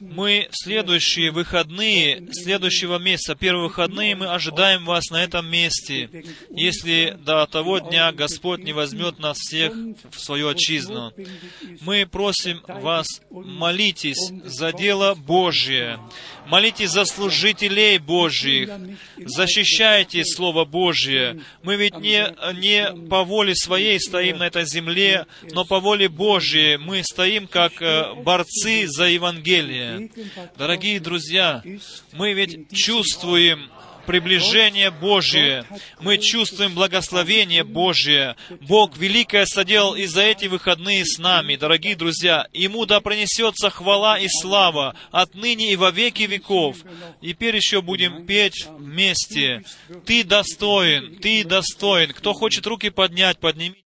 Мы 0.00 0.48
в 0.50 0.56
следующие 0.64 1.30
выходные 1.30 2.26
следующего 2.32 2.98
месяца, 2.98 3.36
первые 3.36 3.68
выходные, 3.68 4.16
мы 4.16 4.26
ожидаем 4.26 4.84
вас 4.84 5.04
на 5.10 5.22
этом 5.22 5.48
месте, 5.48 6.08
если 6.50 7.16
до 7.24 7.46
того 7.46 7.78
дня 7.78 8.10
Господь 8.10 8.64
не 8.64 8.72
возьмет 8.72 9.20
нас 9.20 9.38
всех 9.38 9.72
в 10.10 10.18
свою 10.18 10.48
отчизну. 10.48 11.12
Мы 11.80 12.06
просим 12.06 12.60
вас, 12.66 13.06
молитесь 13.30 14.32
за 14.44 14.72
дело 14.72 15.14
Божье, 15.14 16.00
молитесь 16.46 16.90
за 16.90 17.04
служителей 17.04 17.98
Божьих, 17.98 18.70
защищайте 19.16 20.24
Слово 20.24 20.64
Божье. 20.64 21.40
Мы 21.62 21.76
ведь 21.76 21.98
не, 21.98 22.34
не 22.60 23.08
по 23.08 23.24
воле 23.24 23.54
своей 23.54 23.98
стоим 24.00 24.38
на 24.38 24.46
этой 24.46 24.66
земле, 24.66 25.26
но 25.52 25.64
по 25.64 25.80
воле 25.80 26.08
Божьей 26.08 26.76
мы 26.76 27.02
стоим 27.02 27.46
как 27.46 27.80
э, 27.80 28.14
борцы 28.22 28.86
за 28.86 29.04
Евангелие. 29.04 30.10
Дорогие 30.56 31.00
друзья, 31.00 31.62
мы 32.12 32.32
ведь 32.32 32.72
чувствуем 32.72 33.70
приближение 34.04 34.90
Божье. 34.90 35.64
Мы 36.00 36.18
чувствуем 36.18 36.74
благословение 36.74 37.64
Божье. 37.64 38.36
Бог 38.60 38.96
великое 38.96 39.46
соделал 39.46 39.94
и 39.94 40.06
за 40.06 40.22
эти 40.22 40.46
выходные 40.46 41.04
с 41.04 41.18
нами, 41.18 41.56
дорогие 41.56 41.96
друзья. 41.96 42.46
Ему 42.52 42.86
да 42.86 43.00
принесется 43.00 43.70
хвала 43.70 44.18
и 44.18 44.28
слава 44.28 44.94
отныне 45.10 45.72
и 45.72 45.76
во 45.76 45.90
веки 45.90 46.22
веков. 46.22 46.78
Теперь 47.20 47.56
еще 47.56 47.82
будем 47.82 48.26
петь 48.26 48.66
вместе. 48.66 49.62
Ты 50.04 50.24
достоин, 50.24 51.18
ты 51.20 51.44
достоин. 51.44 52.12
Кто 52.12 52.32
хочет 52.32 52.66
руки 52.66 52.90
поднять, 52.90 53.38
поднимите. 53.38 53.83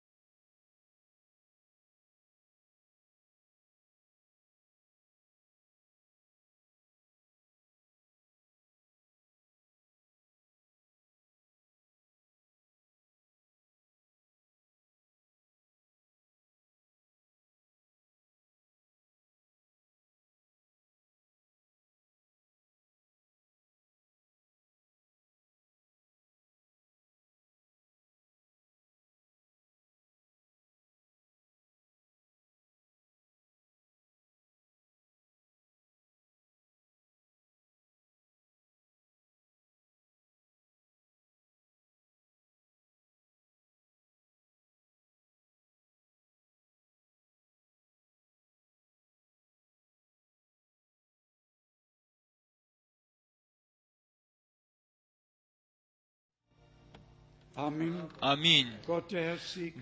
Аминь. 58.20 58.72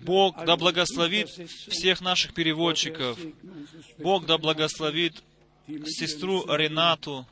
Бог 0.02 0.44
да 0.44 0.56
благословит 0.56 1.28
всех 1.28 2.00
наших 2.00 2.34
переводчиков. 2.34 3.18
Бог 3.98 4.26
да 4.26 4.38
благословит 4.38 5.22
сестру 5.86 6.44
Ренату, 6.46 7.26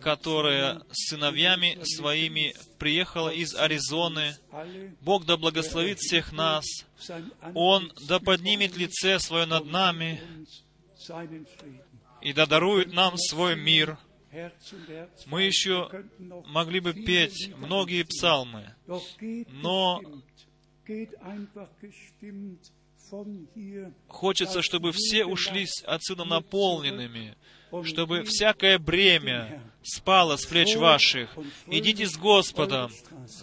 которая 0.00 0.82
с 0.90 1.10
сыновьями 1.10 1.78
своими 1.84 2.54
приехала 2.78 3.28
из 3.28 3.54
Аризоны. 3.54 4.36
Бог 5.00 5.26
да 5.26 5.36
благословит 5.36 5.98
всех 5.98 6.32
нас. 6.32 6.64
Он 7.54 7.92
да 8.08 8.18
поднимет 8.18 8.76
лице 8.76 9.18
свое 9.18 9.46
над 9.46 9.66
нами 9.66 10.20
и 12.20 12.32
да 12.32 12.46
дарует 12.46 12.92
нам 12.92 13.16
свой 13.16 13.56
мир. 13.56 13.98
Мы 15.26 15.42
еще 15.42 15.88
могли 16.46 16.80
бы 16.80 16.92
петь 16.92 17.52
многие 17.56 18.02
псалмы, 18.04 18.74
Но- 19.48 20.02
Хочется, 24.08 24.62
чтобы 24.62 24.92
все 24.92 25.24
ушли 25.24 25.66
отсюда 25.84 26.24
наполненными, 26.24 27.36
чтобы 27.84 28.22
всякое 28.24 28.78
бремя 28.78 29.62
спало 29.82 30.36
с 30.36 30.46
плеч 30.46 30.76
ваших. 30.76 31.30
Идите 31.66 32.06
с 32.06 32.16
Господом 32.16 32.90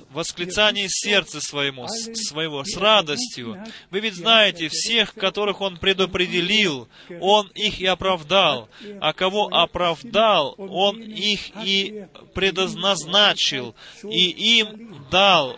в 0.09 0.13
восклицании 0.15 0.87
сердца 0.87 1.39
своему, 1.41 1.87
своего, 1.87 2.63
с 2.63 2.75
радостью. 2.77 3.63
Вы 3.91 3.99
ведь 3.99 4.15
знаете, 4.15 4.69
всех, 4.69 5.13
которых 5.13 5.61
Он 5.61 5.77
предопределил, 5.77 6.87
Он 7.19 7.47
их 7.49 7.79
и 7.79 7.85
оправдал. 7.85 8.69
А 8.99 9.13
кого 9.13 9.47
оправдал, 9.47 10.55
Он 10.57 11.01
их 11.01 11.51
и 11.63 12.05
предназначил, 12.33 13.75
и 14.03 14.59
им 14.59 15.03
дал 15.11 15.57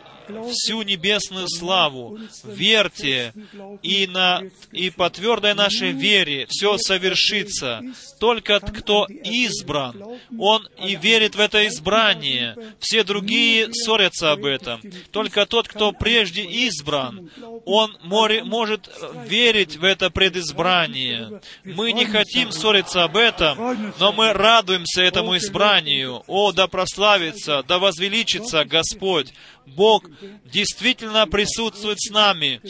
всю 0.52 0.82
небесную 0.82 1.48
славу. 1.50 2.20
Верьте, 2.44 3.34
и, 3.82 4.08
на, 4.08 4.44
и 4.72 4.90
по 4.90 5.10
твердой 5.10 5.54
нашей 5.54 5.92
вере 5.92 6.46
все 6.50 6.78
совершится. 6.78 7.82
Только 8.20 8.60
кто 8.60 9.06
избран, 9.06 10.04
он 10.40 10.68
и 10.84 10.96
верит 10.96 11.36
в 11.36 11.40
это 11.40 11.68
избрание. 11.68 12.56
Все 12.80 13.04
другие 13.04 13.74
ссорятся 13.74 14.32
об 14.32 14.46
этом. 14.46 14.82
Только 15.12 15.46
тот, 15.46 15.68
кто 15.68 15.92
прежде 15.92 16.44
избран, 16.44 17.30
он 17.66 17.98
море- 18.04 18.44
может 18.44 18.90
верить 19.28 19.78
в 19.78 19.84
это 19.84 20.10
предизбрание. 20.10 21.42
Мы 21.64 21.92
не 21.92 22.06
хотим 22.06 22.52
ссориться 22.52 23.04
об 23.04 23.18
этом, 23.18 23.94
но 24.00 24.12
мы 24.14 24.34
радуемся 24.34 25.02
этому 25.02 25.38
избранию. 25.38 26.24
О, 26.28 26.52
да 26.52 26.68
прославится, 26.68 27.64
да 27.68 27.80
возвеличится 27.80 28.66
Господь. 28.66 29.34
Бог 29.76 30.10
действительно 30.46 31.28
присутствует 31.28 32.00
с 32.00 32.10
нами, 32.10 32.62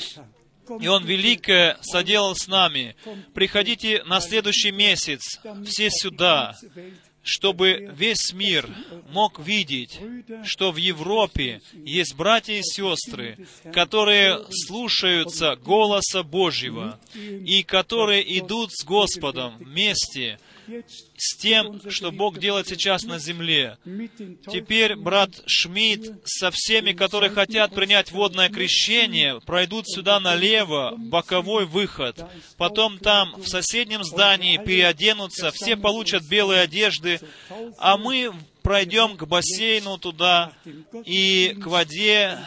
и 0.82 0.88
Он 0.88 1.06
великое 1.06 1.78
соделал 1.82 2.36
с 2.36 2.48
нами. 2.48 2.95
Приходите 3.34 4.03
на 4.03 4.19
следующий 4.19 4.72
месяц 4.72 5.40
все 5.65 5.90
сюда, 5.90 6.56
чтобы 7.28 7.91
весь 7.94 8.34
мир 8.34 8.69
мог 9.10 9.40
видеть, 9.40 9.99
что 10.45 10.72
в 10.72 10.78
Европе 10.78 11.61
есть 11.74 12.15
братья 12.15 12.53
и 12.53 12.64
сестры, 12.64 13.38
которые 13.74 14.45
слушаются 14.49 15.56
голоса 15.57 16.24
Божьего 16.24 16.99
и 17.14 17.64
которые 17.64 18.40
идут 18.40 18.72
с 18.72 18.84
Господом 18.86 19.57
вместе 19.57 20.40
с 21.15 21.38
тем, 21.38 21.81
что 21.89 22.11
Бог 22.11 22.39
делает 22.39 22.68
сейчас 22.68 23.03
на 23.03 23.19
земле. 23.19 23.77
Теперь 24.52 24.95
брат 24.95 25.31
Шмидт 25.45 26.14
со 26.26 26.52
всеми, 26.52 26.94
которые 26.94 27.30
хотят 27.30 27.73
принять 27.73 28.11
водное 28.11 28.49
крещение, 28.49 29.39
пройдут 29.41 29.88
сюда 29.88 30.19
налево, 30.19 30.95
боковой 30.98 31.65
выход. 31.65 32.26
Потом 32.57 32.99
там, 32.99 33.34
в 33.38 33.48
соседнем 33.48 34.03
здании, 34.03 34.57
переоденутся, 34.57 35.52
все 35.52 35.77
получат 35.77 36.23
белые 36.23 36.61
одежды, 36.61 37.19
а 37.77 37.98
мы 37.98 38.34
пройдем 38.61 39.15
к 39.15 39.26
бассейну 39.26 39.98
туда 39.98 40.52
и 41.06 41.56
к 41.61 41.68
воде, 41.68 42.38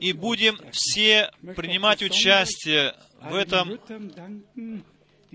и 0.00 0.12
будем 0.12 0.58
все 0.72 1.30
принимать 1.54 2.02
участие 2.02 2.94
в 3.20 3.34
этом 3.34 3.78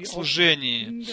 служении. 0.04 1.08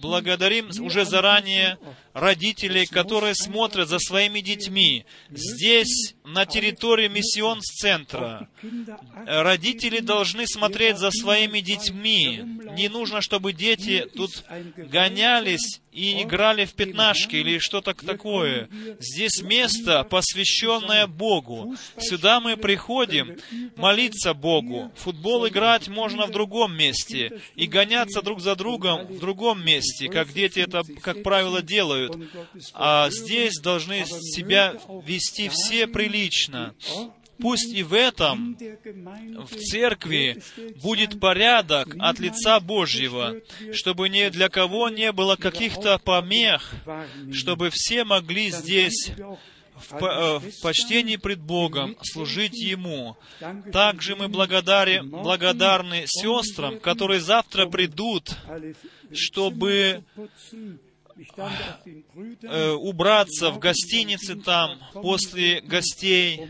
Благодарим 0.00 0.70
уже 0.80 1.04
заранее 1.04 1.78
родителей, 2.12 2.86
которые 2.86 3.34
смотрят 3.34 3.88
за 3.88 3.98
своими 3.98 4.40
детьми. 4.40 5.04
Здесь, 5.30 6.14
на 6.24 6.46
территории 6.46 7.08
миссион-центра, 7.08 8.48
родители 9.26 10.00
должны 10.00 10.46
смотреть 10.46 10.98
за 10.98 11.10
своими 11.10 11.60
детьми. 11.60 12.42
Не 12.72 12.88
нужно, 12.88 13.20
чтобы 13.20 13.52
дети 13.52 14.06
тут 14.14 14.44
гонялись 14.76 15.80
и 15.92 16.22
играли 16.22 16.64
в 16.64 16.72
пятнашки 16.72 17.36
или 17.36 17.58
что-то 17.58 17.94
такое. 17.94 18.68
Здесь 18.98 19.42
место, 19.42 20.04
посвященное 20.04 21.06
Богу. 21.06 21.74
Сюда 21.98 22.40
мы 22.40 22.56
приходим 22.56 23.36
молиться 23.76 24.34
Богу. 24.34 24.90
Футбол 24.96 25.46
играть 25.48 25.88
можно 25.88 26.26
в 26.26 26.30
другом 26.30 26.76
месте 26.76 27.40
и 27.56 27.66
гоняться 27.66 28.22
друг 28.22 28.40
за 28.40 28.56
другом 28.56 29.06
в 29.06 29.18
другом 29.18 29.64
месте, 29.64 29.71
как 30.10 30.32
дети 30.32 30.60
это, 30.60 30.82
как 31.00 31.22
правило, 31.22 31.62
делают. 31.62 32.16
А 32.74 33.10
здесь 33.10 33.58
должны 33.60 34.04
себя 34.06 34.74
вести 35.06 35.48
все 35.48 35.86
прилично. 35.86 36.74
Пусть 37.40 37.74
и 37.74 37.82
в 37.82 37.92
этом, 37.92 38.56
в 38.56 39.56
церкви, 39.56 40.40
будет 40.80 41.18
порядок 41.18 41.96
от 41.98 42.20
лица 42.20 42.60
Божьего, 42.60 43.40
чтобы 43.72 44.08
ни 44.08 44.28
для 44.28 44.48
кого 44.48 44.88
не 44.88 45.10
было 45.12 45.34
каких-то 45.36 45.98
помех, 45.98 46.72
чтобы 47.32 47.70
все 47.70 48.04
могли 48.04 48.50
здесь 48.50 49.10
в, 49.90 50.04
э, 50.04 50.38
в 50.38 50.60
почтении 50.60 51.16
пред 51.16 51.40
Богом 51.40 51.96
служить 52.02 52.58
Ему. 52.58 53.16
Также 53.72 54.16
мы 54.16 54.28
благодари, 54.28 55.00
благодарны 55.00 56.04
сестрам, 56.06 56.78
которые 56.80 57.20
завтра 57.20 57.66
придут, 57.66 58.36
чтобы 59.12 60.04
э, 62.42 62.70
убраться 62.70 63.50
в 63.50 63.58
гостинице 63.58 64.36
там 64.36 64.78
после 64.92 65.60
гостей. 65.60 66.40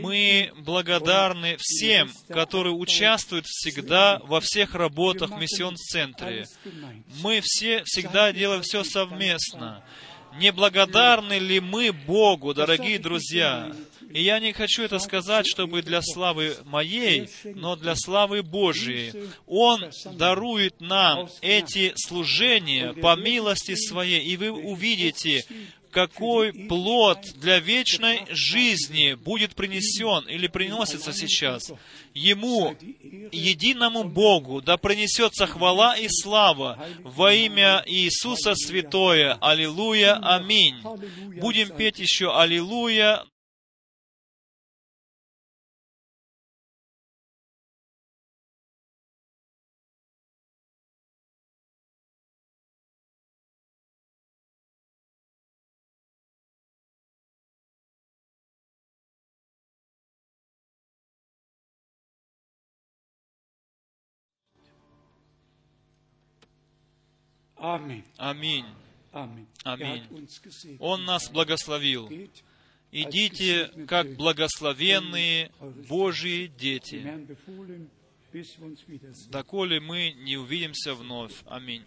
Мы 0.00 0.52
благодарны 0.58 1.56
всем, 1.58 2.10
которые 2.28 2.74
участвуют 2.74 3.46
всегда 3.46 4.18
во 4.24 4.40
всех 4.40 4.74
работах 4.74 5.30
в 5.30 5.38
миссион-центре. 5.38 6.46
Мы 7.22 7.40
все 7.42 7.82
всегда 7.84 8.32
делаем 8.32 8.62
все 8.62 8.84
совместно. 8.84 9.84
Не 10.38 10.50
благодарны 10.52 11.38
ли 11.38 11.60
мы 11.60 11.92
Богу, 11.92 12.54
дорогие 12.54 12.98
друзья? 12.98 13.72
И 14.12 14.22
я 14.22 14.40
не 14.40 14.52
хочу 14.52 14.82
это 14.82 14.98
сказать, 14.98 15.46
чтобы 15.46 15.82
для 15.82 16.02
славы 16.02 16.56
моей, 16.64 17.28
но 17.44 17.76
для 17.76 17.94
славы 17.96 18.42
Божией. 18.42 19.12
Он 19.46 19.90
дарует 20.12 20.80
нам 20.80 21.28
эти 21.40 21.92
служения 21.96 22.92
по 22.92 23.16
милости 23.16 23.74
своей, 23.74 24.22
и 24.22 24.36
вы 24.36 24.50
увидите, 24.50 25.44
какой 25.92 26.52
плод 26.52 27.18
для 27.36 27.60
вечной 27.60 28.24
жизни 28.30 29.14
будет 29.14 29.54
принесен 29.54 30.26
или 30.28 30.46
приносится 30.46 31.12
сейчас. 31.12 31.70
Ему, 32.14 32.74
единому 33.30 34.04
Богу, 34.04 34.60
да 34.60 34.76
принесется 34.76 35.46
хвала 35.46 35.96
и 35.96 36.08
слава 36.08 36.84
во 37.00 37.32
имя 37.32 37.82
Иисуса 37.86 38.54
Святое. 38.54 39.36
Аллилуйя, 39.40 40.14
аминь. 40.16 40.76
Будем 41.36 41.68
петь 41.76 41.98
еще 41.98 42.36
Аллилуйя. 42.36 43.24
Аминь. 68.18 68.66
Uns 70.10 70.40
gesegnet. 70.42 70.80
Он 70.80 71.04
нас 71.04 71.30
благословил. 71.30 72.10
Идите, 72.90 73.70
как 73.86 74.16
благословенные 74.16 75.52
Божьи 75.88 76.52
дети, 76.58 77.02
доколе 79.30 79.80
мы 79.80 80.12
не 80.12 80.36
увидимся 80.36 80.94
вновь. 80.94 81.34
Аминь. 81.46 81.84